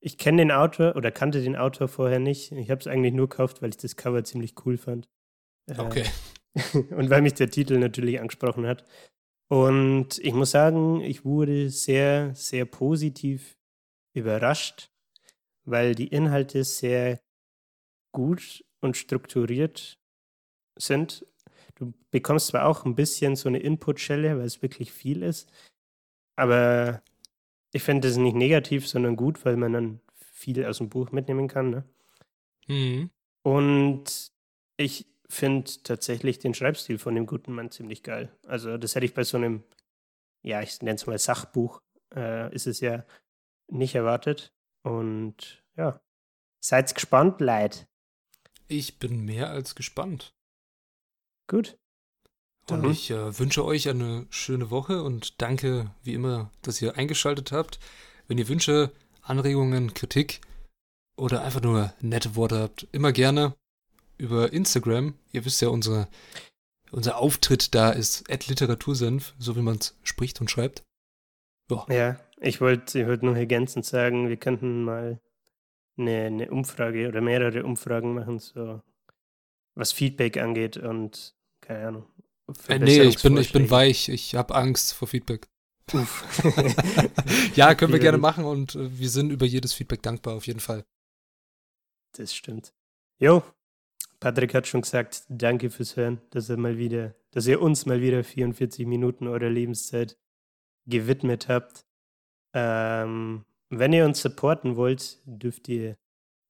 ich 0.01 0.19
kenne 0.19 0.39
den 0.39 0.53
Autor 0.53 0.97
oder 0.97 1.11
kannte 1.11 1.43
den 1.43 1.57
Autor 1.57 1.89
vorher 1.89 2.21
nicht. 2.21 2.53
Ich 2.53 2.71
habe 2.71 2.81
es 2.81 2.87
eigentlich 2.87 3.15
nur 3.15 3.29
gekauft, 3.29 3.63
weil 3.63 3.71
ich 3.71 3.77
das 3.77 3.97
Cover 3.97 4.25
ziemlich 4.25 4.55
cool 4.65 4.79
fand. 4.79 5.09
Äh, 5.67 5.79
okay. 5.79 6.05
und 6.91 7.11
weil 7.11 7.23
mich 7.23 7.35
der 7.35 7.51
Titel 7.51 7.79
natürlich 7.79 8.21
angesprochen 8.21 8.67
hat. 8.67 8.85
Und 9.49 10.19
ich 10.19 10.33
muss 10.33 10.51
sagen, 10.51 11.01
ich 11.03 11.25
wurde 11.25 11.71
sehr, 11.71 12.35
sehr 12.35 12.65
positiv 12.65 13.57
überrascht, 14.15 14.91
weil 15.65 15.95
die 15.95 16.09
Inhalte 16.09 16.65
sehr 16.65 17.21
gut 18.13 18.65
und 18.81 18.97
strukturiert 18.97 19.99
sind. 20.79 21.27
Du 21.75 21.93
bekommst 22.11 22.49
zwar 22.49 22.67
auch 22.67 22.85
ein 22.85 22.95
bisschen 22.95 23.37
so 23.37 23.49
eine 23.49 23.59
Input-Schelle, 23.59 24.39
weil 24.39 24.47
es 24.47 24.63
wirklich 24.63 24.93
viel 24.93 25.23
ist, 25.23 25.51
aber 26.37 27.03
ich 27.73 27.83
finde 27.83 28.09
das 28.09 28.17
nicht 28.17 28.35
negativ, 28.35 28.89
sondern 28.89 29.17
gut, 29.17 29.45
weil 29.45 29.57
man 29.57 29.73
dann 29.73 30.01
viel 30.33 30.65
aus 30.65 30.79
dem 30.79 30.89
Buch 30.89 31.13
mitnehmen 31.13 31.49
kann. 31.49 31.71
Ne? 31.71 31.85
Mhm. 32.69 33.11
Und 33.43 34.33
ich 34.77 35.07
finde 35.29 35.71
tatsächlich 35.83 36.39
den 36.39 36.55
Schreibstil 36.55 36.99
von 36.99 37.15
dem 37.15 37.27
guten 37.27 37.53
Mann 37.53 37.71
ziemlich 37.71 38.03
geil. 38.03 38.33
Also 38.47 38.79
das 38.79 38.95
hätte 38.95 39.07
ich 39.07 39.15
bei 39.15 39.25
so 39.25 39.37
einem, 39.37 39.65
ja, 40.43 40.63
ich 40.63 40.81
nenne 40.83 40.97
es 40.97 41.07
mal 41.07 41.19
Sachbuch, 41.19 41.83
äh, 42.15 42.55
ist 42.55 42.67
es 42.67 42.81
ja 42.81 43.05
nicht 43.69 43.95
erwartet. 43.95 44.53
Und 44.83 45.65
ja, 45.77 46.01
seid 46.61 46.95
gespannt, 46.95 47.41
Leid. 47.41 47.89
Ich 48.69 48.99
bin 48.99 49.25
mehr 49.25 49.51
als 49.51 49.75
gespannt. 49.75 50.33
Gut. 51.49 51.77
Und 52.69 52.83
mhm. 52.83 52.91
ich 52.91 53.11
äh, 53.11 53.39
wünsche 53.39 53.65
euch 53.65 53.89
eine 53.89 54.27
schöne 54.31 54.71
Woche 54.71 55.03
und 55.03 55.41
danke 55.41 55.91
wie 56.03 56.15
immer, 56.15 56.51
dass 56.63 56.83
ihr 56.83 56.97
eingeschaltet 56.97 57.53
habt. 57.53 57.79
Wenn 58.27 58.39
ihr 58.39 58.49
Wünsche, 58.49 58.91
Anregungen, 59.23 59.95
Kritik 59.95 60.41
oder 61.17 61.43
einfach 61.43 61.63
nur 61.63 61.93
nette 62.01 62.35
Worte 62.35 62.59
habt, 62.59 62.89
immer 62.93 63.13
gerne 63.13 63.55
über 64.19 64.53
Instagram. 64.53 65.15
Ihr 65.33 65.45
wisst 65.45 65.63
ja, 65.63 65.69
unsere, 65.69 66.09
unser 66.91 67.19
Auftritt 67.19 67.75
da 67.75 67.91
ist 67.91 68.25
Literatursenf, 68.29 69.35
so 69.39 69.57
wie 69.57 69.63
man 69.63 69.77
es 69.77 69.97
spricht 70.03 70.41
und 70.41 70.51
schreibt. 70.51 70.83
Ja, 71.71 71.87
ja 71.89 72.21
ich 72.41 72.61
wollte 72.61 73.01
ich 73.01 73.07
wollt 73.07 73.23
nur 73.23 73.37
ergänzend 73.37 73.85
sagen, 73.85 74.29
wir 74.29 74.37
könnten 74.37 74.85
mal 74.85 75.21
eine, 75.99 76.27
eine 76.27 76.51
Umfrage 76.51 77.09
oder 77.09 77.21
mehrere 77.21 77.65
Umfragen 77.65 78.15
machen, 78.15 78.39
so 78.39 78.83
was 79.75 79.93
Feedback 79.93 80.39
angeht 80.39 80.77
und 80.77 81.35
keine 81.61 81.89
Ahnung. 81.89 82.07
Äh, 82.69 82.79
nee, 82.79 83.03
ich 83.03 83.23
bin, 83.23 83.37
ich 83.37 83.53
bin 83.53 83.71
weich, 83.71 84.09
ich 84.09 84.35
habe 84.35 84.55
Angst 84.55 84.95
vor 84.95 85.09
Feedback. 85.09 85.49
ja, 87.55 87.75
können 87.77 87.93
wir 87.93 88.01
gerne 88.01 88.19
machen 88.19 88.45
und 88.45 88.75
äh, 88.75 88.99
wir 88.99 89.09
sind 89.09 89.31
über 89.31 89.47
jedes 89.47 89.73
Feedback 89.73 90.03
dankbar, 90.03 90.35
auf 90.37 90.47
jeden 90.47 90.61
Fall. 90.61 90.85
Das 92.13 92.35
stimmt. 92.35 92.73
Jo, 93.19 93.43
Patrick 94.21 94.55
hat 94.55 94.67
schon 94.67 94.83
gesagt, 94.83 95.25
danke 95.29 95.71
fürs 95.71 95.97
Hören, 95.97 96.21
dass 96.31 96.49
er 96.49 96.57
mal 96.57 96.79
wieder, 96.79 97.15
dass 97.31 97.47
ihr 97.47 97.61
uns 97.61 97.87
mal 97.87 98.01
wieder 98.01 98.25
44 98.25 98.87
Minuten 98.87 99.27
eurer 99.27 99.51
Lebenszeit 99.51 100.19
gewidmet 100.87 101.49
habt. 101.49 101.85
Ähm, 102.55 103.45
wenn 103.71 103.93
ihr 103.93 104.05
uns 104.05 104.21
supporten 104.21 104.77
wollt, 104.77 105.19
dürft 105.25 105.69
ihr 105.69 105.97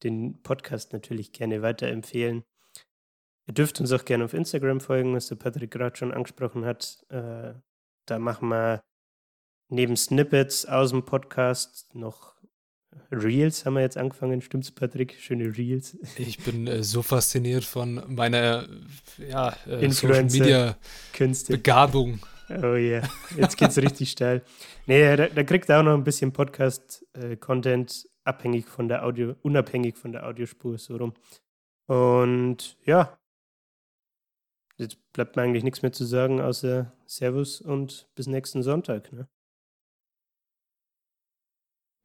den 0.03 0.43
Podcast 0.43 0.93
natürlich 0.93 1.33
gerne 1.33 1.63
weiterempfehlen. 1.63 2.45
Ihr 3.47 3.55
dürft 3.55 3.81
uns 3.81 3.93
auch 3.93 4.05
gerne 4.05 4.25
auf 4.25 4.35
Instagram 4.35 4.81
folgen, 4.81 5.15
was 5.15 5.29
der 5.29 5.37
Patrick 5.37 5.71
gerade 5.71 5.97
schon 5.97 6.13
angesprochen 6.13 6.65
hat. 6.65 7.05
Äh, 7.09 7.55
da 8.07 8.19
machen 8.19 8.49
wir 8.49 8.83
neben 9.69 9.97
Snippets 9.97 10.67
aus 10.67 10.91
dem 10.91 11.05
Podcast 11.05 11.95
noch 11.95 12.37
Reels 13.11 13.65
haben 13.65 13.75
wir 13.75 13.83
jetzt 13.83 13.97
angefangen, 13.97 14.41
stimmt's, 14.41 14.71
Patrick? 14.71 15.17
Schöne 15.21 15.57
Reels. 15.57 15.97
Ich 16.17 16.39
bin 16.39 16.67
äh, 16.67 16.83
so 16.83 17.03
fasziniert 17.03 17.65
von 17.65 18.03
meiner 18.07 18.67
ja, 19.19 19.57
äh, 19.67 19.91
Social 19.91 20.25
Media 20.25 20.77
Künste. 21.13 21.53
Begabung. 21.53 22.21
Oh 22.49 22.77
ja, 22.77 23.01
yeah. 23.01 23.09
jetzt 23.37 23.57
geht's 23.57 23.77
richtig 23.77 24.11
steil. 24.11 24.45
Nee, 24.87 25.17
da, 25.17 25.27
da, 25.27 25.43
kriegt 25.43 25.69
er 25.69 25.81
auch 25.81 25.83
noch 25.83 25.95
ein 25.95 26.05
bisschen 26.05 26.33
Podcast-Content, 26.33 28.05
äh, 28.05 28.09
abhängig 28.25 28.69
von 28.69 28.89
der 28.89 29.05
Audio, 29.05 29.35
unabhängig 29.43 29.97
von 29.97 30.13
der 30.13 30.27
Audiospur, 30.27 30.79
so 30.79 30.97
rum. 30.97 31.15
Und 31.87 32.77
ja, 32.85 33.19
jetzt 34.77 34.99
bleibt 35.13 35.37
mir 35.37 35.43
eigentlich 35.43 35.65
nichts 35.65 35.83
mehr 35.83 35.93
zu 35.93 36.05
sagen, 36.05 36.41
außer 36.41 36.93
Servus 37.07 37.61
und 37.61 38.09
bis 38.15 38.27
nächsten 38.27 38.63
Sonntag. 38.63 39.13
Ne? 39.13 39.29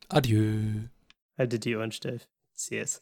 Adieu. 0.09 0.87
Haltet 1.37 1.65
die 1.65 1.75
Ohren 1.75 1.91
steif. 1.91 2.27
Cheers. 2.55 3.01